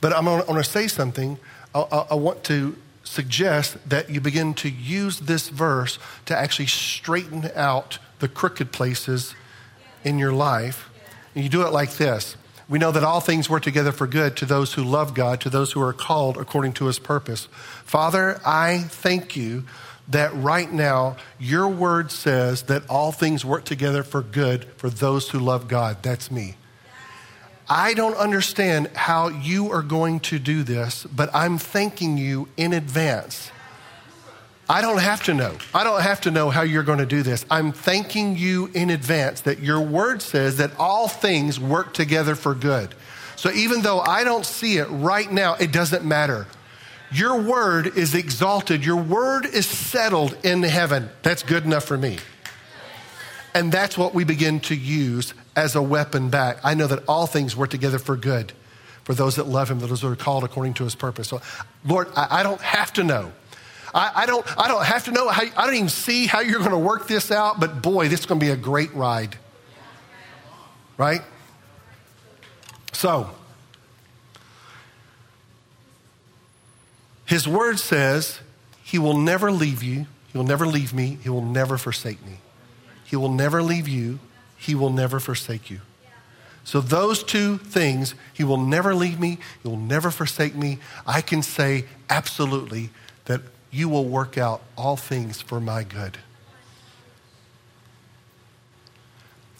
But 0.01 0.14
I'm 0.14 0.24
going 0.24 0.45
to 0.47 0.64
say 0.64 0.89
something. 0.89 1.39
I, 1.75 2.07
I 2.11 2.14
want 2.14 2.45
to 2.45 2.77
suggest 3.05 3.77
that 3.89 4.11
you 4.11 4.21
begin 4.21 4.55
to 4.55 4.68
use 4.68 5.21
this 5.21 5.49
verse 5.49 5.99
to 6.27 6.37
actually 6.37 6.66
straighten 6.66 7.51
out 7.55 7.99
the 8.21 8.29
crooked 8.29 8.73
places 8.73 9.35
in 10.05 10.18
your 10.18 10.33
life. 10.33 10.91
And 11.35 11.45
you 11.45 11.51
do 11.51 11.62
it 11.62 11.73
like 11.73 11.93
this. 11.95 12.37
We 12.68 12.79
know 12.79 12.93
that 12.93 13.03
all 13.03 13.21
things 13.21 13.51
work 13.51 13.64
together 13.64 13.91
for 13.91 14.07
good 14.07 14.37
to 14.37 14.47
those 14.47 14.75
who 14.75 14.85
love 14.85 15.12
God, 15.12 15.41
to 15.41 15.51
those 15.51 15.73
who 15.73 15.83
are 15.83 15.93
called 15.93 16.37
according 16.37 16.73
to 16.75 16.87
his 16.87 17.01
purpose. 17.01 17.49
Father, 17.85 18.41
I 18.47 18.85
thank 18.89 19.37
you 19.37 19.64
that 20.07 20.33
right 20.35 20.71
now 20.71 21.16
your 21.39 21.68
word 21.68 22.12
says 22.12 22.62
that 22.64 22.89
all 22.89 23.11
things 23.12 23.45
work 23.45 23.64
together 23.64 24.03
for 24.03 24.23
good 24.23 24.66
for 24.77 24.89
those 24.89 25.31
who 25.31 25.39
love 25.41 25.66
God. 25.66 26.03
That's 26.03 26.31
me. 26.31 26.57
I 27.73 27.95
don't 27.95 28.16
understand 28.16 28.89
how 28.97 29.29
you 29.29 29.71
are 29.71 29.83
going 29.83 30.18
to 30.21 30.41
do 30.41 30.64
this, 30.64 31.05
but 31.05 31.31
I'm 31.33 31.57
thanking 31.57 32.18
you 32.18 32.49
in 32.57 32.73
advance. 32.73 33.53
I 34.68 34.83
don't 34.83 34.99
have 34.99 35.23
to 35.25 35.35
know. 35.35 35.57
I 35.73 35.85
don't 35.85 36.03
have 36.03 36.21
to 36.23 36.33
know 36.33 36.51
how 36.51 36.62
you're 36.62 36.83
going 36.83 36.99
to 36.99 37.07
do 37.07 37.23
this. 37.23 37.47
I'm 37.49 37.71
thanking 37.71 38.37
you 38.37 38.71
in 38.75 38.91
advance 38.91 39.43
that 39.43 39.61
your 39.61 39.81
word 39.81 40.21
says 40.21 40.57
that 40.57 40.73
all 40.81 41.07
things 41.07 41.61
work 41.61 41.95
together 41.95 42.35
for 42.35 42.57
good. 42.57 42.93
So 43.37 43.53
even 43.53 43.83
though 43.83 44.01
I 44.01 44.25
don't 44.25 44.45
see 44.45 44.79
it 44.79 44.87
right 44.87 45.31
now, 45.31 45.55
it 45.55 45.71
doesn't 45.71 46.05
matter. 46.05 46.49
Your 47.12 47.41
word 47.41 47.97
is 47.97 48.16
exalted, 48.16 48.85
your 48.85 48.97
word 48.97 49.47
is 49.47 49.66
settled 49.66 50.37
in 50.45 50.64
heaven. 50.64 51.09
That's 51.23 51.45
good 51.45 51.64
enough 51.64 51.85
for 51.85 51.97
me. 51.97 52.18
And 53.55 53.73
that's 53.73 53.97
what 53.97 54.14
we 54.14 54.25
begin 54.25 54.61
to 54.61 54.75
use 54.75 55.35
as 55.61 55.76
a 55.76 55.82
weapon 55.82 56.30
back. 56.30 56.58
I 56.64 56.74
know 56.74 56.86
that 56.86 57.04
all 57.06 57.26
things 57.26 57.54
work 57.54 57.70
together 57.70 57.98
for 57.98 58.16
good 58.16 58.52
for 59.04 59.14
those 59.14 59.36
that 59.36 59.46
love 59.46 59.70
him, 59.70 59.78
those 59.78 60.00
that 60.00 60.06
are 60.06 60.16
called 60.16 60.44
according 60.44 60.74
to 60.74 60.84
his 60.84 60.94
purpose. 60.94 61.28
So, 61.28 61.40
Lord, 61.84 62.08
I, 62.16 62.40
I 62.40 62.42
don't 62.42 62.61
have 62.61 62.92
to 62.94 63.04
know. 63.04 63.32
I, 63.94 64.12
I, 64.14 64.26
don't, 64.26 64.46
I 64.58 64.68
don't 64.68 64.84
have 64.84 65.04
to 65.04 65.12
know 65.12 65.28
how, 65.28 65.42
I 65.42 65.66
don't 65.66 65.74
even 65.74 65.88
see 65.88 66.26
how 66.26 66.40
you're 66.40 66.61
going 66.61 66.70
to 66.70 66.78
work 66.78 67.08
this 67.08 67.30
out, 67.30 67.58
but 67.58 67.82
boy, 67.82 68.08
this 68.08 68.20
is 68.20 68.26
going 68.26 68.40
to 68.40 68.46
be 68.46 68.52
a 68.52 68.56
great 68.56 68.94
ride. 68.94 69.36
Right? 70.96 71.22
So, 72.92 73.30
his 77.24 77.48
word 77.48 77.78
says, 77.78 78.40
He 78.82 78.98
will 78.98 79.16
never 79.16 79.50
leave 79.50 79.82
you, 79.82 80.06
He 80.30 80.38
will 80.38 80.44
never 80.44 80.66
leave 80.66 80.92
me, 80.92 81.18
He 81.22 81.28
will 81.28 81.44
never 81.44 81.78
forsake 81.78 82.24
me. 82.24 82.38
He 83.04 83.16
will 83.16 83.32
never 83.32 83.61
leave 83.62 83.88
you, 83.88 84.20
He 84.61 84.74
will 84.74 84.90
never 84.90 85.18
forsake 85.18 85.70
you. 85.70 85.80
So, 86.64 86.82
those 86.82 87.22
two 87.22 87.56
things, 87.56 88.14
He 88.34 88.44
will 88.44 88.58
never 88.58 88.94
leave 88.94 89.18
me, 89.18 89.38
He 89.62 89.68
will 89.68 89.78
never 89.78 90.11
forsake 90.11 90.54
me. 90.54 90.78
I 91.06 91.22
can 91.22 91.42
say 91.42 91.86
absolutely 92.11 92.90
that 93.24 93.40
you 93.70 93.88
will 93.88 94.04
work 94.04 94.36
out 94.36 94.61
all 94.76 94.96
things 94.96 95.40
for 95.40 95.61
my 95.61 95.82
good. 95.82 96.18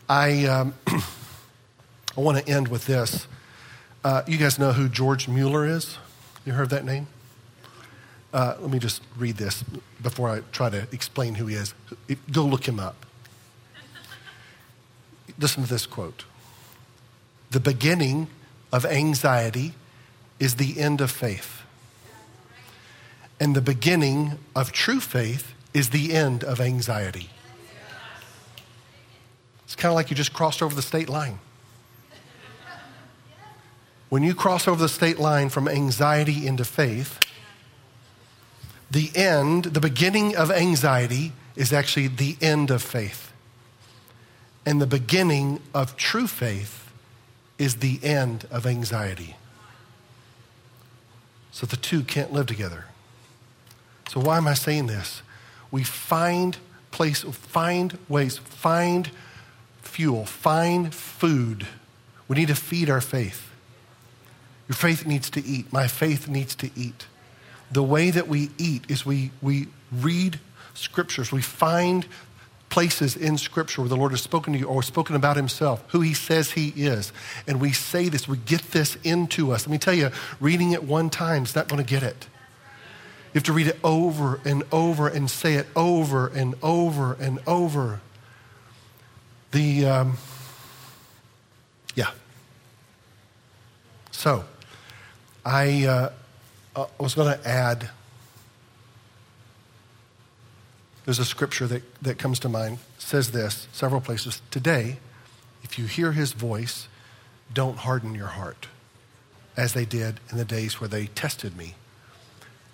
I, 0.07 0.44
um, 0.44 0.74
I 0.86 1.01
want 2.20 2.44
to 2.44 2.53
end 2.53 2.68
with 2.68 2.84
this. 2.84 3.26
Uh, 4.05 4.22
you 4.26 4.36
guys 4.36 4.59
know 4.59 4.72
who 4.72 4.88
George 4.88 5.28
Mueller 5.28 5.64
is? 5.64 5.96
You 6.44 6.53
heard 6.53 6.68
that 6.70 6.84
name? 6.84 7.07
Uh, 8.34 8.57
let 8.61 8.70
me 8.70 8.78
just 8.78 9.03
read 9.16 9.36
this 9.36 9.64
before 10.03 10.28
I 10.28 10.40
try 10.53 10.68
to 10.68 10.86
explain 10.92 11.36
who 11.36 11.46
he 11.46 11.57
is. 11.57 11.74
Go 12.30 12.44
look 12.44 12.68
him 12.68 12.78
up. 12.78 13.07
Listen 15.41 15.64
to 15.64 15.68
this 15.68 15.86
quote 15.86 16.24
The 17.51 17.61
beginning 17.61 18.28
of 18.72 18.84
anxiety 18.84 19.74
is 20.38 20.57
the 20.57 20.78
end 20.78 21.01
of 21.01 21.11
faith. 21.11 21.62
And 23.41 23.57
the 23.57 23.62
beginning 23.62 24.38
of 24.55 24.70
true 24.70 25.01
faith 25.01 25.55
is 25.72 25.91
the 25.91 26.12
end 26.12 26.45
of 26.45 26.61
anxiety. 26.61 27.30
It's 29.64 29.74
kind 29.74 29.91
of 29.91 29.97
like 29.97 30.11
you 30.11 30.16
just 30.16 30.32
crossed 30.32 30.62
over 30.62 30.74
the 30.74 30.82
state 30.82 31.09
line. 31.09 31.38
When 34.11 34.22
you 34.24 34.34
cross 34.34 34.66
over 34.66 34.80
the 34.80 34.88
state 34.88 35.18
line 35.18 35.49
from 35.49 35.68
anxiety 35.68 36.47
into 36.47 36.64
faith, 36.64 37.18
the 38.91 39.11
end, 39.14 39.66
the 39.66 39.80
beginning 39.80 40.36
of 40.36 40.51
anxiety 40.51 41.32
is 41.55 41.72
actually 41.72 42.09
the 42.09 42.36
end 42.41 42.70
of 42.70 42.82
faith. 42.82 43.30
And 44.71 44.81
the 44.81 44.87
beginning 44.87 45.61
of 45.75 45.97
true 45.97 46.29
faith 46.29 46.89
is 47.59 47.79
the 47.79 47.99
end 48.05 48.47
of 48.53 48.68
anxiety. 48.68 49.35
So 51.51 51.66
the 51.66 51.77
two 51.77 52.05
can't 52.05 52.33
live 52.33 52.47
together. 52.47 52.85
So 54.09 54.21
why 54.21 54.37
am 54.37 54.47
I 54.47 54.55
saying 54.55 54.87
this? 54.87 55.23
We 55.73 55.83
find 55.83 56.57
place, 56.93 57.23
find 57.23 57.99
ways, 58.09 58.39
find 58.39 59.11
fuel, 59.83 60.25
find 60.25 60.95
food. 60.95 61.66
We 62.29 62.37
need 62.37 62.47
to 62.47 62.55
feed 62.55 62.89
our 62.89 63.01
faith. 63.01 63.51
Your 64.68 64.77
faith 64.77 65.05
needs 65.05 65.31
to 65.31 65.45
eat. 65.45 65.73
My 65.73 65.89
faith 65.89 66.29
needs 66.29 66.55
to 66.55 66.71
eat. 66.77 67.09
The 67.73 67.83
way 67.83 68.12
that 68.12 68.29
we 68.29 68.51
eat 68.57 68.85
is 68.89 69.05
we, 69.05 69.33
we 69.43 69.66
read 69.91 70.39
scriptures. 70.75 71.33
We 71.33 71.43
find 71.43 72.07
places 72.71 73.16
in 73.16 73.37
Scripture 73.37 73.83
where 73.83 73.89
the 73.89 73.97
Lord 73.97 74.12
has 74.12 74.23
spoken 74.23 74.55
to 74.55 74.59
you 74.59 74.66
or 74.66 74.83
spoken 74.83 75.14
about 75.14 75.37
Himself, 75.37 75.85
who 75.89 76.01
He 76.01 76.14
says 76.14 76.53
He 76.53 76.68
is. 76.68 77.12
And 77.47 77.61
we 77.61 77.73
say 77.73 78.09
this, 78.09 78.27
we 78.27 78.39
get 78.39 78.62
this 78.71 78.97
into 79.05 79.53
us. 79.53 79.66
Let 79.66 79.73
me 79.73 79.79
tell 79.79 79.95
you, 79.95 80.11
reading 80.41 80.73
it 80.73 80.85
one 80.85 81.11
time 81.11 81.43
is 81.43 81.55
not 81.55 81.68
going 81.68 81.85
to 81.85 81.89
get 81.89 82.03
it. 82.03 82.27
You 83.33 83.39
have 83.39 83.45
to 83.45 83.53
read 83.53 83.66
it 83.66 83.79
over 83.85 84.41
and 84.45 84.64
over 84.73 85.07
and 85.07 85.31
say 85.31 85.55
it 85.55 85.66
over 85.77 86.29
and 86.29 86.55
over 86.62 87.12
and 87.14 87.39
over. 87.47 88.01
The, 89.53 89.87
um, 89.87 90.16
yeah. 91.95 92.11
So, 94.11 94.45
I, 95.45 95.87
uh, 95.87 96.12
I 96.77 97.03
was 97.03 97.14
going 97.14 97.37
to 97.37 97.49
add 97.49 97.91
There's 101.05 101.18
a 101.18 101.24
scripture 101.24 101.66
that, 101.66 101.82
that 102.03 102.18
comes 102.18 102.38
to 102.40 102.48
mind, 102.48 102.78
says 102.98 103.32
this 103.32 103.66
several 103.72 104.01
places. 104.01 104.42
Today, 104.51 104.98
if 105.62 105.78
you 105.78 105.86
hear 105.86 106.12
his 106.12 106.32
voice, 106.32 106.88
don't 107.53 107.78
harden 107.78 108.14
your 108.14 108.28
heart, 108.28 108.68
as 109.57 109.72
they 109.72 109.84
did 109.84 110.20
in 110.30 110.38
the 110.38 110.44
days 110.44 110.80
where 110.80 110.88
they 110.88 111.07
tested 111.07 111.57
me. 111.57 111.74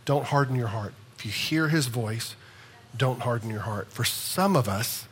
Don't 0.05 0.27
harden 0.27 0.57
your 0.57 0.69
heart. 0.69 0.95
If 1.19 1.25
you 1.25 1.33
hear 1.33 1.69
his 1.69 1.87
voice, 1.87 2.37
don't 2.97 3.21
harden 3.21 3.51
your 3.51 3.61
heart. 3.61 3.89
For 3.91 4.05
some 4.05 4.57
of 4.57 4.69
us, 4.69 5.07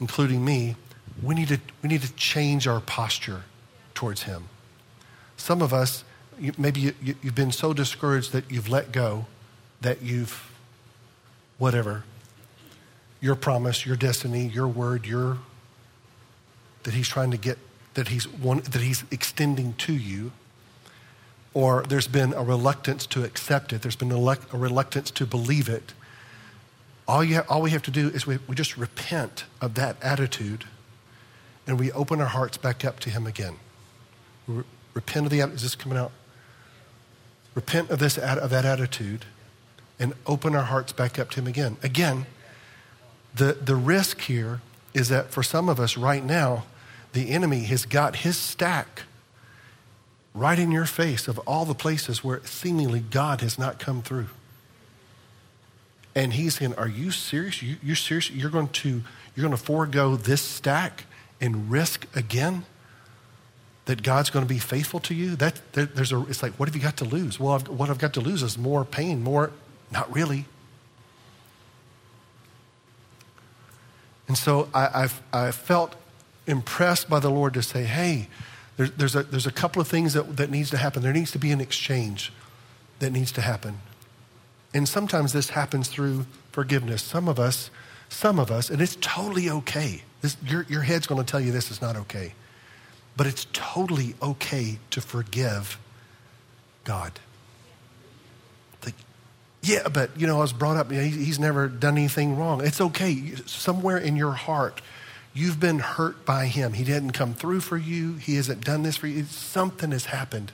including 0.00 0.44
me, 0.44 0.76
we 1.22 1.34
need 1.34 1.48
to, 1.48 1.60
we 1.82 1.88
need 1.88 2.02
to 2.02 2.12
change 2.14 2.66
our 2.66 2.80
posture 2.80 3.42
towards 3.94 4.22
him. 4.22 4.48
Some 5.36 5.62
of 5.62 5.72
us, 5.72 6.04
you, 6.38 6.52
maybe 6.56 6.80
you, 6.80 6.94
you, 7.02 7.14
you've 7.22 7.34
been 7.34 7.52
so 7.52 7.72
discouraged 7.72 8.32
that 8.32 8.50
you've 8.50 8.68
let 8.68 8.92
go, 8.92 9.26
that 9.80 10.02
you've, 10.02 10.50
whatever, 11.58 12.04
your 13.20 13.34
promise, 13.34 13.84
your 13.84 13.96
destiny, 13.96 14.46
your 14.48 14.68
word, 14.68 15.06
your 15.06 15.38
that 16.84 16.94
he's 16.94 17.08
trying 17.08 17.30
to 17.30 17.36
get 17.36 17.58
that 17.94 18.08
he's 18.08 18.28
one, 18.28 18.60
that 18.60 18.80
he's 18.80 19.04
extending 19.10 19.74
to 19.74 19.92
you. 19.92 20.32
Or 21.52 21.82
there's 21.82 22.06
been 22.06 22.32
a 22.32 22.42
reluctance 22.42 23.06
to 23.08 23.24
accept 23.24 23.72
it. 23.72 23.82
There's 23.82 23.96
been 23.96 24.12
a, 24.12 24.56
reluctance 24.56 25.10
to 25.12 25.26
believe 25.26 25.68
it. 25.68 25.92
All, 27.08 27.24
you 27.24 27.40
all 27.48 27.62
we 27.62 27.70
have 27.70 27.82
to 27.82 27.90
do 27.90 28.08
is 28.08 28.26
we, 28.26 28.38
we 28.46 28.54
just 28.54 28.76
repent 28.76 29.44
of 29.60 29.74
that 29.74 29.96
attitude 30.02 30.66
and 31.66 31.78
we 31.78 31.90
open 31.92 32.20
our 32.20 32.28
hearts 32.28 32.56
back 32.56 32.84
up 32.84 33.00
to 33.00 33.10
him 33.10 33.26
again. 33.26 33.56
We 34.46 34.62
repent 34.94 35.26
of 35.26 35.32
the 35.32 35.40
is 35.40 35.62
this 35.62 35.74
coming 35.74 35.98
out? 35.98 36.12
Repent 37.54 37.90
of 37.90 37.98
this 37.98 38.16
of 38.18 38.50
that 38.50 38.64
attitude 38.64 39.24
and 39.98 40.14
open 40.26 40.54
our 40.54 40.64
hearts 40.64 40.92
back 40.92 41.18
up 41.18 41.30
to 41.30 41.40
him 41.40 41.46
again. 41.46 41.76
Again 41.82 42.26
the, 43.34 43.52
the 43.54 43.76
risk 43.76 44.22
here 44.22 44.60
is 44.94 45.08
that 45.08 45.30
for 45.30 45.42
some 45.42 45.68
of 45.68 45.78
us 45.78 45.96
right 45.96 46.24
now, 46.24 46.64
the 47.12 47.30
enemy 47.30 47.64
has 47.64 47.86
got 47.86 48.16
his 48.16 48.36
stack 48.36 49.02
right 50.34 50.58
in 50.58 50.70
your 50.70 50.84
face 50.84 51.28
of 51.28 51.38
all 51.40 51.64
the 51.64 51.74
places 51.74 52.22
where 52.22 52.44
seemingly 52.44 53.00
God 53.00 53.40
has 53.40 53.58
not 53.58 53.78
come 53.78 54.02
through. 54.02 54.28
And 56.14 56.32
he's 56.32 56.56
saying, 56.56 56.74
Are 56.74 56.88
you 56.88 57.10
serious? 57.10 57.62
You, 57.62 57.76
you're 57.82 57.96
serious? 57.96 58.30
You're 58.30 58.50
going 58.50 58.68
to 58.68 59.02
you're 59.36 59.46
going 59.46 59.56
to 59.56 59.62
forego 59.62 60.16
this 60.16 60.42
stack 60.42 61.04
and 61.40 61.70
risk 61.70 62.06
again 62.16 62.64
that 63.84 64.02
God's 64.02 64.28
going 64.28 64.44
to 64.44 64.48
be 64.48 64.58
faithful 64.58 65.00
to 65.00 65.14
you? 65.14 65.36
That 65.36 65.60
there's 65.72 66.12
a 66.12 66.20
it's 66.28 66.42
like, 66.42 66.54
what 66.54 66.68
have 66.68 66.74
you 66.74 66.82
got 66.82 66.96
to 66.98 67.04
lose? 67.04 67.38
Well, 67.38 67.52
I've, 67.52 67.68
what 67.68 67.88
I've 67.88 67.98
got 67.98 68.14
to 68.14 68.20
lose 68.20 68.42
is 68.42 68.58
more 68.58 68.84
pain, 68.84 69.22
more 69.22 69.52
not 69.90 70.12
really. 70.12 70.46
And 74.28 74.36
so 74.36 74.68
I, 74.72 75.02
I've, 75.02 75.22
I 75.32 75.50
felt 75.50 75.96
impressed 76.46 77.08
by 77.08 77.18
the 77.18 77.30
Lord 77.30 77.54
to 77.54 77.62
say, 77.62 77.84
hey, 77.84 78.28
there's, 78.76 78.92
there's, 78.92 79.16
a, 79.16 79.22
there's 79.24 79.46
a 79.46 79.52
couple 79.52 79.82
of 79.82 79.88
things 79.88 80.12
that, 80.12 80.36
that 80.36 80.50
needs 80.50 80.70
to 80.70 80.76
happen. 80.76 81.02
There 81.02 81.12
needs 81.12 81.32
to 81.32 81.38
be 81.38 81.50
an 81.50 81.60
exchange 81.60 82.32
that 83.00 83.10
needs 83.10 83.32
to 83.32 83.40
happen. 83.40 83.80
And 84.74 84.88
sometimes 84.88 85.32
this 85.32 85.50
happens 85.50 85.88
through 85.88 86.26
forgiveness. 86.52 87.02
Some 87.02 87.28
of 87.28 87.38
us, 87.38 87.70
some 88.08 88.38
of 88.38 88.50
us, 88.50 88.70
and 88.70 88.80
it's 88.80 88.96
totally 89.00 89.48
okay. 89.50 90.02
This, 90.20 90.36
your, 90.44 90.64
your 90.68 90.82
head's 90.82 91.06
going 91.06 91.24
to 91.24 91.30
tell 91.30 91.40
you 91.40 91.52
this 91.52 91.70
is 91.70 91.80
not 91.80 91.96
okay. 91.96 92.34
But 93.16 93.26
it's 93.26 93.46
totally 93.52 94.14
okay 94.22 94.78
to 94.90 95.00
forgive 95.00 95.78
God. 96.84 97.18
Yeah, 99.68 99.88
but 99.88 100.18
you 100.18 100.26
know, 100.26 100.38
I 100.38 100.40
was 100.40 100.54
brought 100.54 100.78
up, 100.78 100.90
he's 100.90 101.38
never 101.38 101.68
done 101.68 101.98
anything 101.98 102.38
wrong. 102.38 102.64
It's 102.64 102.80
okay. 102.80 103.34
Somewhere 103.44 103.98
in 103.98 104.16
your 104.16 104.32
heart, 104.32 104.80
you've 105.34 105.60
been 105.60 105.80
hurt 105.80 106.24
by 106.24 106.46
him. 106.46 106.72
He 106.72 106.84
didn't 106.84 107.10
come 107.10 107.34
through 107.34 107.60
for 107.60 107.76
you, 107.76 108.14
he 108.14 108.36
hasn't 108.36 108.64
done 108.64 108.82
this 108.82 108.96
for 108.96 109.08
you. 109.08 109.24
Something 109.24 109.90
has 109.90 110.06
happened. 110.06 110.52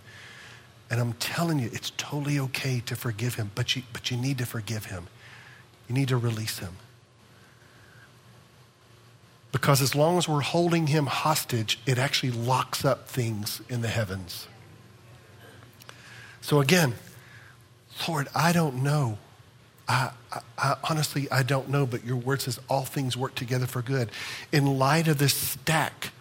And 0.91 1.01
I'm 1.01 1.13
telling 1.15 1.61
you, 1.61 1.71
it's 1.73 1.91
totally 1.97 2.41
okay 2.41 2.81
to 2.87 2.97
forgive 2.97 3.37
him, 3.37 3.53
but 3.55 3.77
you, 3.77 3.83
but 3.93 4.11
you 4.11 4.17
need 4.17 4.39
to 4.39 4.47
forgive 4.47 4.87
him. 4.87 5.07
You 5.89 5.95
need 5.95 6.09
to 6.09 6.17
release 6.17 6.59
him. 6.59 6.77
Because 9.53 9.81
as 9.81 9.95
long 9.95 10.19
as 10.19 10.29
we're 10.29 10.41
holding 10.41 10.89
him 10.89 11.07
hostage, 11.07 11.79
it 11.87 11.99
actually 11.99 12.33
locks 12.33 12.85
up 12.85 13.09
things 13.09 13.63
in 13.69 13.81
the 13.81 13.89
heavens. 13.89 14.49
So 16.41 16.61
again, 16.61 16.95
Lord, 18.09 18.29
I 18.35 18.53
don't 18.53 18.83
know. 18.83 19.19
I, 19.87 20.11
I, 20.33 20.41
I, 20.59 20.77
honestly, 20.89 21.31
I 21.31 21.43
don't 21.43 21.69
know, 21.69 21.87
but 21.87 22.05
your 22.05 22.17
word 22.17 22.41
says 22.41 22.59
all 22.69 22.85
things 22.85 23.17
work 23.17 23.35
together 23.35 23.67
for 23.67 23.83
good. 23.83 24.11
In 24.53 24.79
light 24.79 25.09
of 25.09 25.19
this 25.19 25.35
stack 25.35 26.13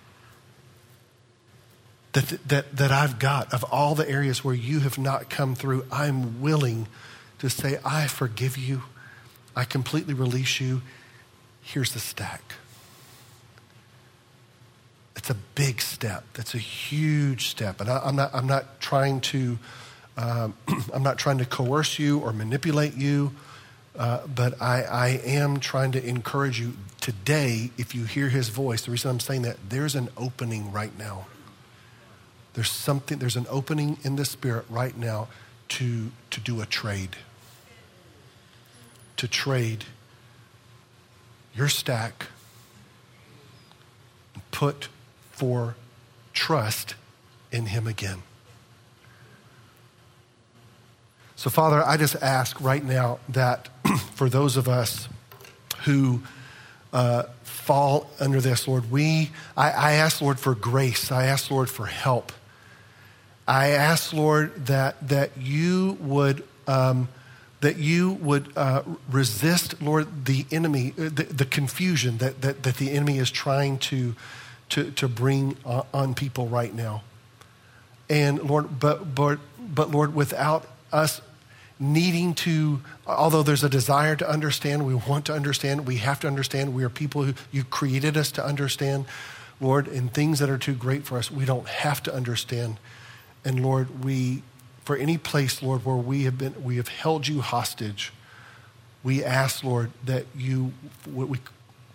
that, 2.13 2.37
that, 2.47 2.75
that 2.75 2.91
I've 2.91 3.19
got 3.19 3.53
of 3.53 3.63
all 3.65 3.95
the 3.95 4.07
areas 4.07 4.43
where 4.43 4.55
you 4.55 4.79
have 4.81 4.97
not 4.97 5.29
come 5.29 5.55
through, 5.55 5.85
I'm 5.91 6.41
willing 6.41 6.87
to 7.39 7.49
say, 7.49 7.79
I 7.83 8.07
forgive 8.07 8.57
you. 8.57 8.83
I 9.55 9.65
completely 9.65 10.13
release 10.13 10.59
you. 10.59 10.81
Here's 11.61 11.93
the 11.93 11.99
stack. 11.99 12.53
It's 15.15 15.29
a 15.29 15.35
big 15.55 15.81
step. 15.81 16.25
That's 16.33 16.53
a 16.53 16.59
huge 16.59 17.47
step. 17.47 17.79
And 17.79 17.89
I, 17.89 18.07
am 18.07 18.15
not, 18.15 18.31
I'm 18.33 18.47
not 18.47 18.81
trying 18.81 19.21
to, 19.21 19.57
um, 20.17 20.53
I'm 20.93 21.03
not 21.03 21.17
trying 21.17 21.39
to 21.39 21.45
coerce 21.45 21.99
you 21.99 22.19
or 22.19 22.33
manipulate 22.33 22.95
you 22.95 23.31
uh, 23.95 24.25
but 24.27 24.59
I, 24.61 24.83
I 24.83 25.07
am 25.23 25.59
trying 25.59 25.91
to 25.91 26.03
encourage 26.03 26.59
you 26.59 26.73
today, 26.99 27.69
if 27.77 27.93
you 27.93 28.05
hear 28.05 28.29
his 28.29 28.49
voice, 28.49 28.85
the 28.85 28.91
reason 28.91 29.11
I'm 29.11 29.19
saying 29.19 29.43
that, 29.43 29.57
there's 29.69 29.93
an 29.93 30.09
opening 30.17 30.71
right 30.71 30.97
now. 30.97 31.27
There's 32.53 32.71
something, 32.71 33.19
there's 33.19 33.35
an 33.35 33.45
opening 33.49 33.97
in 34.03 34.15
the 34.15 34.25
spirit 34.25 34.65
right 34.69 34.97
now 34.97 35.27
to, 35.69 36.11
to 36.31 36.39
do 36.39 36.61
a 36.61 36.65
trade. 36.65 37.17
To 39.17 39.27
trade 39.27 39.85
your 41.55 41.69
stack 41.69 42.27
put 44.51 44.87
for 45.31 45.75
trust 46.33 46.95
in 47.51 47.67
him 47.67 47.85
again. 47.85 48.23
So, 51.43 51.49
Father, 51.49 51.85
I 51.85 51.97
just 51.97 52.15
ask 52.15 52.61
right 52.61 52.81
now 52.81 53.19
that 53.27 53.67
for 54.13 54.29
those 54.29 54.55
of 54.55 54.69
us 54.69 55.09
who 55.79 56.21
uh, 56.93 57.23
fall 57.43 58.09
under 58.17 58.39
this, 58.39 58.65
Lord, 58.65 58.89
we, 58.89 59.29
I, 59.57 59.71
I 59.71 59.91
ask, 59.95 60.21
Lord, 60.21 60.39
for 60.39 60.55
grace. 60.55 61.11
I 61.11 61.25
ask, 61.25 61.51
Lord, 61.51 61.69
for 61.69 61.87
help. 61.87 62.31
I 63.45 63.71
ask, 63.71 64.13
Lord, 64.13 64.67
that, 64.67 65.05
that 65.09 65.31
you 65.37 65.97
would. 65.99 66.45
Um, 66.65 67.09
that 67.59 67.77
you 67.77 68.13
would 68.13 68.53
uh, 68.57 68.83
resist, 69.09 69.81
Lord, 69.81 70.25
the 70.25 70.45
enemy, 70.49 70.93
uh, 70.97 71.03
the, 71.03 71.27
the 71.29 71.45
confusion 71.45 72.19
that, 72.19 72.41
that, 72.41 72.63
that, 72.63 72.75
the 72.75 72.91
enemy 72.91 73.17
is 73.19 73.31
trying 73.31 73.79
to, 73.79 74.15
to, 74.69 74.91
to 74.91 75.07
bring 75.09 75.55
on 75.65 76.13
people 76.13 76.47
right 76.47 76.73
now. 76.73 77.03
And 78.09 78.43
Lord, 78.43 78.79
but, 78.81 79.15
but, 79.15 79.39
but 79.59 79.91
Lord, 79.91 80.13
without 80.13 80.67
us 80.91 81.21
needing 81.79 82.33
to, 82.33 82.81
although 83.05 83.43
there's 83.43 83.63
a 83.63 83.69
desire 83.69 84.15
to 84.15 84.29
understand, 84.29 84.85
we 84.85 84.93
want 84.93 85.25
to 85.25 85.33
understand, 85.33 85.87
we 85.87 85.97
have 85.97 86.19
to 86.21 86.27
understand. 86.27 86.73
We 86.73 86.83
are 86.83 86.89
people 86.89 87.23
who 87.23 87.33
you 87.51 87.63
created 87.63 88.15
us 88.15 88.31
to 88.33 88.45
understand, 88.45 89.05
Lord, 89.59 89.87
in 89.87 90.09
things 90.09 90.39
that 90.39 90.49
are 90.49 90.57
too 90.57 90.73
great 90.73 91.03
for 91.03 91.17
us, 91.17 91.31
we 91.31 91.45
don't 91.45 91.67
have 91.67 92.03
to 92.03 92.13
understand. 92.13 92.77
And 93.43 93.63
Lord, 93.63 94.03
we, 94.03 94.43
for 94.83 94.95
any 94.95 95.17
place, 95.17 95.61
Lord, 95.61 95.85
where 95.85 95.95
we 95.95 96.23
have 96.23 96.37
been, 96.37 96.63
we 96.63 96.77
have 96.77 96.87
held 96.87 97.27
you 97.27 97.41
hostage, 97.41 98.13
we 99.03 99.23
ask, 99.23 99.63
Lord, 99.63 99.91
that 100.05 100.25
you 100.35 100.73
we, 101.11 101.39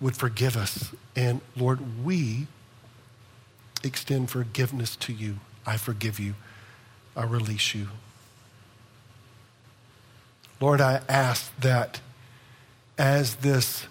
would 0.00 0.16
forgive 0.16 0.56
us. 0.56 0.94
And 1.16 1.40
Lord, 1.56 2.04
we 2.04 2.46
extend 3.82 4.30
forgiveness 4.30 4.94
to 4.96 5.12
you. 5.12 5.38
I 5.66 5.76
forgive 5.76 6.20
you. 6.20 6.34
I 7.16 7.24
release 7.24 7.74
you. 7.74 7.88
Lord, 10.60 10.80
I 10.80 11.00
ask 11.08 11.56
that 11.60 12.00
as 12.96 13.36
this 13.36 13.86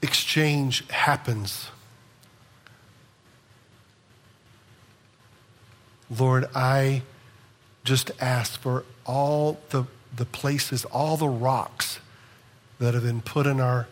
exchange 0.00 0.88
happens, 0.88 1.68
Lord, 6.18 6.48
I 6.54 7.02
just 7.82 8.10
ask 8.20 8.58
for 8.60 8.84
all 9.04 9.60
the, 9.70 9.84
the 10.14 10.24
places, 10.24 10.84
all 10.86 11.16
the 11.16 11.28
rocks 11.28 12.00
that 12.78 12.94
have 12.94 13.02
been 13.02 13.20
put 13.20 13.46
in 13.46 13.60
our, 13.60 13.88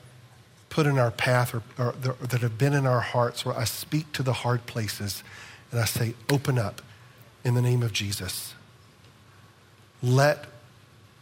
put 0.71 0.87
in 0.87 0.99
our 0.99 1.11
path 1.11 1.55
or, 1.55 1.63
or, 1.79 1.93
that 1.93 2.41
have 2.41 2.57
been 2.57 2.73
in 2.73 2.87
our 2.87 3.01
hearts, 3.01 3.45
where 3.45 3.57
I 3.57 3.65
speak 3.65 4.13
to 4.13 4.23
the 4.23 4.33
hard 4.33 4.67
places 4.67 5.23
and 5.71 5.81
I 5.81 5.85
say, 5.85 6.15
open 6.31 6.59
up 6.59 6.81
in 7.45 7.55
the 7.55 7.63
name 7.63 7.83
of 7.83 7.93
Jesus. 7.93 8.55
Let 10.03 10.47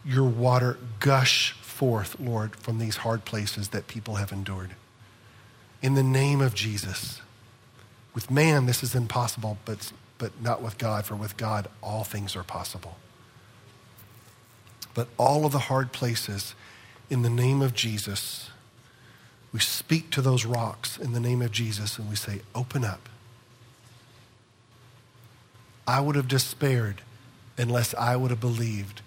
your 0.03 0.23
water 0.23 0.77
gush 0.99 1.51
forth, 1.53 2.19
Lord, 2.19 2.55
from 2.55 2.79
these 2.79 2.97
hard 2.97 3.25
places 3.25 3.69
that 3.69 3.87
people 3.87 4.15
have 4.15 4.31
endured. 4.31 4.71
In 5.81 5.95
the 5.95 6.03
name 6.03 6.41
of 6.41 6.53
Jesus. 6.53 7.21
With 8.13 8.29
man, 8.29 8.65
this 8.65 8.83
is 8.83 8.93
impossible, 8.93 9.57
but, 9.65 9.91
but 10.17 10.41
not 10.41 10.61
with 10.61 10.77
God, 10.77 11.05
for 11.05 11.15
with 11.15 11.37
God, 11.37 11.67
all 11.81 12.03
things 12.03 12.35
are 12.35 12.43
possible. 12.43 12.97
But 14.93 15.07
all 15.17 15.45
of 15.45 15.53
the 15.53 15.59
hard 15.59 15.91
places, 15.91 16.53
in 17.09 17.21
the 17.21 17.29
name 17.29 17.61
of 17.61 17.73
Jesus, 17.73 18.49
we 19.53 19.59
speak 19.59 20.09
to 20.11 20.21
those 20.21 20.45
rocks 20.45 20.97
in 20.97 21.13
the 21.13 21.19
name 21.19 21.41
of 21.41 21.51
Jesus 21.51 21.97
and 21.97 22.09
we 22.09 22.15
say, 22.15 22.41
Open 22.55 22.83
up. 22.83 23.09
I 25.87 25.99
would 25.99 26.15
have 26.15 26.27
despaired 26.27 27.01
unless 27.61 27.93
I 27.93 28.15
would 28.15 28.31
have 28.31 28.39
believed 28.39 29.01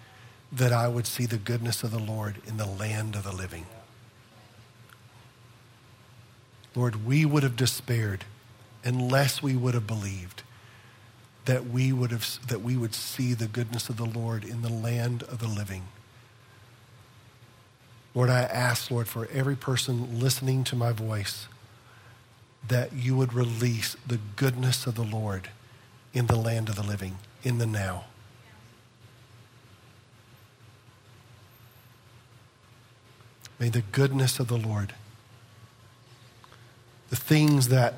that 0.49 0.71
I 0.71 0.87
would 0.87 1.05
see 1.05 1.25
the 1.25 1.37
goodness 1.37 1.83
of 1.83 1.91
the 1.91 1.99
Lord 1.99 2.37
in 2.47 2.55
the 2.55 2.65
land 2.65 3.15
of 3.15 3.23
the 3.23 3.35
living. 3.35 3.65
Lord, 6.73 7.05
we 7.05 7.25
would 7.25 7.43
have 7.43 7.57
despaired 7.57 8.23
unless 8.83 9.43
we 9.43 9.57
would 9.57 9.73
have 9.73 9.87
believed 9.87 10.43
that 11.43 11.67
we 11.67 11.91
would 11.91 12.11
have 12.11 12.47
that 12.47 12.61
we 12.61 12.77
would 12.77 12.95
see 12.95 13.33
the 13.33 13.47
goodness 13.47 13.89
of 13.89 13.97
the 13.97 14.05
Lord 14.05 14.43
in 14.45 14.61
the 14.61 14.69
land 14.69 15.23
of 15.23 15.39
the 15.39 15.47
living. 15.47 15.83
Lord, 18.13 18.29
I 18.29 18.43
ask, 18.43 18.89
Lord, 18.89 19.09
for 19.09 19.27
every 19.31 19.57
person 19.57 20.19
listening 20.21 20.63
to 20.65 20.75
my 20.77 20.93
voice, 20.93 21.47
that 22.65 22.93
you 22.93 23.17
would 23.17 23.33
release 23.33 23.97
the 24.07 24.19
goodness 24.37 24.87
of 24.87 24.95
the 24.95 25.03
Lord 25.03 25.49
in 26.13 26.27
the 26.27 26.37
land 26.37 26.69
of 26.69 26.77
the 26.77 26.83
living, 26.83 27.17
in 27.43 27.57
the 27.57 27.65
now. 27.65 28.05
May 33.59 33.69
the 33.69 33.81
goodness 33.81 34.39
of 34.39 34.47
the 34.47 34.57
Lord, 34.57 34.93
the 37.09 37.15
things 37.15 37.69
that, 37.69 37.95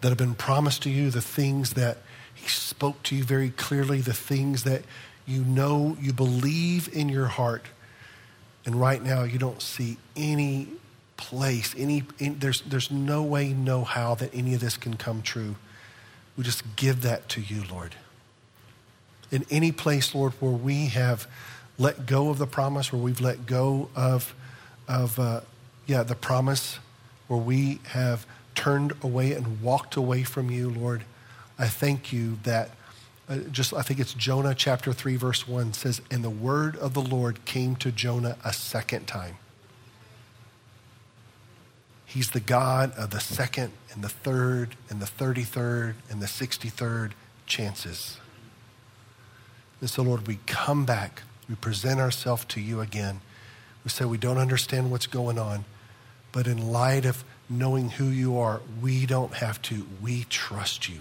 that 0.00 0.08
have 0.08 0.18
been 0.18 0.34
promised 0.34 0.82
to 0.82 0.90
you, 0.90 1.10
the 1.10 1.20
things 1.20 1.74
that 1.74 1.98
He 2.34 2.48
spoke 2.48 3.02
to 3.04 3.16
you 3.16 3.24
very 3.24 3.50
clearly, 3.50 4.00
the 4.00 4.12
things 4.12 4.64
that 4.64 4.82
you 5.26 5.42
know, 5.44 5.96
you 6.00 6.12
believe 6.12 6.88
in 6.94 7.08
your 7.08 7.26
heart, 7.26 7.66
and 8.64 8.80
right 8.80 9.02
now 9.02 9.24
you 9.24 9.38
don't 9.38 9.60
see 9.60 9.98
any 10.16 10.68
place, 11.16 11.74
any, 11.76 12.04
there's, 12.20 12.62
there's 12.62 12.90
no 12.90 13.22
way, 13.22 13.52
no 13.52 13.84
how 13.84 14.14
that 14.16 14.34
any 14.34 14.54
of 14.54 14.60
this 14.60 14.76
can 14.76 14.96
come 14.96 15.22
true. 15.22 15.56
We 16.36 16.44
just 16.44 16.76
give 16.76 17.02
that 17.02 17.28
to 17.30 17.40
you, 17.40 17.64
Lord. 17.70 17.94
In 19.30 19.44
any 19.50 19.72
place, 19.72 20.14
Lord, 20.14 20.32
where 20.34 20.52
we 20.52 20.86
have 20.86 21.26
let 21.78 22.06
go 22.06 22.30
of 22.30 22.38
the 22.38 22.46
promise, 22.46 22.92
where 22.92 23.00
we've 23.00 23.20
let 23.20 23.46
go 23.46 23.88
of, 23.94 24.34
of 24.88 25.18
uh, 25.18 25.40
yeah, 25.86 26.02
the 26.02 26.14
promise, 26.14 26.78
where 27.28 27.40
we 27.40 27.80
have 27.88 28.26
turned 28.54 28.94
away 29.02 29.32
and 29.32 29.60
walked 29.60 29.96
away 29.96 30.22
from 30.22 30.50
you, 30.50 30.70
Lord, 30.70 31.04
I 31.58 31.68
thank 31.68 32.12
you 32.12 32.38
that 32.42 32.70
uh, 33.28 33.38
just, 33.50 33.74
I 33.74 33.82
think 33.82 33.98
it's 33.98 34.14
Jonah 34.14 34.54
chapter 34.54 34.92
3, 34.92 35.16
verse 35.16 35.48
1 35.48 35.72
says, 35.72 36.00
And 36.10 36.22
the 36.22 36.30
word 36.30 36.76
of 36.76 36.94
the 36.94 37.02
Lord 37.02 37.44
came 37.44 37.76
to 37.76 37.90
Jonah 37.90 38.36
a 38.44 38.52
second 38.52 39.06
time. 39.06 39.36
He's 42.04 42.30
the 42.30 42.40
God 42.40 42.92
of 42.96 43.10
the 43.10 43.20
second 43.20 43.72
and 43.92 44.02
the 44.02 44.08
third 44.08 44.76
and 44.88 45.02
the 45.02 45.06
33rd 45.06 45.94
and 46.08 46.22
the 46.22 46.26
63rd 46.26 47.12
chances. 47.46 48.18
And 49.80 49.90
so, 49.90 50.02
Lord, 50.02 50.26
we 50.26 50.38
come 50.46 50.86
back 50.86 51.22
we 51.48 51.54
present 51.54 52.00
ourselves 52.00 52.44
to 52.46 52.60
you 52.60 52.80
again. 52.80 53.20
We 53.84 53.90
say 53.90 54.04
we 54.04 54.18
don't 54.18 54.38
understand 54.38 54.90
what's 54.90 55.06
going 55.06 55.38
on, 55.38 55.64
but 56.32 56.46
in 56.46 56.72
light 56.72 57.04
of 57.04 57.24
knowing 57.48 57.90
who 57.90 58.06
you 58.06 58.38
are, 58.38 58.60
we 58.82 59.06
don't 59.06 59.34
have 59.34 59.62
to. 59.62 59.86
We 60.02 60.24
trust 60.24 60.88
you. 60.88 61.00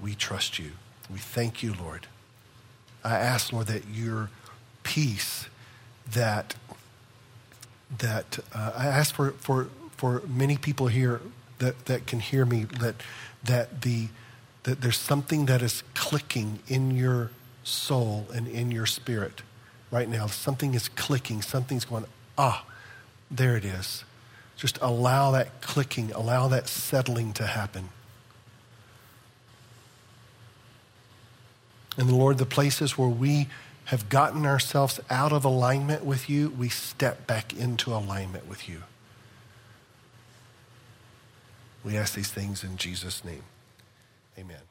We 0.00 0.14
trust 0.14 0.58
you. 0.58 0.72
We 1.10 1.18
thank 1.18 1.62
you, 1.62 1.74
Lord. 1.74 2.06
I 3.04 3.16
ask, 3.16 3.52
Lord, 3.52 3.66
that 3.66 3.84
your 3.92 4.30
peace 4.82 5.46
that 6.12 6.54
that 7.98 8.38
uh, 8.54 8.72
I 8.76 8.86
ask 8.86 9.14
for, 9.14 9.32
for, 9.32 9.68
for 9.96 10.22
many 10.28 10.56
people 10.56 10.86
here 10.86 11.20
that, 11.58 11.86
that 11.86 12.06
can 12.06 12.20
hear 12.20 12.44
me 12.44 12.64
that, 12.64 12.96
that, 13.44 13.82
the, 13.82 14.08
that 14.62 14.80
there's 14.80 14.98
something 14.98 15.46
that 15.46 15.62
is 15.62 15.82
clicking 15.94 16.60
in 16.68 16.92
your 16.92 17.30
soul 17.70 18.26
and 18.34 18.46
in 18.46 18.70
your 18.70 18.86
spirit 18.86 19.42
right 19.90 20.08
now. 20.08 20.26
Something 20.26 20.74
is 20.74 20.88
clicking, 20.88 21.42
something's 21.42 21.84
going, 21.84 22.04
ah, 22.36 22.64
there 23.30 23.56
it 23.56 23.64
is. 23.64 24.04
Just 24.56 24.78
allow 24.82 25.30
that 25.30 25.60
clicking, 25.60 26.12
allow 26.12 26.48
that 26.48 26.68
settling 26.68 27.32
to 27.34 27.46
happen. 27.46 27.88
And 31.96 32.12
Lord, 32.12 32.38
the 32.38 32.46
places 32.46 32.96
where 32.96 33.08
we 33.08 33.48
have 33.86 34.08
gotten 34.08 34.46
ourselves 34.46 35.00
out 35.10 35.32
of 35.32 35.44
alignment 35.44 36.04
with 36.04 36.30
you, 36.30 36.50
we 36.50 36.68
step 36.68 37.26
back 37.26 37.52
into 37.52 37.92
alignment 37.92 38.48
with 38.48 38.68
you. 38.68 38.82
We 41.82 41.96
ask 41.96 42.14
these 42.14 42.30
things 42.30 42.62
in 42.62 42.76
Jesus' 42.76 43.24
name. 43.24 43.42
Amen. 44.38 44.69